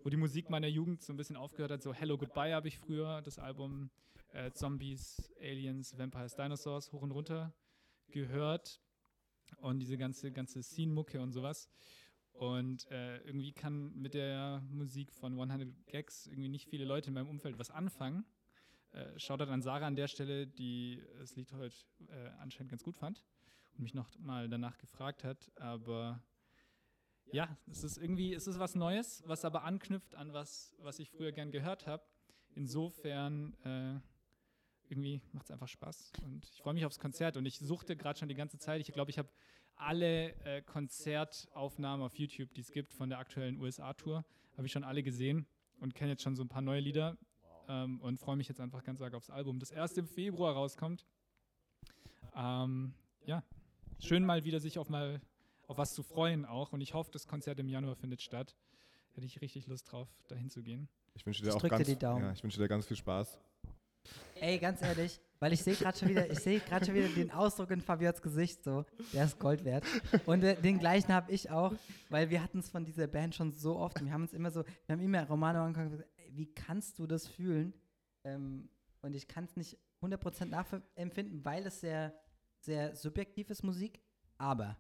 [0.03, 1.82] wo die Musik meiner Jugend so ein bisschen aufgehört hat.
[1.82, 3.91] So Hello Goodbye habe ich früher, das Album
[4.35, 7.55] äh, Zombies, Aliens, Vampires, Dinosaurs hoch und runter
[8.09, 8.84] gehört
[9.64, 11.70] und diese ganze, ganze Scene-Mucke und sowas.
[12.32, 17.14] Und äh, irgendwie kann mit der Musik von 100 Gags irgendwie nicht viele Leute in
[17.14, 18.26] meinem Umfeld was anfangen.
[18.92, 21.74] Äh, Shoutout an Sarah an der Stelle, die das Lied heute
[22.08, 23.24] äh, anscheinend ganz gut fand
[23.72, 25.50] und mich noch mal danach gefragt hat.
[25.56, 26.22] Aber
[27.32, 31.08] ja, es ist irgendwie, es ist was Neues, was aber anknüpft an was, was ich
[31.08, 32.04] früher gern gehört habe.
[32.54, 34.00] Insofern äh,
[34.89, 38.18] irgendwie macht es einfach Spaß und ich freue mich aufs Konzert und ich suchte gerade
[38.18, 38.80] schon die ganze Zeit.
[38.80, 39.28] Ich glaube, ich habe
[39.76, 44.24] alle äh, Konzertaufnahmen auf YouTube, die es gibt von der aktuellen USA-Tour,
[44.57, 45.47] habe ich schon alle gesehen
[45.80, 47.16] und kenne jetzt schon so ein paar neue Lieder
[47.68, 51.05] ähm, und freue mich jetzt einfach ganz arg aufs Album, das erst im Februar rauskommt.
[52.37, 52.95] Ähm,
[53.26, 53.43] ja,
[53.99, 55.20] schön mal wieder sich auf mal
[55.66, 58.55] auf was zu freuen auch und ich hoffe, das Konzert im Januar findet statt.
[59.12, 60.89] Hätte ich richtig Lust drauf, dahin zu gehen.
[61.14, 62.24] Ich wünsche dir Ich auch drück dir ganz, die Daumen.
[62.24, 63.39] Ja, ich wünsche dir ganz viel Spaß.
[64.40, 67.30] Ey, ganz ehrlich, weil ich sehe gerade schon wieder, ich sehe gerade schon wieder den
[67.30, 69.84] Ausdruck in Fabiots Gesicht so, der ist Gold wert.
[70.26, 71.72] Und äh, den gleichen habe ich auch,
[72.11, 74.50] weil wir hatten es von dieser Band schon so oft und wir haben uns immer
[74.50, 77.72] so, wir haben immer Romano angeguckt und gesagt, wie kannst du das fühlen?
[78.24, 78.68] Ähm,
[79.02, 82.14] und ich kann es nicht 100% nachempfinden, weil es sehr,
[82.61, 84.00] sehr subjektiv ist, Musik.
[84.38, 84.76] Aber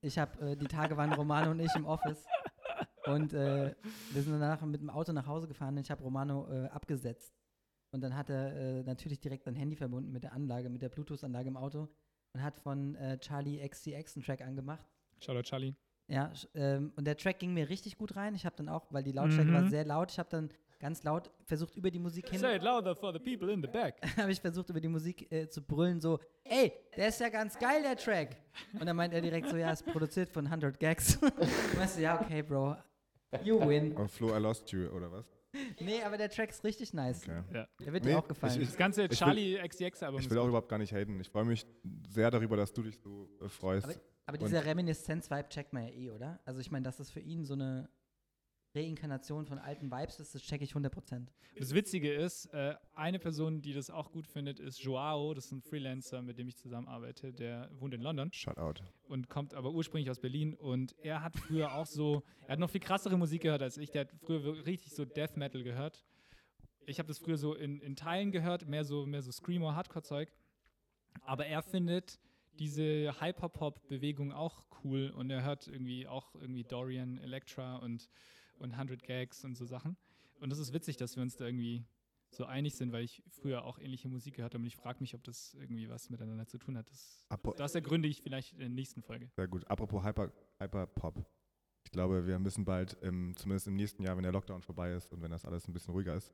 [0.00, 2.24] ich habe, äh, die Tage waren Romano und ich im Office
[3.06, 3.74] und äh,
[4.12, 7.39] wir sind danach mit dem Auto nach Hause gefahren und ich habe Romano äh, abgesetzt.
[7.92, 10.88] Und dann hat er äh, natürlich direkt sein Handy verbunden mit der Anlage, mit der
[10.90, 11.88] Bluetooth-Anlage im Auto
[12.34, 14.86] und hat von äh, Charlie XCX einen Track angemacht.
[15.20, 15.74] Shoutout Charlie.
[16.06, 18.34] Ja, ähm, und der Track ging mir richtig gut rein.
[18.34, 19.68] Ich habe dann auch, weil die Lautstärke war Mhm.
[19.68, 22.96] sehr laut, ich habe dann ganz laut versucht, über die Musik hin, Say it louder
[22.96, 24.00] for the people in the back.
[24.16, 27.56] habe ich versucht, über die Musik äh, zu brüllen, so, ey, der ist ja ganz
[27.58, 28.36] geil, der Track.
[28.72, 31.16] Und dann meint er direkt so, ja, ist produziert von 100 Gags.
[31.22, 32.76] und weißt du, ja, okay, Bro,
[33.44, 33.96] you win.
[33.96, 35.26] Oh, Flo, I lost you, oder was?
[35.80, 37.22] Nee, aber der Track ist richtig nice.
[37.24, 37.42] Okay.
[37.84, 38.60] Der wird Nee, dir auch gefallen.
[38.60, 41.18] ich- Das ganze will- Charlie XCX-Album Ich will auch überhaupt gar nicht haten.
[41.20, 41.66] Ich freue mich
[42.08, 43.86] sehr darüber, dass du dich so äh, freust.
[43.86, 43.94] Aber,
[44.26, 46.40] aber dieser Reminiszenz-Vibe checkt man ja eh, oder?
[46.44, 47.88] Also ich meine, dass das für ihn so eine
[48.74, 51.26] Reinkarnation von alten Vibes ist, das check ich 100%.
[51.58, 55.34] Das Witzige ist, äh, eine Person, die das auch gut findet, ist Joao.
[55.34, 57.32] Das ist ein Freelancer, mit dem ich zusammenarbeite.
[57.32, 58.82] Der wohnt in London Shoutout.
[59.08, 60.54] und kommt aber ursprünglich aus Berlin.
[60.54, 63.90] Und er hat früher auch so, er hat noch viel krassere Musik gehört als ich.
[63.90, 66.04] Der hat früher richtig so Death Metal gehört.
[66.86, 70.32] Ich habe das früher so in, in Teilen gehört, mehr so, mehr so Screamo, Hardcore-Zeug.
[71.22, 72.20] Aber er findet
[72.58, 78.08] diese Hyperpop-Bewegung auch cool und er hört irgendwie auch irgendwie Dorian, Electra und,
[78.60, 79.96] und 100 Gags und so Sachen.
[80.40, 81.84] Und das ist witzig, dass wir uns da irgendwie
[82.30, 85.14] so einig sind, weil ich früher auch ähnliche Musik gehört habe und ich frage mich,
[85.14, 86.88] ob das irgendwie was miteinander zu tun hat.
[86.90, 89.30] Das, das ergründe ich vielleicht in der nächsten Folge.
[89.34, 89.68] Sehr gut.
[89.68, 91.24] Apropos Hyper, Hyperpop.
[91.84, 95.12] Ich glaube, wir müssen bald, im, zumindest im nächsten Jahr, wenn der Lockdown vorbei ist
[95.12, 96.32] und wenn das alles ein bisschen ruhiger ist,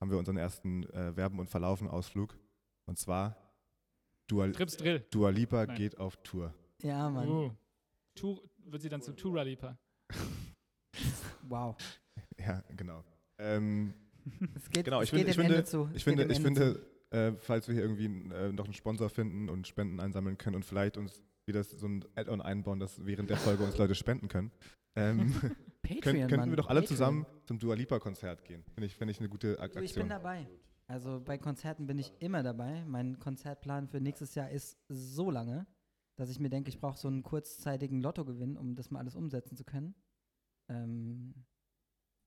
[0.00, 2.36] haben wir unseren ersten äh, Werben- und Verlaufen-Ausflug.
[2.86, 3.36] Und zwar
[4.26, 5.06] Dua, Trips Drill.
[5.10, 5.76] Dua Lipa Nein.
[5.76, 6.52] geht auf Tour.
[6.82, 7.28] Ja, Mann.
[7.28, 7.50] Uh.
[8.14, 9.78] Tour, wird sie dann zu Toura Lipa.
[11.48, 11.76] Wow.
[12.38, 13.04] Ja, genau.
[13.38, 13.94] Ähm,
[14.54, 15.84] Es geht, Genau, es ich finde- geht ich finde- zu.
[15.90, 16.80] Es ich finde, ich finde
[17.10, 20.64] äh, falls wir hier irgendwie äh, noch einen Sponsor finden und Spenden einsammeln können und
[20.64, 24.50] vielleicht uns wieder so ein Add-on einbauen, dass während der Folge uns Leute spenden können,
[24.96, 25.40] ähm, zu.
[25.40, 26.96] können, Patreon, könnten wir doch alle Patreon.
[26.96, 28.64] zusammen zum Dua Lipa-Konzert gehen.
[28.74, 30.08] Finde ich, finde ich eine gute Ak Du, ich bin Aktion.
[30.08, 30.48] dabei.
[30.88, 32.84] Also bei Konzerten bin ich immer dabei.
[32.86, 35.66] Mein Konzertplan für nächstes Jahr ist so lange,
[36.16, 39.56] dass ich mir denke, ich brauche so einen kurzzeitigen Lottogewinn, um das mal alles umsetzen
[39.56, 39.94] zu können.
[40.68, 41.34] Ähm,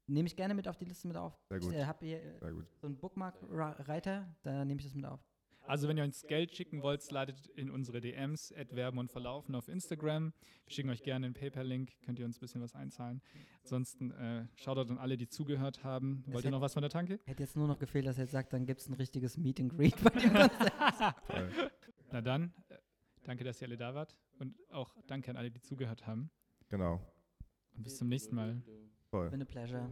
[0.08, 1.40] Nehme ich gerne mit auf die Liste mit auf.
[1.50, 1.72] Sehr gut.
[1.72, 2.66] Ich äh, habe hier äh, Sehr gut.
[2.82, 5.20] so einen Bookmark-Reiter, da nehme ich das mit auf.
[5.68, 9.68] Also wenn ihr uns Geld schicken wollt, ladet in unsere DMs, Werben und Verlaufen auf
[9.68, 10.34] Instagram.
[10.66, 13.22] Wir schicken euch gerne einen PayPal-Link, könnt ihr uns ein bisschen was einzahlen.
[13.62, 16.24] Ansonsten äh, schaut an alle, die zugehört haben.
[16.26, 17.20] Wollt ihr hätte- noch was von der Tanke?
[17.26, 19.60] Hätte jetzt nur noch gefehlt, dass er jetzt sagt, dann gibt es ein richtiges Meet
[19.60, 20.34] and Greet bei dem.
[22.12, 22.78] Na dann, äh,
[23.26, 24.18] danke, dass ihr alle da wart.
[24.40, 26.32] Und auch danke an alle, die zugehört haben.
[26.70, 27.00] Genau.
[27.80, 28.62] Und bis zum nächsten Mal.
[29.10, 29.30] Voll.
[29.30, 29.90] Been a pleasure.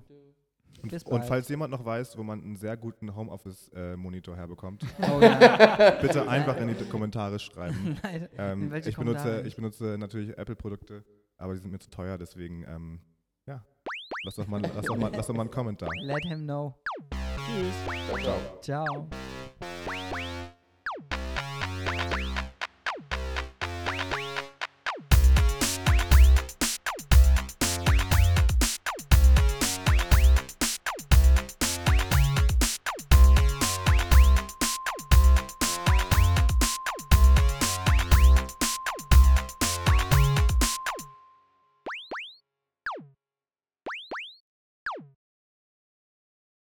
[0.84, 5.92] Und, und falls jemand noch weiß, wo man einen sehr guten Homeoffice-Monitor herbekommt, Oh ja.
[6.02, 7.98] bitte einfach in die Kommentare schreiben.
[8.04, 8.30] Leider.
[8.38, 11.06] Ähm, ich, benutze, ich benutze natürlich Apple-Produkte,
[11.38, 13.00] aber die sind mir zu teuer, deswegen, ähm,
[13.48, 13.66] ja,
[14.26, 15.90] lass doch, mal, lass, doch mal, lass doch mal einen Kommentar.
[16.02, 16.76] Let him know.
[17.48, 18.22] Tschüss.
[18.22, 18.60] Ciao.
[18.62, 19.08] Ciao.